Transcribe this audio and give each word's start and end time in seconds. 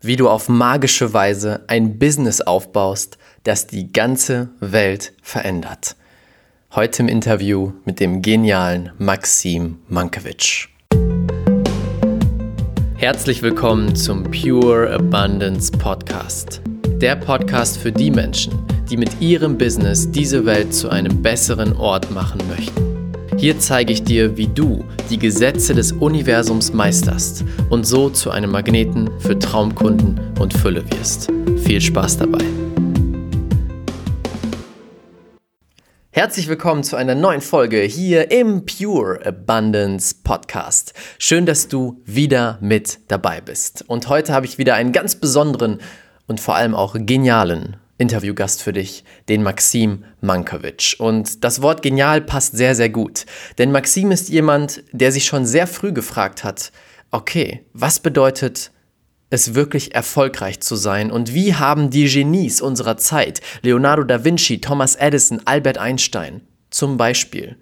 wie 0.00 0.16
du 0.16 0.28
auf 0.28 0.48
magische 0.48 1.12
Weise 1.12 1.64
ein 1.66 1.98
Business 1.98 2.40
aufbaust, 2.40 3.18
das 3.42 3.66
die 3.66 3.92
ganze 3.92 4.50
Welt 4.60 5.12
verändert. 5.22 5.96
Heute 6.72 7.02
im 7.02 7.08
Interview 7.08 7.72
mit 7.84 7.98
dem 7.98 8.22
genialen 8.22 8.92
Maxim 8.98 9.78
Mankiewicz. 9.88 10.68
Herzlich 12.96 13.42
willkommen 13.42 13.96
zum 13.96 14.24
Pure 14.24 14.92
Abundance 14.92 15.72
Podcast. 15.72 16.60
Der 17.00 17.16
Podcast 17.16 17.78
für 17.78 17.90
die 17.90 18.10
Menschen, 18.10 18.52
die 18.88 18.96
mit 18.96 19.20
ihrem 19.20 19.58
Business 19.58 20.10
diese 20.10 20.44
Welt 20.46 20.74
zu 20.74 20.90
einem 20.90 21.22
besseren 21.22 21.76
Ort 21.76 22.10
machen 22.10 22.40
möchten. 22.48 22.87
Hier 23.38 23.56
zeige 23.60 23.92
ich 23.92 24.02
dir, 24.02 24.36
wie 24.36 24.48
du 24.48 24.84
die 25.10 25.18
Gesetze 25.18 25.72
des 25.72 25.92
Universums 25.92 26.72
meisterst 26.72 27.44
und 27.70 27.86
so 27.86 28.10
zu 28.10 28.32
einem 28.32 28.50
Magneten 28.50 29.08
für 29.20 29.38
Traumkunden 29.38 30.20
und 30.40 30.52
Fülle 30.52 30.82
wirst. 30.90 31.30
Viel 31.58 31.80
Spaß 31.80 32.16
dabei! 32.16 32.44
Herzlich 36.10 36.48
willkommen 36.48 36.82
zu 36.82 36.96
einer 36.96 37.14
neuen 37.14 37.40
Folge 37.40 37.80
hier 37.82 38.32
im 38.32 38.66
Pure 38.66 39.24
Abundance 39.24 40.16
Podcast. 40.24 40.92
Schön, 41.20 41.46
dass 41.46 41.68
du 41.68 42.02
wieder 42.04 42.58
mit 42.60 42.98
dabei 43.06 43.40
bist. 43.40 43.84
Und 43.86 44.08
heute 44.08 44.32
habe 44.32 44.46
ich 44.46 44.58
wieder 44.58 44.74
einen 44.74 44.90
ganz 44.90 45.14
besonderen 45.14 45.78
und 46.26 46.40
vor 46.40 46.56
allem 46.56 46.74
auch 46.74 46.96
genialen 46.98 47.76
Interviewgast 47.98 48.62
für 48.62 48.72
dich, 48.72 49.04
den 49.28 49.42
Maxim 49.42 50.04
Mankiewicz. 50.20 50.94
Und 50.98 51.44
das 51.44 51.60
Wort 51.60 51.82
genial 51.82 52.20
passt 52.20 52.56
sehr, 52.56 52.74
sehr 52.74 52.88
gut. 52.88 53.26
Denn 53.58 53.72
Maxim 53.72 54.10
ist 54.12 54.28
jemand, 54.28 54.84
der 54.92 55.12
sich 55.12 55.26
schon 55.26 55.44
sehr 55.44 55.66
früh 55.66 55.92
gefragt 55.92 56.44
hat, 56.44 56.72
okay, 57.10 57.66
was 57.72 58.00
bedeutet 58.00 58.70
es 59.30 59.54
wirklich 59.54 59.94
erfolgreich 59.94 60.60
zu 60.60 60.76
sein 60.76 61.10
und 61.10 61.34
wie 61.34 61.54
haben 61.54 61.90
die 61.90 62.08
Genies 62.08 62.60
unserer 62.62 62.96
Zeit, 62.96 63.40
Leonardo 63.62 64.04
da 64.04 64.24
Vinci, 64.24 64.60
Thomas 64.60 64.94
Edison, 64.94 65.42
Albert 65.44 65.76
Einstein 65.76 66.40
zum 66.70 66.96
Beispiel, 66.96 67.56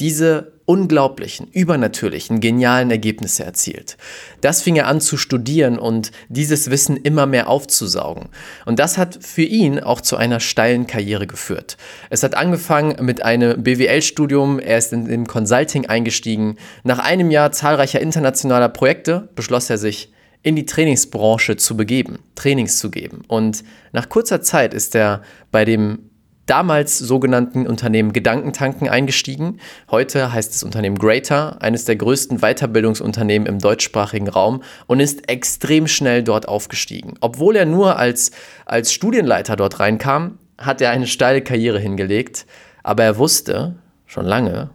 diese 0.00 0.52
unglaublichen, 0.66 1.46
übernatürlichen, 1.52 2.40
genialen 2.40 2.90
Ergebnisse 2.90 3.44
erzielt. 3.44 3.96
Das 4.40 4.62
fing 4.62 4.76
er 4.76 4.88
an 4.88 5.00
zu 5.00 5.16
studieren 5.16 5.78
und 5.78 6.10
dieses 6.28 6.70
Wissen 6.70 6.96
immer 6.96 7.26
mehr 7.26 7.48
aufzusaugen. 7.48 8.28
Und 8.66 8.78
das 8.80 8.98
hat 8.98 9.18
für 9.22 9.42
ihn 9.42 9.78
auch 9.78 10.00
zu 10.00 10.16
einer 10.16 10.40
steilen 10.40 10.86
Karriere 10.86 11.26
geführt. 11.26 11.76
Es 12.10 12.24
hat 12.24 12.36
angefangen 12.36 13.04
mit 13.04 13.22
einem 13.22 13.62
BWL-Studium, 13.62 14.58
er 14.58 14.78
ist 14.78 14.92
in 14.92 15.06
den 15.06 15.26
Consulting 15.26 15.86
eingestiegen. 15.86 16.56
Nach 16.82 16.98
einem 16.98 17.30
Jahr 17.30 17.52
zahlreicher 17.52 18.00
internationaler 18.00 18.68
Projekte 18.68 19.28
beschloss 19.36 19.70
er 19.70 19.78
sich, 19.78 20.12
in 20.42 20.54
die 20.54 20.66
Trainingsbranche 20.66 21.56
zu 21.56 21.76
begeben, 21.76 22.20
Trainings 22.36 22.78
zu 22.78 22.88
geben. 22.90 23.22
Und 23.26 23.64
nach 23.92 24.08
kurzer 24.08 24.42
Zeit 24.42 24.74
ist 24.74 24.94
er 24.94 25.22
bei 25.50 25.64
dem 25.64 26.10
damals 26.46 26.98
sogenannten 26.98 27.66
Unternehmen 27.66 28.12
Gedankentanken 28.12 28.88
eingestiegen. 28.88 29.58
Heute 29.90 30.32
heißt 30.32 30.54
das 30.54 30.62
Unternehmen 30.62 30.96
Greater, 30.96 31.60
eines 31.60 31.84
der 31.84 31.96
größten 31.96 32.38
Weiterbildungsunternehmen 32.38 33.46
im 33.46 33.58
deutschsprachigen 33.58 34.28
Raum 34.28 34.62
und 34.86 35.00
ist 35.00 35.28
extrem 35.28 35.86
schnell 35.88 36.22
dort 36.22 36.48
aufgestiegen. 36.48 37.14
Obwohl 37.20 37.56
er 37.56 37.66
nur 37.66 37.96
als, 37.96 38.30
als 38.64 38.92
Studienleiter 38.92 39.56
dort 39.56 39.80
reinkam, 39.80 40.38
hat 40.56 40.80
er 40.80 40.90
eine 40.90 41.06
steile 41.06 41.42
Karriere 41.42 41.78
hingelegt, 41.78 42.46
aber 42.82 43.04
er 43.04 43.18
wusste 43.18 43.74
schon 44.06 44.24
lange, 44.24 44.70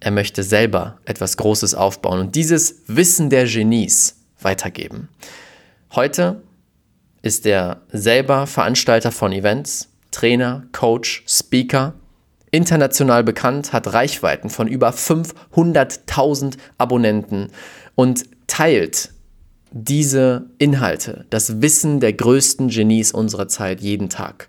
er 0.00 0.10
möchte 0.10 0.42
selber 0.42 0.98
etwas 1.06 1.36
Großes 1.36 1.74
aufbauen 1.74 2.20
und 2.20 2.34
dieses 2.34 2.82
Wissen 2.88 3.30
der 3.30 3.46
Genies 3.46 4.20
weitergeben. 4.40 5.08
Heute 5.94 6.42
ist 7.22 7.46
er 7.46 7.80
selber 7.90 8.46
Veranstalter 8.46 9.12
von 9.12 9.32
Events, 9.32 9.93
Trainer, 10.14 10.64
Coach, 10.72 11.24
Speaker, 11.26 11.94
international 12.52 13.24
bekannt, 13.24 13.72
hat 13.72 13.92
Reichweiten 13.92 14.48
von 14.48 14.68
über 14.68 14.90
500.000 14.90 16.56
Abonnenten 16.78 17.48
und 17.96 18.24
teilt 18.46 19.10
diese 19.72 20.46
Inhalte, 20.58 21.26
das 21.30 21.60
Wissen 21.60 21.98
der 21.98 22.12
größten 22.12 22.68
Genies 22.68 23.10
unserer 23.10 23.48
Zeit 23.48 23.80
jeden 23.80 24.08
Tag. 24.08 24.48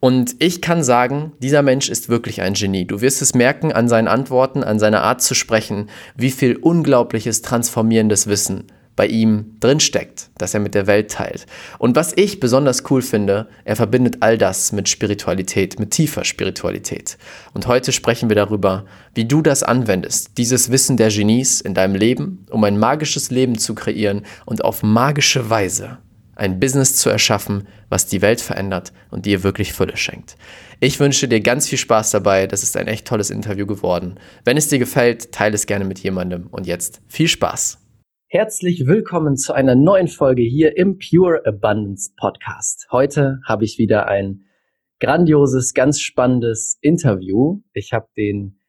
Und 0.00 0.34
ich 0.40 0.60
kann 0.60 0.82
sagen, 0.82 1.32
dieser 1.38 1.62
Mensch 1.62 1.88
ist 1.88 2.08
wirklich 2.08 2.42
ein 2.42 2.54
Genie. 2.54 2.84
Du 2.84 3.00
wirst 3.00 3.22
es 3.22 3.34
merken 3.34 3.72
an 3.72 3.88
seinen 3.88 4.08
Antworten, 4.08 4.64
an 4.64 4.80
seiner 4.80 5.02
Art 5.02 5.22
zu 5.22 5.34
sprechen, 5.34 5.88
wie 6.16 6.30
viel 6.30 6.56
unglaubliches, 6.56 7.42
transformierendes 7.42 8.26
Wissen 8.26 8.64
bei 8.98 9.06
ihm 9.06 9.54
drinsteckt, 9.60 10.28
das 10.38 10.54
er 10.54 10.60
mit 10.60 10.74
der 10.74 10.88
Welt 10.88 11.12
teilt. 11.12 11.46
Und 11.78 11.94
was 11.94 12.12
ich 12.16 12.40
besonders 12.40 12.82
cool 12.90 13.00
finde, 13.00 13.46
er 13.64 13.76
verbindet 13.76 14.16
all 14.20 14.36
das 14.36 14.72
mit 14.72 14.88
Spiritualität, 14.88 15.78
mit 15.78 15.92
tiefer 15.92 16.24
Spiritualität. 16.24 17.16
Und 17.54 17.68
heute 17.68 17.92
sprechen 17.92 18.28
wir 18.28 18.34
darüber, 18.34 18.86
wie 19.14 19.24
du 19.24 19.40
das 19.40 19.62
anwendest, 19.62 20.36
dieses 20.36 20.72
Wissen 20.72 20.96
der 20.96 21.10
Genies 21.10 21.60
in 21.60 21.74
deinem 21.74 21.94
Leben, 21.94 22.44
um 22.50 22.64
ein 22.64 22.76
magisches 22.76 23.30
Leben 23.30 23.56
zu 23.56 23.76
kreieren 23.76 24.22
und 24.46 24.64
auf 24.64 24.82
magische 24.82 25.48
Weise 25.48 25.98
ein 26.34 26.58
Business 26.58 26.96
zu 26.96 27.08
erschaffen, 27.08 27.68
was 27.88 28.06
die 28.06 28.20
Welt 28.20 28.40
verändert 28.40 28.92
und 29.10 29.26
dir 29.26 29.44
wirklich 29.44 29.72
Fülle 29.72 29.96
schenkt. 29.96 30.36
Ich 30.80 30.98
wünsche 30.98 31.28
dir 31.28 31.40
ganz 31.40 31.68
viel 31.68 31.78
Spaß 31.78 32.10
dabei. 32.10 32.48
Das 32.48 32.64
ist 32.64 32.76
ein 32.76 32.88
echt 32.88 33.06
tolles 33.06 33.30
Interview 33.30 33.66
geworden. 33.66 34.18
Wenn 34.44 34.56
es 34.56 34.68
dir 34.68 34.80
gefällt, 34.80 35.30
teile 35.30 35.54
es 35.54 35.66
gerne 35.66 35.84
mit 35.84 36.00
jemandem. 36.00 36.48
Und 36.48 36.66
jetzt 36.66 37.00
viel 37.08 37.28
Spaß. 37.28 37.78
Herzlich 38.30 38.86
willkommen 38.86 39.38
zu 39.38 39.54
einer 39.54 39.74
neuen 39.74 40.06
Folge 40.06 40.42
hier 40.42 40.76
im 40.76 40.98
Pure 40.98 41.46
Abundance 41.46 42.12
Podcast. 42.14 42.86
Heute 42.92 43.40
habe 43.46 43.64
ich 43.64 43.78
wieder 43.78 44.06
ein 44.06 44.42
grandioses, 45.00 45.72
ganz 45.72 45.98
spannendes 45.98 46.76
Interview. 46.82 47.62
Ich 47.72 47.94
habe 47.94 48.08
den 48.18 48.60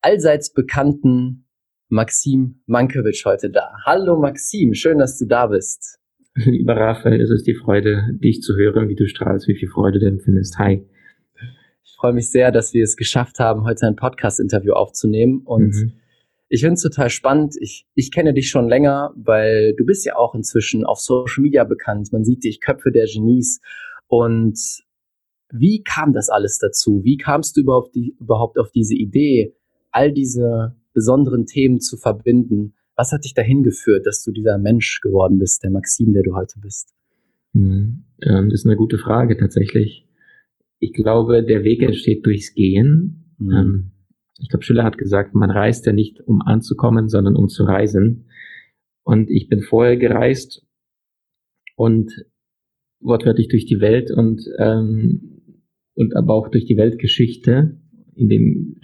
allseits 0.00 0.52
bekannten 0.52 1.48
Maxim 1.88 2.62
Mankiewicz 2.66 3.24
heute 3.24 3.50
da. 3.50 3.72
Hallo 3.84 4.16
Maxim, 4.16 4.74
schön, 4.74 4.98
dass 4.98 5.18
du 5.18 5.26
da 5.26 5.48
bist. 5.48 5.98
Lieber 6.36 6.76
Raphael, 6.76 7.20
es 7.20 7.30
ist 7.30 7.48
die 7.48 7.56
Freude, 7.56 8.10
dich 8.12 8.42
zu 8.42 8.54
hören, 8.54 8.88
wie 8.88 8.94
du 8.94 9.08
strahlst, 9.08 9.48
wie 9.48 9.56
viel 9.56 9.70
Freude 9.70 9.98
du 9.98 10.06
empfindest. 10.06 10.56
Hi. 10.60 10.88
Ich 11.82 11.96
freue 11.96 12.12
mich 12.12 12.30
sehr, 12.30 12.52
dass 12.52 12.74
wir 12.74 12.84
es 12.84 12.96
geschafft 12.96 13.40
haben, 13.40 13.64
heute 13.64 13.88
ein 13.88 13.96
Podcast-Interview 13.96 14.74
aufzunehmen 14.74 15.42
und 15.44 15.74
mhm 15.74 15.99
ich 16.52 16.62
finde 16.62 16.74
es 16.74 16.82
total 16.82 17.10
spannend. 17.10 17.54
Ich, 17.60 17.86
ich 17.94 18.10
kenne 18.10 18.34
dich 18.34 18.50
schon 18.50 18.68
länger, 18.68 19.14
weil 19.14 19.72
du 19.76 19.86
bist 19.86 20.04
ja 20.04 20.16
auch 20.16 20.34
inzwischen 20.34 20.84
auf 20.84 20.98
Social 20.98 21.42
Media 21.42 21.62
bekannt. 21.62 22.12
Man 22.12 22.24
sieht 22.24 22.42
dich, 22.42 22.60
Köpfe 22.60 22.90
der 22.90 23.06
Genies. 23.06 23.60
Und 24.08 24.58
wie 25.52 25.84
kam 25.84 26.12
das 26.12 26.28
alles 26.28 26.58
dazu? 26.58 27.02
Wie 27.04 27.16
kamst 27.16 27.56
du 27.56 27.60
überhaupt, 27.60 27.94
die, 27.94 28.16
überhaupt 28.18 28.58
auf 28.58 28.72
diese 28.72 28.96
Idee, 28.96 29.54
all 29.92 30.12
diese 30.12 30.74
besonderen 30.92 31.46
Themen 31.46 31.78
zu 31.78 31.96
verbinden? 31.96 32.74
Was 32.96 33.12
hat 33.12 33.24
dich 33.24 33.34
dahin 33.34 33.62
geführt, 33.62 34.04
dass 34.04 34.24
du 34.24 34.32
dieser 34.32 34.58
Mensch 34.58 35.00
geworden 35.00 35.38
bist, 35.38 35.62
der 35.62 35.70
Maxim, 35.70 36.12
der 36.12 36.24
du 36.24 36.34
heute 36.34 36.58
bist? 36.58 36.92
Hm, 37.52 38.06
ähm, 38.22 38.50
das 38.50 38.60
ist 38.60 38.66
eine 38.66 38.76
gute 38.76 38.98
Frage 38.98 39.36
tatsächlich. 39.36 40.04
Ich 40.80 40.94
glaube, 40.94 41.44
der 41.44 41.62
Weg 41.62 41.80
entsteht 41.82 42.26
durchs 42.26 42.54
Gehen. 42.54 43.36
Mhm. 43.38 43.52
Ähm, 43.52 43.90
ich 44.40 44.48
glaube, 44.48 44.64
Schiller 44.64 44.84
hat 44.84 44.98
gesagt, 44.98 45.34
man 45.34 45.50
reist 45.50 45.86
ja 45.86 45.92
nicht, 45.92 46.20
um 46.20 46.42
anzukommen, 46.42 47.08
sondern 47.08 47.36
um 47.36 47.48
zu 47.48 47.64
reisen. 47.64 48.28
Und 49.02 49.30
ich 49.30 49.48
bin 49.48 49.62
vorher 49.62 49.96
gereist 49.96 50.66
und 51.76 52.12
wortwörtlich 53.00 53.48
durch 53.48 53.66
die 53.66 53.80
Welt 53.80 54.10
und, 54.10 54.42
ähm, 54.58 55.42
und 55.94 56.16
aber 56.16 56.34
auch 56.34 56.48
durch 56.48 56.64
die 56.64 56.76
Weltgeschichte, 56.76 57.78
in 58.14 58.28
dem 58.28 58.76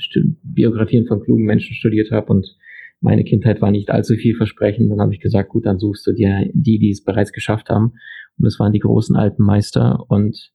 Biografien 0.43 1.07
von 1.07 1.21
klugen 1.21 1.45
Menschen 1.45 1.75
studiert 1.75 2.11
habe 2.11 2.33
und 2.33 2.57
meine 3.01 3.25
Kindheit 3.25 3.61
war 3.61 3.71
nicht 3.71 3.91
allzu 3.91 4.15
vielversprechend. 4.15 4.91
Dann 4.91 5.01
habe 5.01 5.13
ich 5.13 5.21
gesagt, 5.21 5.51
gut, 5.51 5.67
dann 5.67 5.79
suchst 5.79 6.07
du 6.07 6.13
dir 6.13 6.51
die, 6.55 6.79
die 6.79 6.91
es 6.91 7.05
bereits 7.05 7.33
geschafft 7.33 7.69
haben. 7.69 7.93
Und 8.39 8.45
das 8.45 8.59
waren 8.59 8.73
die 8.73 8.79
großen 8.79 9.15
alten 9.15 9.43
Meister. 9.43 10.05
Und 10.09 10.53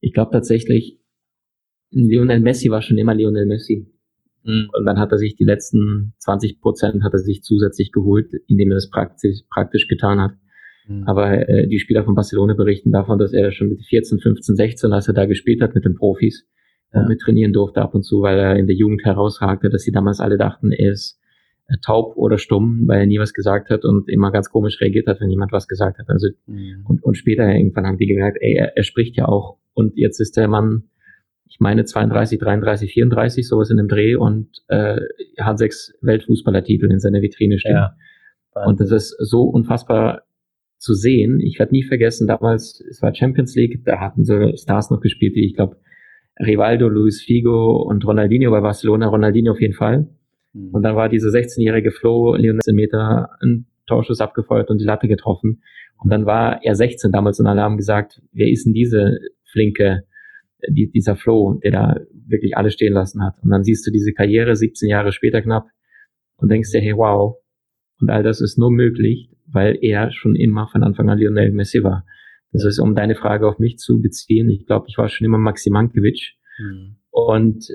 ich 0.00 0.12
glaube 0.12 0.30
tatsächlich, 0.30 1.00
Lionel 1.90 2.40
Messi 2.40 2.70
war 2.70 2.82
schon 2.82 2.98
immer 2.98 3.14
Lionel 3.14 3.46
Messi. 3.46 3.90
Mhm. 4.44 4.70
Und 4.72 4.84
dann 4.84 4.98
hat 4.98 5.12
er 5.12 5.18
sich 5.18 5.36
die 5.36 5.44
letzten 5.44 6.14
20 6.18 6.60
Prozent 6.60 7.02
hat 7.02 7.12
er 7.12 7.18
sich 7.18 7.42
zusätzlich 7.42 7.92
geholt, 7.92 8.32
indem 8.46 8.70
er 8.70 8.76
das 8.76 8.90
praktisch, 8.90 9.40
praktisch 9.52 9.88
getan 9.88 10.20
hat. 10.20 10.32
Mhm. 10.88 11.04
Aber 11.06 11.48
äh, 11.48 11.66
die 11.68 11.78
Spieler 11.78 12.04
von 12.04 12.14
Barcelona 12.14 12.54
berichten 12.54 12.92
davon, 12.92 13.18
dass 13.18 13.32
er 13.32 13.52
schon 13.52 13.68
mit 13.68 13.84
14, 13.84 14.20
15, 14.20 14.56
16, 14.56 14.92
als 14.92 15.08
er 15.08 15.14
da 15.14 15.26
gespielt 15.26 15.62
hat 15.62 15.74
mit 15.74 15.84
den 15.84 15.94
Profis, 15.94 16.46
ja. 16.92 17.06
mit 17.06 17.20
trainieren 17.20 17.52
durfte 17.52 17.82
ab 17.82 17.94
und 17.94 18.02
zu, 18.02 18.22
weil 18.22 18.38
er 18.38 18.56
in 18.56 18.66
der 18.66 18.76
Jugend 18.76 19.04
herausragte, 19.04 19.70
dass 19.70 19.82
sie 19.82 19.92
damals 19.92 20.20
alle 20.20 20.38
dachten, 20.38 20.72
er 20.72 20.92
ist 20.92 21.20
äh, 21.68 21.76
taub 21.84 22.16
oder 22.16 22.38
stumm, 22.38 22.84
weil 22.86 23.00
er 23.00 23.06
nie 23.06 23.18
was 23.18 23.32
gesagt 23.32 23.70
hat 23.70 23.84
und 23.84 24.08
immer 24.08 24.32
ganz 24.32 24.50
komisch 24.50 24.80
reagiert 24.80 25.06
hat, 25.06 25.20
wenn 25.20 25.30
jemand 25.30 25.52
was 25.52 25.68
gesagt 25.68 25.98
hat. 25.98 26.08
Also 26.08 26.28
mhm. 26.46 26.84
und, 26.88 27.04
und 27.04 27.16
später 27.16 27.48
irgendwann 27.48 27.86
haben 27.86 27.98
die 27.98 28.06
gemerkt, 28.06 28.38
ey, 28.40 28.54
er, 28.54 28.76
er 28.76 28.82
spricht 28.82 29.16
ja 29.16 29.26
auch 29.26 29.58
und 29.74 29.96
jetzt 29.96 30.20
ist 30.20 30.36
der 30.36 30.48
Mann 30.48 30.84
ich 31.50 31.58
meine 31.58 31.84
32, 31.84 32.38
33, 32.38 32.92
34, 32.92 33.46
sowas 33.46 33.70
in 33.70 33.76
dem 33.76 33.88
Dreh 33.88 34.14
und 34.14 34.48
äh, 34.68 35.00
hat 35.38 35.58
sechs 35.58 35.92
Weltfußballertitel 36.00 36.90
in 36.90 37.00
seiner 37.00 37.22
Vitrine 37.22 37.58
stehen. 37.58 37.74
Ja, 37.74 37.96
und 38.64 38.80
das 38.80 38.92
ist 38.92 39.16
so 39.18 39.42
unfassbar 39.42 40.22
zu 40.78 40.94
sehen. 40.94 41.40
Ich 41.40 41.58
werde 41.58 41.72
nie 41.72 41.82
vergessen, 41.82 42.26
damals, 42.26 42.80
es 42.88 43.02
war 43.02 43.14
Champions 43.14 43.54
League, 43.56 43.84
da 43.84 44.00
hatten 44.00 44.24
so 44.24 44.56
Stars 44.56 44.90
noch 44.90 45.00
gespielt, 45.00 45.34
wie 45.34 45.44
ich 45.44 45.54
glaube, 45.54 45.76
Rivaldo, 46.38 46.88
Luis 46.88 47.20
Figo 47.20 47.82
und 47.82 48.06
Ronaldinho 48.06 48.50
bei 48.50 48.60
Barcelona, 48.60 49.08
Ronaldinho 49.08 49.52
auf 49.52 49.60
jeden 49.60 49.74
Fall. 49.74 50.08
Mhm. 50.52 50.70
Und 50.70 50.82
dann 50.82 50.96
war 50.96 51.08
diese 51.08 51.28
16-jährige 51.28 51.90
Flo, 51.90 52.34
Lionel 52.34 52.60
Meter, 52.72 53.30
ein 53.42 53.66
Torschuss 53.86 54.20
abgefeuert 54.20 54.70
und 54.70 54.78
die 54.78 54.86
Latte 54.86 55.08
getroffen. 55.08 55.62
Und 55.98 56.10
dann 56.10 56.24
war 56.24 56.64
er 56.64 56.74
16 56.74 57.12
damals 57.12 57.40
und 57.40 57.46
alle 57.46 57.60
haben 57.60 57.76
gesagt, 57.76 58.22
wer 58.32 58.48
ist 58.48 58.64
denn 58.64 58.72
diese 58.72 59.18
flinke, 59.44 60.04
die, 60.68 60.90
dieser 60.90 61.16
Flo, 61.16 61.60
der 61.62 61.70
da 61.70 62.00
wirklich 62.26 62.56
alle 62.56 62.70
stehen 62.70 62.92
lassen 62.92 63.22
hat. 63.22 63.34
Und 63.42 63.50
dann 63.50 63.64
siehst 63.64 63.86
du 63.86 63.90
diese 63.90 64.12
Karriere 64.12 64.56
17 64.56 64.88
Jahre 64.88 65.12
später 65.12 65.42
knapp 65.42 65.68
und 66.36 66.50
denkst 66.50 66.70
dir, 66.70 66.80
hey, 66.80 66.96
wow. 66.96 67.36
Und 68.00 68.10
all 68.10 68.22
das 68.22 68.40
ist 68.40 68.58
nur 68.58 68.70
möglich, 68.70 69.30
weil 69.46 69.78
er 69.80 70.10
schon 70.12 70.36
immer 70.36 70.68
von 70.68 70.82
Anfang 70.82 71.08
an 71.10 71.18
Lionel 71.18 71.52
Messi 71.52 71.82
war. 71.82 72.04
Das 72.52 72.64
ist, 72.64 72.78
um 72.78 72.94
deine 72.94 73.14
Frage 73.14 73.46
auf 73.46 73.58
mich 73.58 73.78
zu 73.78 74.00
beziehen. 74.00 74.48
Ich 74.50 74.66
glaube, 74.66 74.86
ich 74.88 74.98
war 74.98 75.08
schon 75.08 75.24
immer 75.24 75.38
Maxi 75.38 75.70
Mankiewicz. 75.70 76.32
Mhm. 76.58 76.96
Und 77.10 77.68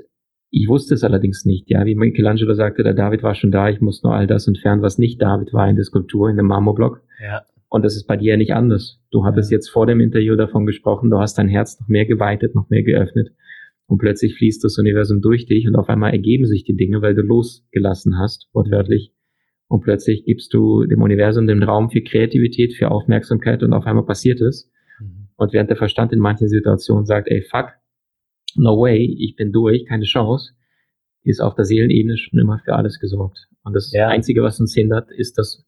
ich 0.50 0.68
wusste 0.68 0.94
es 0.94 1.04
allerdings 1.04 1.44
nicht. 1.44 1.68
Ja, 1.70 1.84
wie 1.84 1.94
Michelangelo 1.94 2.54
sagte, 2.54 2.82
der 2.82 2.94
David 2.94 3.22
war 3.22 3.34
schon 3.34 3.50
da. 3.50 3.68
Ich 3.68 3.80
muss 3.80 4.02
nur 4.02 4.14
all 4.14 4.26
das 4.26 4.46
entfernen, 4.46 4.82
was 4.82 4.98
nicht 4.98 5.20
David 5.20 5.52
war 5.52 5.68
in 5.68 5.76
der 5.76 5.84
Skulptur, 5.84 6.30
in 6.30 6.36
dem 6.36 6.46
Marmorblock. 6.46 7.02
Ja. 7.22 7.42
Und 7.68 7.84
das 7.84 7.96
ist 7.96 8.06
bei 8.06 8.16
dir 8.16 8.32
ja 8.32 8.36
nicht 8.36 8.52
anders. 8.52 9.00
Du 9.10 9.24
hattest 9.24 9.50
jetzt 9.50 9.68
vor 9.68 9.86
dem 9.86 10.00
Interview 10.00 10.36
davon 10.36 10.66
gesprochen, 10.66 11.10
du 11.10 11.18
hast 11.18 11.36
dein 11.38 11.48
Herz 11.48 11.80
noch 11.80 11.88
mehr 11.88 12.06
geweitet, 12.06 12.54
noch 12.54 12.70
mehr 12.70 12.82
geöffnet. 12.82 13.30
Und 13.86 13.98
plötzlich 13.98 14.34
fließt 14.36 14.64
das 14.64 14.78
Universum 14.78 15.20
durch 15.20 15.46
dich 15.46 15.66
und 15.66 15.76
auf 15.76 15.88
einmal 15.88 16.12
ergeben 16.12 16.46
sich 16.46 16.64
die 16.64 16.76
Dinge, 16.76 17.02
weil 17.02 17.14
du 17.14 17.22
losgelassen 17.22 18.18
hast, 18.18 18.48
wortwörtlich. 18.52 19.12
Und 19.68 19.82
plötzlich 19.82 20.24
gibst 20.24 20.54
du 20.54 20.84
dem 20.86 21.02
Universum 21.02 21.46
den 21.46 21.62
Raum 21.62 21.90
für 21.90 22.02
Kreativität, 22.02 22.74
für 22.74 22.90
Aufmerksamkeit 22.90 23.62
und 23.62 23.72
auf 23.72 23.86
einmal 23.86 24.04
passiert 24.04 24.40
es. 24.40 24.70
Mhm. 25.00 25.28
Und 25.36 25.52
während 25.52 25.70
der 25.70 25.76
Verstand 25.76 26.12
in 26.12 26.20
manchen 26.20 26.48
Situationen 26.48 27.04
sagt, 27.04 27.28
ey, 27.28 27.42
fuck, 27.42 27.72
no 28.56 28.80
way, 28.80 29.16
ich 29.18 29.36
bin 29.36 29.52
durch, 29.52 29.86
keine 29.86 30.04
Chance, 30.04 30.52
ist 31.22 31.40
auf 31.40 31.54
der 31.54 31.64
Seelenebene 31.64 32.16
schon 32.16 32.38
immer 32.38 32.60
für 32.64 32.74
alles 32.74 33.00
gesorgt. 33.00 33.48
Und 33.64 33.74
das 33.74 33.92
ja. 33.92 34.08
Einzige, 34.08 34.42
was 34.42 34.60
uns 34.60 34.74
hindert, 34.74 35.10
ist 35.10 35.38
das, 35.38 35.64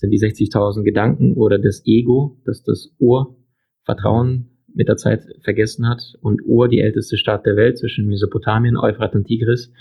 sind 0.00 0.10
die 0.10 0.18
60.000 0.18 0.82
Gedanken 0.82 1.34
oder 1.34 1.58
das 1.58 1.82
Ego, 1.84 2.38
das 2.46 2.62
das 2.62 2.90
Urvertrauen 2.98 4.50
mit 4.74 4.88
der 4.88 4.96
Zeit 4.96 5.24
vergessen 5.42 5.86
hat 5.86 6.00
und 6.22 6.40
Ur, 6.46 6.68
die 6.68 6.80
älteste 6.80 7.18
Stadt 7.18 7.44
der 7.44 7.56
Welt 7.56 7.76
zwischen 7.76 8.06
Mesopotamien, 8.06 8.78
Euphrat 8.78 9.14
und 9.14 9.26
Tigris. 9.26 9.72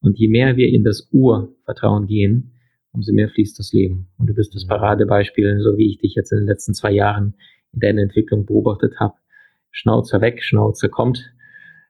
Und 0.00 0.18
je 0.18 0.28
mehr 0.28 0.56
wir 0.56 0.68
in 0.68 0.82
das 0.82 1.08
Urvertrauen 1.12 2.06
gehen, 2.06 2.52
umso 2.92 3.12
mehr 3.12 3.28
fließt 3.28 3.58
das 3.58 3.72
Leben. 3.74 4.08
Und 4.16 4.30
du 4.30 4.34
bist 4.34 4.54
das 4.54 4.66
Paradebeispiel, 4.66 5.60
so 5.60 5.76
wie 5.76 5.90
ich 5.90 5.98
dich 5.98 6.14
jetzt 6.14 6.32
in 6.32 6.38
den 6.38 6.46
letzten 6.46 6.72
zwei 6.72 6.92
Jahren 6.92 7.34
in 7.74 7.80
deiner 7.80 8.02
Entwicklung 8.02 8.46
beobachtet 8.46 8.98
habe. 8.98 9.14
Schnauzer 9.72 10.22
weg, 10.22 10.42
Schnauzer 10.42 10.88
kommt. 10.88 11.34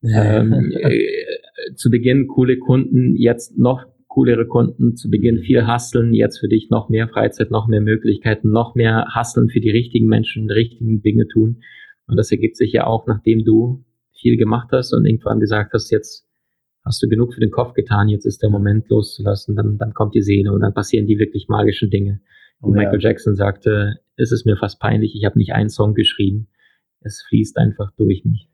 ähm, 0.02 0.72
äh, 0.80 1.74
zu 1.76 1.90
Beginn 1.90 2.26
coole 2.26 2.58
Kunden, 2.58 3.14
jetzt 3.14 3.56
noch 3.56 3.86
coolere 4.16 4.46
Kunden, 4.46 4.96
zu 4.96 5.10
Beginn 5.10 5.40
viel 5.40 5.66
Hasseln, 5.66 6.14
jetzt 6.14 6.38
für 6.38 6.48
dich 6.48 6.70
noch 6.70 6.88
mehr 6.88 7.06
Freizeit, 7.06 7.50
noch 7.50 7.68
mehr 7.68 7.82
Möglichkeiten, 7.82 8.50
noch 8.50 8.74
mehr 8.74 9.08
Hasseln 9.14 9.50
für 9.50 9.60
die 9.60 9.68
richtigen 9.68 10.06
Menschen, 10.06 10.48
die 10.48 10.54
richtigen 10.54 11.02
Dinge 11.02 11.28
tun. 11.28 11.62
Und 12.06 12.16
das 12.16 12.32
ergibt 12.32 12.56
sich 12.56 12.72
ja 12.72 12.86
auch, 12.86 13.06
nachdem 13.06 13.44
du 13.44 13.84
viel 14.14 14.38
gemacht 14.38 14.68
hast 14.72 14.94
und 14.94 15.04
irgendwann 15.04 15.38
gesagt 15.38 15.74
hast, 15.74 15.90
jetzt 15.90 16.26
hast 16.82 17.02
du 17.02 17.08
genug 17.08 17.34
für 17.34 17.40
den 17.40 17.50
Kopf 17.50 17.74
getan, 17.74 18.08
jetzt 18.08 18.24
ist 18.24 18.42
der 18.42 18.48
Moment 18.48 18.88
loszulassen, 18.88 19.54
dann, 19.54 19.76
dann 19.76 19.92
kommt 19.92 20.14
die 20.14 20.22
Seele 20.22 20.50
und 20.50 20.62
dann 20.62 20.72
passieren 20.72 21.06
die 21.06 21.18
wirklich 21.18 21.48
magischen 21.48 21.90
Dinge. 21.90 22.22
Wie 22.60 22.68
oh, 22.68 22.70
Michael 22.70 23.02
ja. 23.02 23.10
Jackson 23.10 23.34
sagte, 23.34 23.96
es 24.16 24.32
ist 24.32 24.46
mir 24.46 24.56
fast 24.56 24.80
peinlich, 24.80 25.14
ich 25.14 25.26
habe 25.26 25.38
nicht 25.38 25.52
einen 25.52 25.68
Song 25.68 25.92
geschrieben, 25.92 26.48
es 27.00 27.22
fließt 27.28 27.58
einfach 27.58 27.90
durch 27.98 28.24
mich. 28.24 28.48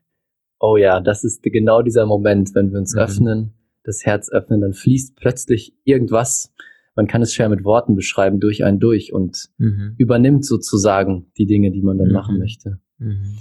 Oh 0.59 0.75
ja, 0.75 0.99
das 0.99 1.23
ist 1.23 1.41
genau 1.41 1.81
dieser 1.81 2.05
Moment, 2.05 2.53
wenn 2.53 2.73
wir 2.73 2.79
uns 2.79 2.95
mhm. 2.95 2.99
öffnen, 2.99 3.53
das 3.83 4.05
Herz 4.05 4.29
öffnen, 4.29 4.61
dann 4.61 4.73
fließt 4.73 5.15
plötzlich 5.15 5.75
irgendwas, 5.83 6.53
man 6.95 7.07
kann 7.07 7.21
es 7.21 7.33
schwer 7.33 7.49
mit 7.49 7.63
Worten 7.63 7.95
beschreiben, 7.95 8.39
durch 8.39 8.63
einen 8.63 8.79
durch 8.79 9.13
und 9.13 9.49
mhm. 9.57 9.95
übernimmt 9.97 10.45
sozusagen 10.45 11.31
die 11.37 11.47
Dinge, 11.47 11.71
die 11.71 11.81
man 11.81 11.97
dann 11.97 12.09
mhm. 12.09 12.13
machen 12.13 12.37
möchte. 12.37 12.79
Mhm. 12.99 13.37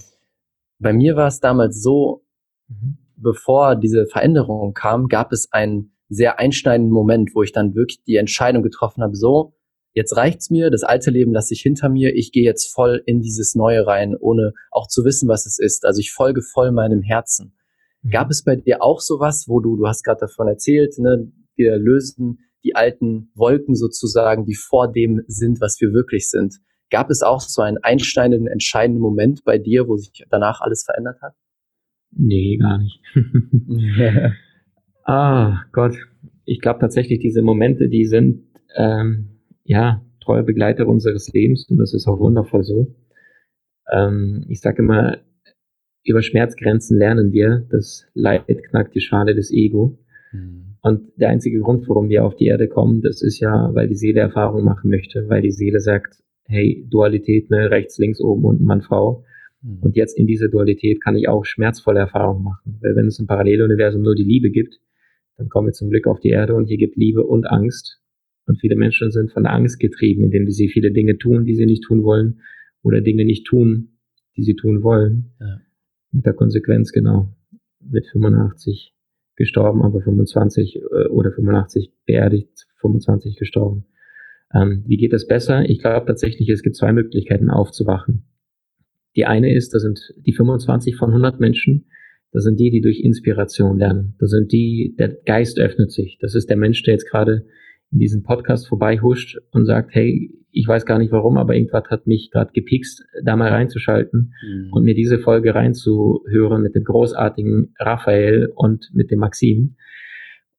Bei 0.78 0.92
mir 0.92 1.16
war 1.16 1.28
es 1.28 1.40
damals 1.40 1.82
so, 1.82 2.24
mhm 2.68 2.98
bevor 3.22 3.76
diese 3.76 4.06
Veränderung 4.06 4.74
kam, 4.74 5.08
gab 5.08 5.32
es 5.32 5.50
einen 5.52 5.92
sehr 6.08 6.38
einschneidenden 6.38 6.92
Moment, 6.92 7.34
wo 7.34 7.42
ich 7.42 7.52
dann 7.52 7.74
wirklich 7.74 8.02
die 8.04 8.16
Entscheidung 8.16 8.62
getroffen 8.62 9.02
habe, 9.02 9.16
so, 9.16 9.54
jetzt 9.94 10.16
reicht's 10.16 10.50
mir, 10.50 10.70
das 10.70 10.82
alte 10.82 11.10
Leben 11.10 11.32
lasse 11.32 11.54
ich 11.54 11.62
hinter 11.62 11.88
mir, 11.88 12.14
ich 12.14 12.32
gehe 12.32 12.44
jetzt 12.44 12.72
voll 12.72 13.02
in 13.06 13.20
dieses 13.20 13.54
Neue 13.54 13.86
rein, 13.86 14.14
ohne 14.18 14.52
auch 14.70 14.88
zu 14.88 15.04
wissen, 15.04 15.28
was 15.28 15.46
es 15.46 15.58
ist. 15.58 15.86
Also 15.86 16.00
ich 16.00 16.12
folge 16.12 16.42
voll 16.42 16.72
meinem 16.72 17.02
Herzen. 17.02 17.54
Mhm. 18.02 18.10
Gab 18.10 18.30
es 18.30 18.44
bei 18.44 18.56
dir 18.56 18.82
auch 18.82 19.00
sowas, 19.00 19.46
wo 19.48 19.60
du, 19.60 19.76
du 19.76 19.86
hast 19.86 20.04
gerade 20.04 20.20
davon 20.20 20.48
erzählt, 20.48 20.98
ne, 20.98 21.30
wir 21.56 21.76
lösen 21.76 22.38
die 22.64 22.76
alten 22.76 23.30
Wolken 23.34 23.74
sozusagen, 23.74 24.44
die 24.44 24.54
vor 24.54 24.90
dem 24.90 25.22
sind, 25.26 25.60
was 25.60 25.80
wir 25.80 25.92
wirklich 25.92 26.28
sind. 26.28 26.58
Gab 26.90 27.10
es 27.10 27.22
auch 27.22 27.40
so 27.40 27.62
einen 27.62 27.78
einschneidenden, 27.78 28.46
entscheidenden 28.46 29.00
Moment 29.00 29.44
bei 29.44 29.58
dir, 29.58 29.88
wo 29.88 29.96
sich 29.96 30.24
danach 30.30 30.60
alles 30.60 30.84
verändert 30.84 31.20
hat? 31.22 31.34
Nee, 32.10 32.58
gar 32.58 32.78
nicht. 32.78 33.00
ah, 35.04 35.62
Gott. 35.72 35.96
Ich 36.44 36.60
glaube 36.60 36.80
tatsächlich, 36.80 37.20
diese 37.20 37.42
Momente, 37.42 37.88
die 37.88 38.04
sind 38.04 38.44
ähm, 38.76 39.40
ja 39.64 40.04
treue 40.20 40.42
Begleiter 40.42 40.86
unseres 40.86 41.32
Lebens 41.32 41.66
und 41.68 41.78
das 41.78 41.94
ist 41.94 42.06
auch 42.06 42.18
wundervoll 42.18 42.62
so. 42.62 42.94
Ähm, 43.90 44.44
ich 44.48 44.60
sage 44.60 44.82
immer, 44.82 45.18
über 46.04 46.22
Schmerzgrenzen 46.22 46.98
lernen 46.98 47.32
wir. 47.32 47.66
Das 47.70 48.06
Leid 48.14 48.64
knackt 48.68 48.94
die 48.94 49.00
Schale 49.00 49.34
des 49.34 49.52
Ego. 49.52 49.98
Mhm. 50.32 50.76
Und 50.82 51.12
der 51.16 51.28
einzige 51.28 51.60
Grund, 51.60 51.88
warum 51.88 52.08
wir 52.08 52.24
auf 52.24 52.34
die 52.34 52.46
Erde 52.46 52.68
kommen, 52.68 53.02
das 53.02 53.22
ist 53.22 53.38
ja, 53.38 53.70
weil 53.72 53.88
die 53.88 53.94
Seele 53.94 54.20
Erfahrung 54.20 54.64
machen 54.64 54.90
möchte, 54.90 55.28
weil 55.28 55.42
die 55.42 55.52
Seele 55.52 55.78
sagt, 55.78 56.22
hey, 56.44 56.84
Dualität, 56.90 57.50
ne, 57.50 57.70
rechts, 57.70 57.98
links, 57.98 58.20
oben, 58.20 58.44
unten, 58.44 58.64
Mann, 58.64 58.82
Frau. 58.82 59.24
Mhm. 59.62 59.78
Und 59.80 59.96
jetzt 59.96 60.18
in 60.18 60.26
dieser 60.26 60.48
Dualität 60.48 61.02
kann 61.02 61.16
ich 61.16 61.28
auch 61.28 61.44
schmerzvolle 61.44 62.00
Erfahrungen 62.00 62.42
machen. 62.42 62.78
Weil 62.80 62.96
wenn 62.96 63.06
es 63.06 63.20
im 63.20 63.26
Paralleluniversum 63.26 64.02
nur 64.02 64.16
die 64.16 64.24
Liebe 64.24 64.50
gibt, 64.50 64.80
dann 65.36 65.48
kommen 65.48 65.68
wir 65.68 65.72
zum 65.72 65.90
Glück 65.90 66.06
auf 66.06 66.20
die 66.20 66.30
Erde 66.30 66.54
und 66.54 66.66
hier 66.66 66.78
gibt 66.78 66.96
Liebe 66.96 67.24
und 67.24 67.46
Angst. 67.46 68.00
Und 68.46 68.60
viele 68.60 68.74
Menschen 68.74 69.12
sind 69.12 69.30
von 69.30 69.46
Angst 69.46 69.78
getrieben, 69.78 70.24
indem 70.24 70.50
sie 70.50 70.68
viele 70.68 70.90
Dinge 70.90 71.16
tun, 71.16 71.44
die 71.44 71.54
sie 71.54 71.66
nicht 71.66 71.84
tun 71.84 72.02
wollen, 72.02 72.40
oder 72.82 73.00
Dinge 73.00 73.24
nicht 73.24 73.46
tun, 73.46 73.98
die 74.36 74.42
sie 74.42 74.56
tun 74.56 74.82
wollen. 74.82 75.30
Ja. 75.40 75.60
Mit 76.12 76.26
der 76.26 76.34
Konsequenz, 76.34 76.92
genau. 76.92 77.34
Mit 77.80 78.06
85 78.06 78.94
gestorben, 79.36 79.82
aber 79.82 80.00
25 80.02 80.76
äh, 80.76 81.08
oder 81.08 81.32
85 81.32 81.92
beerdigt, 82.06 82.66
25 82.80 83.36
gestorben. 83.36 83.86
Ähm, 84.54 84.84
wie 84.86 84.96
geht 84.96 85.12
das 85.12 85.26
besser? 85.26 85.68
Ich 85.68 85.80
glaube 85.80 86.06
tatsächlich, 86.06 86.48
es 86.48 86.62
gibt 86.62 86.76
zwei 86.76 86.92
Möglichkeiten 86.92 87.50
aufzuwachen. 87.50 88.24
Die 89.16 89.24
eine 89.26 89.54
ist, 89.54 89.74
das 89.74 89.82
sind 89.82 90.14
die 90.24 90.32
25 90.32 90.96
von 90.96 91.10
100 91.10 91.40
Menschen, 91.40 91.86
das 92.32 92.44
sind 92.44 92.58
die, 92.58 92.70
die 92.70 92.80
durch 92.80 93.00
Inspiration 93.00 93.78
lernen. 93.78 94.14
Das 94.18 94.30
sind 94.30 94.52
die, 94.52 94.94
der 94.98 95.08
Geist 95.08 95.58
öffnet 95.58 95.92
sich. 95.92 96.18
Das 96.18 96.34
ist 96.34 96.48
der 96.48 96.56
Mensch, 96.56 96.82
der 96.82 96.94
jetzt 96.94 97.08
gerade 97.08 97.46
in 97.90 97.98
diesem 97.98 98.22
Podcast 98.22 98.68
vorbeihuscht 98.68 99.38
und 99.50 99.66
sagt, 99.66 99.94
hey, 99.94 100.32
ich 100.52 100.68
weiß 100.68 100.86
gar 100.86 100.98
nicht 100.98 101.12
warum, 101.12 101.38
aber 101.38 101.54
irgendwas 101.54 101.84
hat 101.90 102.06
mich 102.06 102.30
gerade 102.30 102.52
gepikst, 102.52 103.04
da 103.24 103.36
mal 103.36 103.50
reinzuschalten 103.50 104.34
mhm. 104.46 104.72
und 104.72 104.84
mir 104.84 104.94
diese 104.94 105.18
Folge 105.18 105.54
reinzuhören 105.54 106.62
mit 106.62 106.74
dem 106.74 106.84
großartigen 106.84 107.74
Raphael 107.78 108.52
und 108.54 108.90
mit 108.92 109.10
dem 109.10 109.18
Maxim. 109.18 109.76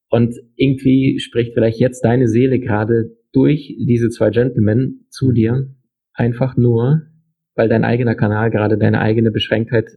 Und 0.10 0.36
irgendwie 0.56 1.20
spricht 1.20 1.54
vielleicht 1.54 1.80
jetzt 1.80 2.04
deine 2.04 2.28
Seele 2.28 2.60
gerade 2.60 3.16
durch 3.32 3.76
diese 3.80 4.10
zwei 4.10 4.30
Gentlemen 4.30 5.06
zu 5.10 5.32
dir, 5.32 5.68
einfach 6.14 6.58
nur, 6.58 7.04
weil 7.56 7.70
dein 7.70 7.84
eigener 7.84 8.16
Kanal 8.16 8.52
gerade 8.52 8.78
deine 8.78 9.00
eigene 9.00 9.32
Beschränktheit 9.32 9.90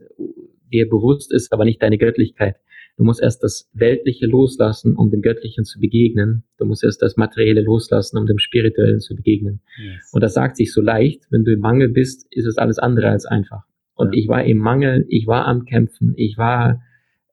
dir 0.71 0.89
bewusst 0.89 1.33
ist, 1.33 1.51
aber 1.53 1.65
nicht 1.65 1.81
deine 1.81 1.97
Göttlichkeit. 1.97 2.55
Du 2.97 3.03
musst 3.03 3.21
erst 3.21 3.43
das 3.43 3.69
Weltliche 3.73 4.25
loslassen, 4.25 4.95
um 4.95 5.11
dem 5.11 5.21
Göttlichen 5.21 5.65
zu 5.65 5.79
begegnen. 5.79 6.43
Du 6.57 6.65
musst 6.65 6.83
erst 6.83 7.03
das 7.03 7.15
Materielle 7.15 7.61
loslassen, 7.61 8.17
um 8.17 8.25
dem 8.25 8.39
Spirituellen 8.39 8.99
zu 8.99 9.15
begegnen. 9.15 9.61
Yes. 9.77 10.11
Und 10.11 10.21
das 10.23 10.33
sagt 10.33 10.57
sich 10.57 10.73
so 10.73 10.81
leicht. 10.81 11.23
Wenn 11.29 11.43
du 11.43 11.53
im 11.53 11.59
Mangel 11.59 11.89
bist, 11.89 12.25
ist 12.31 12.47
es 12.47 12.57
alles 12.57 12.79
andere 12.79 13.09
als 13.09 13.27
einfach. 13.27 13.63
Und 13.93 14.15
ja. 14.15 14.21
ich 14.21 14.27
war 14.27 14.43
im 14.43 14.57
Mangel, 14.57 15.05
ich 15.09 15.27
war 15.27 15.45
am 15.45 15.65
Kämpfen, 15.65 16.15
ich 16.17 16.39
war 16.39 16.81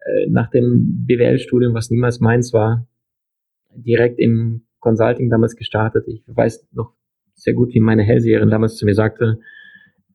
äh, 0.04 0.26
nach 0.28 0.50
dem 0.50 1.06
BWL-Studium, 1.06 1.73
was 1.73 1.90
niemals 1.90 2.21
meins 2.21 2.52
war, 2.52 2.87
direkt 3.75 4.18
im 4.18 4.66
Consulting 4.80 5.30
damals 5.30 5.56
gestartet. 5.56 6.06
Ich 6.09 6.23
weiß 6.26 6.68
noch 6.73 6.92
sehr 7.35 7.54
gut, 7.54 7.73
wie 7.73 7.80
meine 7.80 8.02
Hellseherin 8.02 8.50
damals 8.50 8.76
zu 8.76 8.85
mir 8.85 8.94
sagte, 8.94 9.38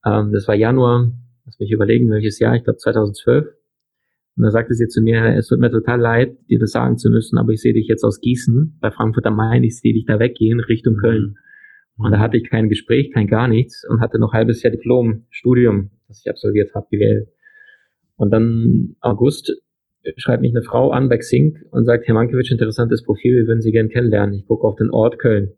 ähm, 0.06 0.32
das 0.32 0.48
war 0.48 0.56
Januar, 0.56 1.12
lass 1.46 1.60
mich 1.60 1.72
überlegen, 1.72 2.10
welches 2.12 2.38
Jahr, 2.38 2.56
ich 2.56 2.63
glaube 2.63 2.77
2012. 2.77 3.48
Und 4.39 4.46
da 4.46 4.51
sagte 4.51 4.74
sie 4.74 4.88
zu 4.88 5.01
mir, 5.01 5.36
es 5.36 5.48
tut 5.48 5.60
mir 5.60 5.69
total 5.69 6.00
leid, 6.00 6.38
dir 6.50 6.60
das 6.60 6.72
sagen 6.72 6.98
zu 6.98 7.10
müssen, 7.10 7.38
aber 7.38 7.51
ich 7.51 7.60
sehe 7.60 7.74
dich 7.74 7.88
jetzt 7.89 8.05
aus 8.05 8.22
Gießen 8.22 8.77
bei 8.79 8.89
Frankfurt 8.89 9.25
am 9.25 9.36
Main, 9.36 9.65
ich 9.65 9.77
sehe 9.77 9.93
dich 9.93 10.05
da 10.05 10.17
weggehen 10.17 10.62
Richtung 10.62 10.93
mhm. 10.93 11.00
Köln. 11.00 11.38
Und 11.98 12.13
da 12.13 12.19
hatte 12.19 12.38
ich 12.38 12.50
kein 12.50 12.69
Gespräch, 12.69 13.12
kein 13.12 13.27
gar 13.27 13.50
nichts 13.50 13.86
und 13.86 14.00
hatte 14.00 14.17
noch 14.17 14.31
ein 14.31 14.38
halbes 14.38 14.63
Jahr 14.63 14.72
Diplom, 14.72 15.25
Studium, 15.29 15.89
das 16.08 16.22
ich 16.24 16.29
absolviert 16.29 16.74
habe, 16.74 16.88
BWL. 16.89 17.27
Und 18.15 18.31
dann 18.31 18.96
August 19.01 19.51
schreibt 20.15 20.41
mich 20.41 20.55
eine 20.55 20.63
Frau 20.63 20.91
an 20.91 21.10
bei 21.10 21.17
Xing 21.17 21.58
und 21.72 21.84
sagt, 21.84 22.08
Herr 22.08 22.13
Mankiewicz, 22.13 22.50
interessantes 22.50 23.03
Profil, 23.03 23.36
wir 23.36 23.48
würden 23.48 23.60
Sie 23.60 23.74
gerne 23.74 23.89
kennenlernen. 23.89 24.36
Ich 24.36 24.46
gucke 24.46 24.65
auf 24.65 24.77
den 24.77 24.89
Ort 24.89 25.19
Köln. 25.19 25.51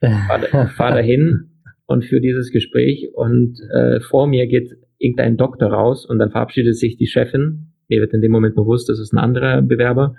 Fahr, 0.00 0.68
fahr 0.76 0.94
dahin 0.94 1.50
und 1.86 2.04
für 2.04 2.20
dieses 2.20 2.52
Gespräch 2.52 3.10
und 3.12 3.58
äh, 3.74 3.98
vor 3.98 4.28
mir 4.28 4.46
geht 4.46 4.76
irgendein 4.98 5.36
Doktor 5.36 5.72
raus 5.72 6.06
und 6.06 6.20
dann 6.20 6.30
verabschiedet 6.30 6.76
sich 6.76 6.96
die 6.96 7.08
Chefin. 7.08 7.69
Mir 7.90 8.00
wird 8.00 8.14
in 8.14 8.22
dem 8.22 8.32
Moment 8.32 8.54
bewusst, 8.54 8.88
das 8.88 8.98
ist 8.98 9.12
ein 9.12 9.18
anderer 9.18 9.60
Bewerber. 9.60 10.14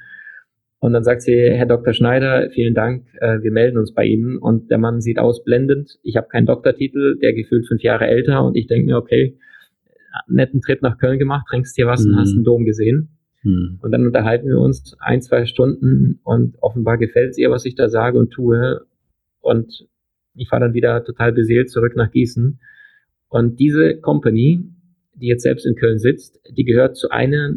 Und 0.79 0.93
dann 0.93 1.03
sagt 1.03 1.21
sie, 1.21 1.35
Herr 1.35 1.67
Dr. 1.67 1.93
Schneider, 1.93 2.49
vielen 2.49 2.73
Dank, 2.73 3.05
äh, 3.19 3.41
wir 3.41 3.51
melden 3.51 3.77
uns 3.77 3.93
bei 3.93 4.03
Ihnen. 4.05 4.37
Und 4.37 4.69
der 4.71 4.77
Mann 4.79 4.99
sieht 4.99 5.19
aus 5.19 5.43
blendend. 5.43 5.99
Ich 6.03 6.17
habe 6.17 6.27
keinen 6.27 6.47
Doktortitel, 6.47 7.17
der 7.19 7.33
gefühlt 7.33 7.67
fünf 7.67 7.81
Jahre 7.81 8.07
älter. 8.07 8.43
Und 8.43 8.55
ich 8.55 8.67
denke 8.67 8.87
mir, 8.87 8.97
okay, 8.97 9.37
netten 10.27 10.61
Trip 10.61 10.81
nach 10.81 10.97
Köln 10.97 11.19
gemacht, 11.19 11.45
trinkst 11.49 11.77
dir 11.77 11.87
was 11.87 12.03
mhm. 12.03 12.13
und 12.13 12.19
hast 12.19 12.33
einen 12.33 12.43
Dom 12.43 12.65
gesehen. 12.65 13.09
Mhm. 13.43 13.79
Und 13.81 13.91
dann 13.91 14.05
unterhalten 14.05 14.47
wir 14.47 14.59
uns 14.59 14.95
ein, 14.99 15.21
zwei 15.21 15.45
Stunden 15.45 16.19
und 16.23 16.57
offenbar 16.61 16.97
gefällt 16.97 17.31
es 17.31 17.37
ihr, 17.37 17.51
was 17.51 17.65
ich 17.65 17.75
da 17.75 17.87
sage 17.87 18.17
und 18.17 18.31
tue. 18.31 18.81
Und 19.39 19.87
ich 20.33 20.49
fahre 20.49 20.63
dann 20.63 20.73
wieder 20.73 21.03
total 21.03 21.31
beseelt 21.31 21.69
zurück 21.69 21.95
nach 21.95 22.11
Gießen. 22.11 22.59
Und 23.29 23.59
diese 23.59 23.97
Company, 23.97 24.65
die 25.21 25.27
jetzt 25.27 25.43
selbst 25.43 25.65
in 25.65 25.75
Köln 25.75 25.99
sitzt, 25.99 26.39
die 26.49 26.63
gehört 26.63 26.97
zu 26.97 27.09
einer 27.09 27.55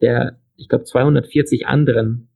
der, 0.00 0.38
ich 0.56 0.68
glaube, 0.68 0.84
240 0.84 1.66
anderen 1.66 2.28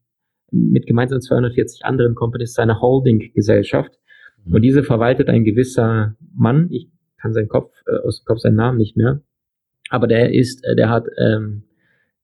mit 0.51 0.87
gemeinsam 0.87 1.21
240 1.21 1.85
anderen 1.85 2.15
Companies 2.15 2.55
seiner 2.55 2.81
Holding-Gesellschaft. 2.81 3.99
Mhm. 4.45 4.55
Und 4.55 4.63
diese 4.63 4.83
verwaltet 4.83 5.29
ein 5.29 5.45
gewisser 5.45 6.17
Mann, 6.35 6.69
ich 6.71 6.89
kann 7.21 7.33
seinen 7.33 7.49
Kopf, 7.49 7.75
äh, 7.87 7.99
aus 8.07 8.21
dem 8.21 8.25
Kopf 8.25 8.39
seinen 8.39 8.57
Namen 8.57 8.79
nicht 8.79 8.97
mehr, 8.97 9.23
aber 9.91 10.07
der 10.07 10.33
ist, 10.33 10.65
äh, 10.65 10.77
der 10.77 10.89
hat 10.89 11.07
ähm, 11.19 11.65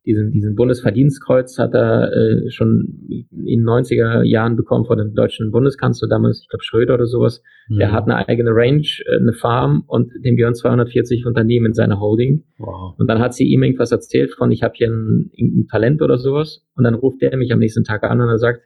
diesen, 0.07 0.31
diesen 0.31 0.55
Bundesverdienstkreuz 0.55 1.59
hat 1.59 1.75
er 1.75 2.13
äh, 2.13 2.51
schon 2.51 3.07
in 3.09 3.61
den 3.61 3.67
90er 3.67 4.23
Jahren 4.23 4.55
bekommen 4.55 4.85
von 4.85 4.99
dem 4.99 5.15
deutschen 5.15 5.51
Bundeskanzler, 5.51 6.09
damals, 6.09 6.43
ich 6.43 6.49
glaube 6.49 6.63
Schröder 6.63 6.95
oder 6.95 7.07
sowas. 7.07 7.43
Mhm. 7.69 7.79
Der 7.79 7.93
hat 7.93 8.05
eine 8.05 8.29
eigene 8.29 8.51
Range, 8.51 8.87
äh, 9.07 9.17
eine 9.17 9.33
Farm 9.33 9.85
und 9.87 10.13
dem 10.25 10.37
gehören 10.37 10.55
240 10.55 11.25
Unternehmen 11.25 11.67
in 11.67 11.73
seiner 11.73 12.01
Holding. 12.01 12.45
Wow. 12.59 12.95
Und 12.99 13.09
dann 13.09 13.19
hat 13.19 13.35
sie 13.35 13.45
ihm 13.45 13.63
irgendwas 13.63 13.93
erzählt 13.93 14.33
von, 14.33 14.53
ich 14.53 14.63
habe 14.63 14.75
hier 14.77 14.89
ein, 14.89 15.31
ein 15.39 15.67
Talent 15.71 16.03
oder 16.03 16.19
sowas. 16.19 16.67
Und 16.77 16.85
dann 16.85 16.95
ruft 16.95 17.23
der 17.23 17.37
mich 17.37 17.53
am 17.53 17.59
nächsten 17.59 17.85
Tag 17.85 18.05
an 18.05 18.21
und 18.21 18.29
er 18.29 18.39
sagt, 18.39 18.63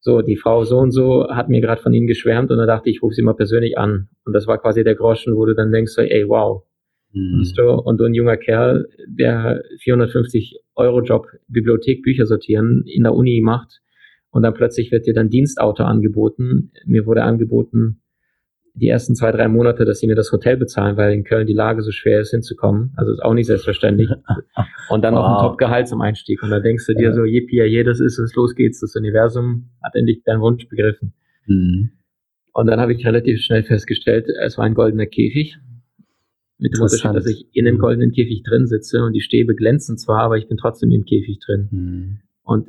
so, 0.00 0.20
die 0.20 0.36
Frau 0.36 0.64
so 0.64 0.78
und 0.78 0.90
so 0.90 1.28
hat 1.30 1.48
mir 1.48 1.60
gerade 1.60 1.80
von 1.80 1.94
Ihnen 1.94 2.08
geschwärmt 2.08 2.50
und 2.50 2.58
da 2.58 2.66
dachte 2.66 2.90
ich, 2.90 2.96
ich 2.96 3.02
rufe 3.02 3.14
sie 3.14 3.22
mal 3.22 3.34
persönlich 3.34 3.78
an. 3.78 4.08
Und 4.24 4.32
das 4.32 4.48
war 4.48 4.58
quasi 4.58 4.82
der 4.82 4.96
Groschen, 4.96 5.36
wo 5.36 5.46
du 5.46 5.54
dann 5.54 5.70
denkst, 5.70 5.92
so, 5.92 6.02
ey, 6.02 6.28
wow, 6.28 6.64
Mhm. 7.12 7.44
Und 7.84 7.98
du 7.98 8.04
ein 8.04 8.14
junger 8.14 8.36
Kerl, 8.36 8.88
der 9.06 9.62
450 9.80 10.60
Euro 10.74 11.02
Job, 11.02 11.26
Bibliothek, 11.48 12.02
Bücher 12.02 12.26
sortieren 12.26 12.84
in 12.86 13.02
der 13.02 13.14
Uni 13.14 13.40
macht 13.42 13.80
und 14.30 14.42
dann 14.42 14.54
plötzlich 14.54 14.90
wird 14.90 15.06
dir 15.06 15.14
dann 15.14 15.28
Dienstauto 15.28 15.84
angeboten. 15.84 16.72
Mir 16.86 17.04
wurde 17.04 17.22
angeboten, 17.22 18.00
die 18.74 18.88
ersten 18.88 19.14
zwei, 19.14 19.30
drei 19.30 19.48
Monate, 19.48 19.84
dass 19.84 20.00
sie 20.00 20.06
mir 20.06 20.14
das 20.14 20.32
Hotel 20.32 20.56
bezahlen, 20.56 20.96
weil 20.96 21.12
in 21.12 21.24
Köln 21.24 21.46
die 21.46 21.52
Lage 21.52 21.82
so 21.82 21.90
schwer 21.90 22.20
ist, 22.20 22.30
hinzukommen. 22.30 22.92
Also 22.96 23.12
ist 23.12 23.22
auch 23.22 23.34
nicht 23.34 23.46
selbstverständlich. 23.46 24.08
Und 24.88 25.04
dann 25.04 25.14
wow. 25.14 25.20
noch 25.20 25.28
ein 25.28 25.48
Top-Gehalt 25.48 25.88
zum 25.88 26.00
Einstieg. 26.00 26.42
Und 26.42 26.50
da 26.50 26.60
denkst 26.60 26.86
du 26.86 26.94
dir 26.94 27.08
ja. 27.08 27.12
so, 27.12 27.24
yippie, 27.24 27.62
ja, 27.62 27.84
das 27.84 28.00
ist 28.00 28.18
es, 28.18 28.34
los 28.34 28.54
geht's. 28.54 28.80
Das 28.80 28.96
Universum 28.96 29.68
hat 29.82 29.94
endlich 29.94 30.22
deinen 30.24 30.40
Wunsch 30.40 30.66
begriffen. 30.68 31.12
Mhm. 31.46 31.90
Und 32.54 32.66
dann 32.66 32.80
habe 32.80 32.94
ich 32.94 33.06
relativ 33.06 33.40
schnell 33.40 33.62
festgestellt, 33.62 34.28
es 34.42 34.56
war 34.56 34.64
ein 34.64 34.74
goldener 34.74 35.06
Käfig. 35.06 35.58
Mit 36.62 36.76
dem 36.76 36.82
Unterschied, 36.82 37.12
dass 37.12 37.26
ich 37.26 37.48
in 37.52 37.64
dem 37.64 37.74
mhm. 37.74 37.80
goldenen 37.80 38.12
Käfig 38.12 38.44
drin 38.44 38.66
sitze 38.68 39.04
und 39.04 39.14
die 39.14 39.20
Stäbe 39.20 39.56
glänzen 39.56 39.98
zwar, 39.98 40.20
aber 40.22 40.38
ich 40.38 40.46
bin 40.46 40.56
trotzdem 40.56 40.92
im 40.92 41.04
Käfig 41.04 41.40
drin. 41.44 41.68
Mhm. 41.72 42.18
Und 42.44 42.68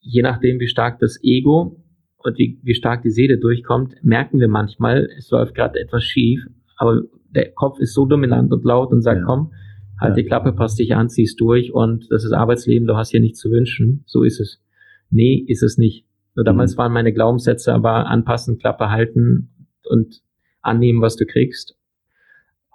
je 0.00 0.22
nachdem, 0.22 0.58
wie 0.60 0.66
stark 0.66 0.98
das 0.98 1.22
Ego 1.22 1.84
und 2.16 2.38
wie, 2.38 2.58
wie 2.62 2.74
stark 2.74 3.02
die 3.02 3.10
Seele 3.10 3.36
durchkommt, 3.36 3.96
merken 4.02 4.40
wir 4.40 4.48
manchmal, 4.48 5.10
es 5.18 5.30
läuft 5.30 5.54
gerade 5.54 5.78
etwas 5.78 6.04
schief, 6.04 6.46
aber 6.78 7.02
der 7.34 7.50
Kopf 7.50 7.78
ist 7.80 7.92
so 7.92 8.06
dominant 8.06 8.50
und 8.50 8.64
laut 8.64 8.92
und 8.92 9.02
sagt, 9.02 9.20
ja. 9.20 9.26
komm, 9.26 9.52
halt 10.00 10.16
ja. 10.16 10.22
die 10.22 10.24
Klappe, 10.24 10.54
passt 10.54 10.78
dich 10.78 10.94
an, 10.94 11.10
ziehst 11.10 11.38
durch 11.38 11.74
und 11.74 12.06
das 12.10 12.24
ist 12.24 12.32
Arbeitsleben, 12.32 12.88
du 12.88 12.96
hast 12.96 13.10
hier 13.10 13.20
nichts 13.20 13.40
zu 13.40 13.50
wünschen. 13.50 14.04
So 14.06 14.22
ist 14.22 14.40
es. 14.40 14.62
Nee, 15.10 15.44
ist 15.46 15.62
es 15.62 15.76
nicht. 15.76 16.06
Nur 16.34 16.46
damals 16.46 16.74
mhm. 16.74 16.78
waren 16.78 16.92
meine 16.92 17.12
Glaubenssätze 17.12 17.74
aber 17.74 18.06
anpassen, 18.06 18.58
Klappe 18.58 18.88
halten 18.88 19.50
und 19.84 20.22
annehmen, 20.62 21.02
was 21.02 21.16
du 21.16 21.26
kriegst 21.26 21.77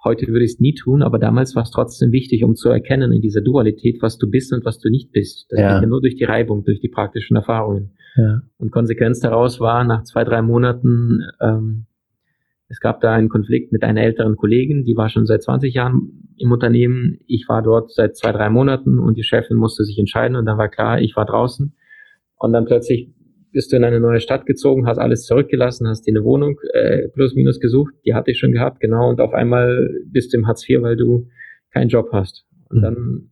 Heute 0.04 0.28
würde 0.28 0.44
ich 0.44 0.52
es 0.52 0.60
nie 0.60 0.74
tun, 0.74 1.02
aber 1.02 1.18
damals 1.18 1.56
war 1.56 1.62
es 1.62 1.70
trotzdem 1.70 2.12
wichtig, 2.12 2.44
um 2.44 2.54
zu 2.54 2.68
erkennen 2.68 3.10
in 3.10 3.22
dieser 3.22 3.40
Dualität, 3.40 4.02
was 4.02 4.18
du 4.18 4.28
bist 4.30 4.52
und 4.52 4.64
was 4.64 4.78
du 4.78 4.90
nicht 4.90 5.12
bist. 5.12 5.46
Das 5.48 5.58
ja. 5.58 5.74
geht 5.74 5.82
ja 5.82 5.88
nur 5.88 6.02
durch 6.02 6.14
die 6.14 6.24
Reibung, 6.24 6.62
durch 6.64 6.80
die 6.80 6.90
praktischen 6.90 7.36
Erfahrungen. 7.36 7.92
Ja. 8.16 8.42
Und 8.58 8.70
Konsequenz 8.70 9.20
daraus 9.20 9.60
war, 9.60 9.82
nach 9.84 10.04
zwei, 10.04 10.24
drei 10.24 10.42
Monaten, 10.42 11.22
ähm, 11.40 11.86
es 12.68 12.80
gab 12.80 13.00
da 13.00 13.14
einen 13.14 13.28
Konflikt 13.28 13.72
mit 13.72 13.82
einer 13.82 14.02
älteren 14.02 14.36
Kollegin, 14.36 14.84
die 14.84 14.96
war 14.96 15.08
schon 15.08 15.26
seit 15.26 15.42
20 15.42 15.72
Jahren 15.74 16.28
im 16.36 16.52
Unternehmen. 16.52 17.18
Ich 17.26 17.46
war 17.48 17.62
dort 17.62 17.92
seit 17.92 18.16
zwei, 18.16 18.32
drei 18.32 18.50
Monaten 18.50 18.98
und 18.98 19.16
die 19.16 19.22
Chefin 19.22 19.56
musste 19.56 19.84
sich 19.84 19.98
entscheiden 19.98 20.36
und 20.36 20.44
dann 20.44 20.58
war 20.58 20.68
klar, 20.68 21.00
ich 21.00 21.16
war 21.16 21.24
draußen. 21.24 21.74
Und 22.36 22.52
dann 22.52 22.66
plötzlich 22.66 23.13
bist 23.54 23.72
du 23.72 23.76
in 23.76 23.84
eine 23.84 24.00
neue 24.00 24.20
Stadt 24.20 24.46
gezogen, 24.46 24.86
hast 24.86 24.98
alles 24.98 25.24
zurückgelassen, 25.24 25.88
hast 25.88 26.02
dir 26.02 26.10
eine 26.12 26.24
Wohnung 26.24 26.58
äh, 26.72 27.08
plus 27.08 27.34
minus 27.34 27.60
gesucht, 27.60 27.94
die 28.04 28.12
hatte 28.12 28.32
ich 28.32 28.38
schon 28.38 28.52
gehabt, 28.52 28.80
genau, 28.80 29.08
und 29.08 29.20
auf 29.20 29.32
einmal 29.32 29.88
bist 30.06 30.32
du 30.32 30.38
im 30.38 30.46
Hartz 30.46 30.68
IV, 30.68 30.82
weil 30.82 30.96
du 30.96 31.28
keinen 31.70 31.88
Job 31.88 32.08
hast. 32.12 32.44
Und 32.68 32.78
mhm. 32.78 32.82
dann 32.82 33.30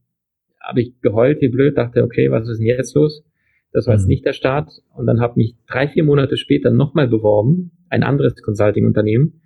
habe 0.60 0.80
ich 0.80 1.00
geheult, 1.00 1.40
wie 1.40 1.48
blöd, 1.48 1.76
dachte, 1.76 2.04
okay, 2.04 2.30
was 2.30 2.48
ist 2.48 2.58
denn 2.58 2.66
jetzt 2.66 2.94
los? 2.94 3.24
Das 3.72 3.86
war 3.86 3.94
jetzt 3.94 4.04
mhm. 4.04 4.10
nicht 4.10 4.24
der 4.24 4.32
Start. 4.32 4.70
Und 4.94 5.06
dann 5.06 5.20
habe 5.20 5.34
mich 5.36 5.56
drei, 5.66 5.88
vier 5.88 6.04
Monate 6.04 6.36
später 6.36 6.70
nochmal 6.70 7.08
beworben, 7.08 7.72
ein 7.88 8.04
anderes 8.04 8.40
Consulting-Unternehmen. 8.42 9.42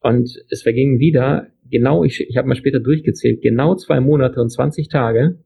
Und 0.00 0.42
es 0.50 0.62
vergingen 0.62 0.98
wieder, 0.98 1.48
genau, 1.70 2.02
ich, 2.02 2.26
ich 2.28 2.36
habe 2.36 2.48
mal 2.48 2.56
später 2.56 2.80
durchgezählt, 2.80 3.40
genau 3.42 3.76
zwei 3.76 4.00
Monate 4.00 4.40
und 4.40 4.50
20 4.50 4.88
Tage, 4.88 5.38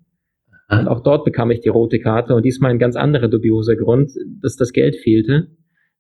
und 0.71 0.89
auch 0.89 1.03
dort 1.03 1.25
bekam 1.25 1.51
ich 1.51 1.61
die 1.61 1.69
rote 1.69 1.99
Karte 1.99 2.35
und 2.35 2.45
diesmal 2.45 2.71
ein 2.71 2.79
ganz 2.79 2.97
anderer 2.97 3.29
dubioser 3.29 3.77
Grund, 3.77 4.13
dass 4.41 4.57
das 4.57 4.73
Geld 4.73 4.97
fehlte, 4.97 5.49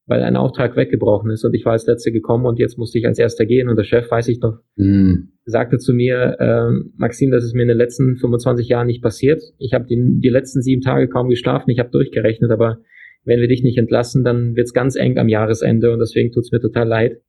weil 0.06 0.22
ein 0.22 0.36
Auftrag 0.36 0.76
weggebrochen 0.76 1.30
ist 1.30 1.44
und 1.44 1.54
ich 1.54 1.64
war 1.64 1.72
als 1.72 1.86
Letzte 1.86 2.12
gekommen 2.12 2.46
und 2.46 2.58
jetzt 2.58 2.78
musste 2.78 2.98
ich 2.98 3.06
als 3.06 3.18
Erster 3.18 3.46
gehen 3.46 3.68
und 3.68 3.76
der 3.76 3.84
Chef, 3.84 4.10
weiß 4.10 4.28
ich 4.28 4.40
noch, 4.40 4.58
mm. 4.76 5.28
sagte 5.44 5.78
zu 5.78 5.92
mir, 5.92 6.36
äh, 6.38 6.70
Maxim, 6.96 7.30
das 7.30 7.44
ist 7.44 7.54
mir 7.54 7.62
in 7.62 7.68
den 7.68 7.76
letzten 7.76 8.16
25 8.16 8.68
Jahren 8.68 8.86
nicht 8.86 9.02
passiert. 9.02 9.42
Ich 9.58 9.74
habe 9.74 9.86
die, 9.86 9.98
die 10.20 10.28
letzten 10.28 10.62
sieben 10.62 10.82
Tage 10.82 11.08
kaum 11.08 11.28
geschlafen, 11.28 11.70
ich 11.70 11.78
habe 11.78 11.90
durchgerechnet, 11.90 12.50
aber 12.50 12.78
wenn 13.24 13.40
wir 13.40 13.48
dich 13.48 13.62
nicht 13.62 13.78
entlassen, 13.78 14.24
dann 14.24 14.56
wird's 14.56 14.74
ganz 14.74 14.96
eng 14.96 15.18
am 15.18 15.28
Jahresende 15.28 15.92
und 15.92 15.98
deswegen 15.98 16.32
tut's 16.32 16.52
mir 16.52 16.60
total 16.60 16.88
leid. 16.88 17.20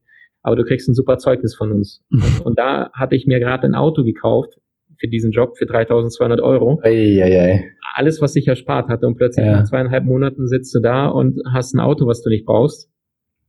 Aber 0.41 0.55
du 0.55 0.63
kriegst 0.63 0.87
ein 0.87 0.93
super 0.93 1.17
Zeugnis 1.17 1.55
von 1.55 1.71
uns. 1.71 2.03
und 2.43 2.59
da 2.59 2.91
hatte 2.93 3.15
ich 3.15 3.25
mir 3.25 3.39
gerade 3.39 3.65
ein 3.65 3.75
Auto 3.75 4.03
gekauft, 4.03 4.59
für 5.05 5.09
diesen 5.09 5.31
Job 5.31 5.57
für 5.57 5.65
3200 5.65 6.41
Euro. 6.41 6.79
Ei, 6.83 7.21
ei, 7.21 7.39
ei. 7.39 7.71
Alles, 7.93 8.21
was 8.21 8.35
ich 8.35 8.47
erspart 8.47 8.89
hatte 8.89 9.05
und 9.07 9.15
plötzlich 9.15 9.45
ja. 9.45 9.53
nach 9.53 9.63
zweieinhalb 9.65 10.03
Monaten 10.03 10.47
sitzt 10.47 10.73
du 10.73 10.79
da 10.79 11.07
und 11.07 11.39
hast 11.51 11.73
ein 11.73 11.79
Auto, 11.79 12.07
was 12.07 12.21
du 12.21 12.29
nicht 12.29 12.45
brauchst. 12.45 12.89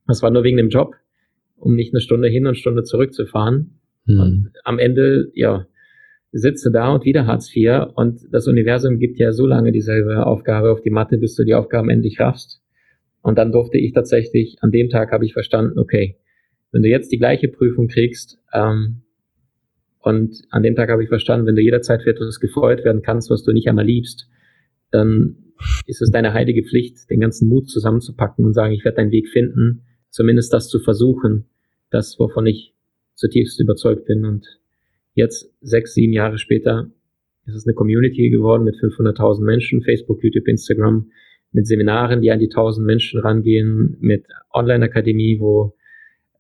Das 0.07 0.23
war 0.23 0.31
nur 0.31 0.45
wegen 0.45 0.57
dem 0.57 0.69
Job, 0.69 0.95
um 1.57 1.75
nicht 1.75 1.93
eine 1.93 2.01
Stunde 2.01 2.29
hin 2.29 2.45
und 2.45 2.49
eine 2.49 2.57
Stunde 2.57 2.85
zurückzufahren. 2.85 3.81
Hm. 4.07 4.21
Und 4.21 4.53
am 4.65 4.79
Ende, 4.79 5.31
ja, 5.35 5.67
sitze 6.33 6.71
da 6.71 6.93
und 6.93 7.05
wieder 7.05 7.27
Hartz 7.27 7.51
IV 7.55 7.87
und 7.95 8.21
das 8.31 8.47
Universum 8.47 8.99
gibt 8.99 9.19
ja 9.19 9.33
so 9.33 9.47
lange 9.47 9.73
dieselbe 9.73 10.27
Aufgabe 10.27 10.71
auf 10.71 10.83
die 10.83 10.91
Matte, 10.91 11.17
bis 11.17 11.35
du 11.35 11.45
die 11.45 11.55
Aufgaben 11.55 11.89
endlich 11.89 12.21
raffst. 12.21 12.61
Und 13.23 13.39
dann 13.39 13.53
durfte 13.53 13.79
ich 13.79 13.93
tatsächlich, 13.93 14.59
an 14.61 14.71
dem 14.71 14.91
Tag 14.91 15.11
habe 15.13 15.25
ich 15.25 15.33
verstanden, 15.33 15.79
okay, 15.79 16.17
wenn 16.73 16.83
du 16.83 16.89
jetzt 16.89 17.11
die 17.11 17.19
gleiche 17.19 17.49
Prüfung 17.49 17.89
kriegst, 17.89 18.39
ähm, 18.53 19.03
und 20.07 20.43
an 20.51 20.63
dem 20.63 20.77
Tag 20.77 20.89
habe 20.89 21.03
ich 21.03 21.09
verstanden, 21.09 21.49
wenn 21.49 21.57
du 21.57 21.63
jederzeit 21.63 22.03
für 22.03 22.11
etwas 22.11 22.39
gefeuert 22.39 22.85
werden 22.85 23.03
kannst, 23.03 23.29
was 23.29 23.43
du 23.43 23.53
nicht 23.53 23.67
einmal 23.67 23.85
liebst, 23.85 24.29
dann 24.93 25.53
ist 25.87 26.01
es 26.01 26.13
deine 26.13 26.33
heilige 26.33 26.63
Pflicht, 26.63 27.11
den 27.11 27.19
ganzen 27.19 27.49
Mut 27.49 27.69
zusammenzupacken 27.69 28.45
und 28.45 28.53
sagen, 28.53 28.73
ich 28.73 28.85
werde 28.85 28.99
deinen 28.99 29.11
Weg 29.11 29.29
finden, 29.29 29.83
zumindest 30.11 30.53
das 30.53 30.69
zu 30.69 30.79
versuchen, 30.79 31.47
das, 31.91 32.21
wovon 32.21 32.47
ich 32.47 32.73
zutiefst 33.17 33.59
überzeugt 33.59 34.05
bin. 34.05 34.25
Und 34.25 34.47
jetzt, 35.15 35.53
sechs, 35.61 35.95
sieben 35.95 36.13
Jahre 36.13 36.39
später, 36.39 36.89
ist 37.47 37.57
es 37.57 37.67
eine 37.67 37.75
Community 37.75 38.31
geworden 38.31 38.63
mit 38.63 38.77
500.000 38.77 39.43
Menschen, 39.43 39.83
Facebook, 39.83 40.23
YouTube, 40.23 40.47
Instagram, 40.47 41.11
mit 41.51 41.67
Seminaren, 41.67 42.23
die 42.23 42.31
an 42.31 42.39
die 42.39 42.47
1000 42.47 42.87
Menschen 42.87 43.19
rangehen, 43.19 43.97
mit 43.99 44.27
Online-Akademie, 44.55 45.41
wo 45.41 45.75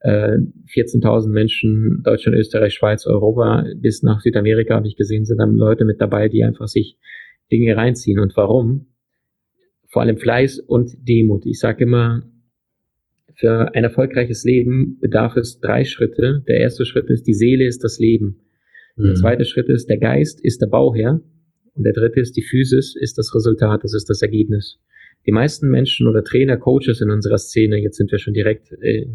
14.000 0.06 1.26
äh, 1.26 1.28
Menschen, 1.30 2.02
Deutschland, 2.04 2.38
Österreich, 2.38 2.75
Schweiz, 2.75 3.06
Europa 3.06 3.64
bis 3.76 4.02
nach 4.02 4.20
Südamerika 4.20 4.75
habe 4.75 4.86
ich 4.86 4.96
gesehen, 4.96 5.25
sind 5.25 5.38
dann 5.38 5.56
Leute 5.56 5.84
mit 5.84 6.00
dabei, 6.00 6.28
die 6.28 6.44
einfach 6.44 6.68
sich 6.68 6.96
Dinge 7.50 7.76
reinziehen. 7.76 8.20
Und 8.20 8.36
warum? 8.36 8.86
Vor 9.88 10.02
allem 10.02 10.18
Fleiß 10.18 10.60
und 10.60 10.92
Demut. 11.08 11.46
Ich 11.46 11.58
sage 11.58 11.84
immer, 11.84 12.22
für 13.34 13.75
ein 13.75 13.84
erfolgreiches 13.84 14.44
Leben 14.44 14.98
bedarf 15.00 15.36
es 15.36 15.60
drei 15.60 15.84
Schritte. 15.84 16.42
Der 16.48 16.58
erste 16.58 16.84
Schritt 16.86 17.10
ist, 17.10 17.26
die 17.26 17.34
Seele 17.34 17.66
ist 17.66 17.84
das 17.84 17.98
Leben. 17.98 18.40
Mhm. 18.96 19.04
Der 19.04 19.14
zweite 19.14 19.44
Schritt 19.44 19.68
ist, 19.68 19.88
der 19.88 19.98
Geist 19.98 20.40
ist 20.42 20.62
der 20.62 20.68
Bauherr. 20.68 21.20
Und 21.75 21.84
der 21.84 21.92
dritte 21.92 22.20
ist, 22.20 22.36
die 22.36 22.42
Physis 22.42 22.96
ist 22.96 23.18
das 23.18 23.34
Resultat, 23.34 23.84
das 23.84 23.92
ist 23.92 24.08
das 24.08 24.22
Ergebnis. 24.22 24.78
Die 25.26 25.32
meisten 25.32 25.68
Menschen 25.68 26.06
oder 26.06 26.25
Trainer, 26.25 26.56
Coaches 26.56 27.00
in 27.00 27.10
unserer 27.10 27.38
Szene, 27.38 27.76
jetzt 27.78 27.96
sind 27.96 28.10
wir 28.10 28.18
schon 28.18 28.32
direkt 28.32 28.72
äh, 28.80 29.06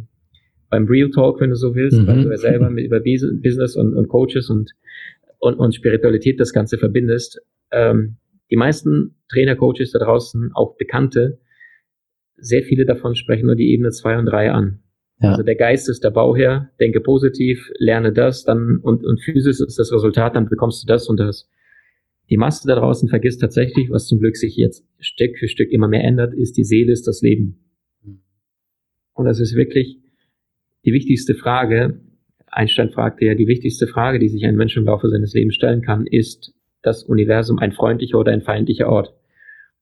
beim 0.72 0.86
Real 0.88 1.12
Talk, 1.12 1.40
wenn 1.40 1.52
du 1.52 1.56
so 1.56 1.76
willst, 1.76 2.00
mhm. 2.00 2.08
weil 2.08 2.24
du 2.24 2.30
ja 2.30 2.38
selber 2.38 2.70
mit, 2.72 2.86
über 2.86 3.02
Business 3.02 3.76
und, 3.76 3.94
und 3.94 4.08
Coaches 4.08 4.50
und, 4.50 4.72
und, 5.38 5.56
und 5.56 5.76
Spiritualität 5.76 6.40
das 6.40 6.54
Ganze 6.54 6.80
verbindest. 6.80 7.40
Ähm, 7.72 8.18
die 8.50 8.56
meisten 8.56 9.16
Trainer, 9.30 9.56
Coaches 9.56 9.92
da 9.92 10.00
draußen, 10.00 10.52
auch 10.54 10.78
Bekannte, 10.78 11.40
sehr 12.38 12.64
viele 12.64 12.86
davon 12.86 13.16
sprechen 13.16 13.46
nur 13.46 13.56
die 13.56 13.72
Ebene 13.72 13.92
zwei 13.92 14.18
und 14.18 14.26
drei 14.26 14.52
an. 14.52 14.80
Ja. 15.20 15.32
Also 15.32 15.44
der 15.44 15.56
Geist 15.56 15.88
ist 15.90 16.04
der 16.04 16.10
Bauherr, 16.10 16.72
denke 16.80 17.02
positiv, 17.02 17.70
lerne 17.78 18.12
das, 18.12 18.44
dann 18.44 18.80
und, 18.82 19.06
und 19.06 19.22
Physis 19.22 19.60
ist 19.60 19.78
das 19.78 19.94
Resultat, 19.94 20.36
dann 20.36 20.50
bekommst 20.50 20.82
du 20.82 20.88
das 20.88 21.08
und 21.08 21.20
das. 21.20 21.48
Die 22.30 22.38
Masse 22.38 22.68
da 22.68 22.76
draußen 22.76 23.10
vergisst 23.10 23.42
tatsächlich, 23.42 23.90
was 23.92 24.08
zum 24.08 24.20
Glück 24.20 24.38
sich 24.38 24.56
jetzt 24.56 24.86
Stück 25.00 25.38
für 25.38 25.50
Stück 25.50 25.70
immer 25.70 25.90
mehr 25.90 26.04
ändert, 26.04 26.34
ist 26.34 26.58
die 26.58 26.64
Seele, 26.64 26.94
ist 26.94 27.08
das 27.08 27.22
Leben. 27.22 27.60
Und 29.14 29.26
das 29.26 29.40
ist 29.40 29.56
wirklich 29.56 30.00
die 30.86 30.94
wichtigste 30.94 31.36
Frage. 31.36 32.00
Einstein 32.48 32.90
fragte 32.90 33.26
ja, 33.26 33.36
die 33.36 33.48
wichtigste 33.48 33.88
Frage, 33.88 34.20
die 34.20 34.30
sich 34.30 34.46
ein 34.46 34.56
Mensch 34.56 34.76
im 34.76 34.86
Laufe 34.86 35.10
seines 35.10 35.34
Lebens 35.34 35.56
stellen 35.56 35.82
kann, 35.82 36.06
ist 36.06 36.54
das 36.82 37.04
Universum 37.04 37.60
ein 37.60 37.72
freundlicher 37.72 38.20
oder 38.20 38.32
ein 38.32 38.42
feindlicher 38.42 38.90
Ort? 38.90 39.14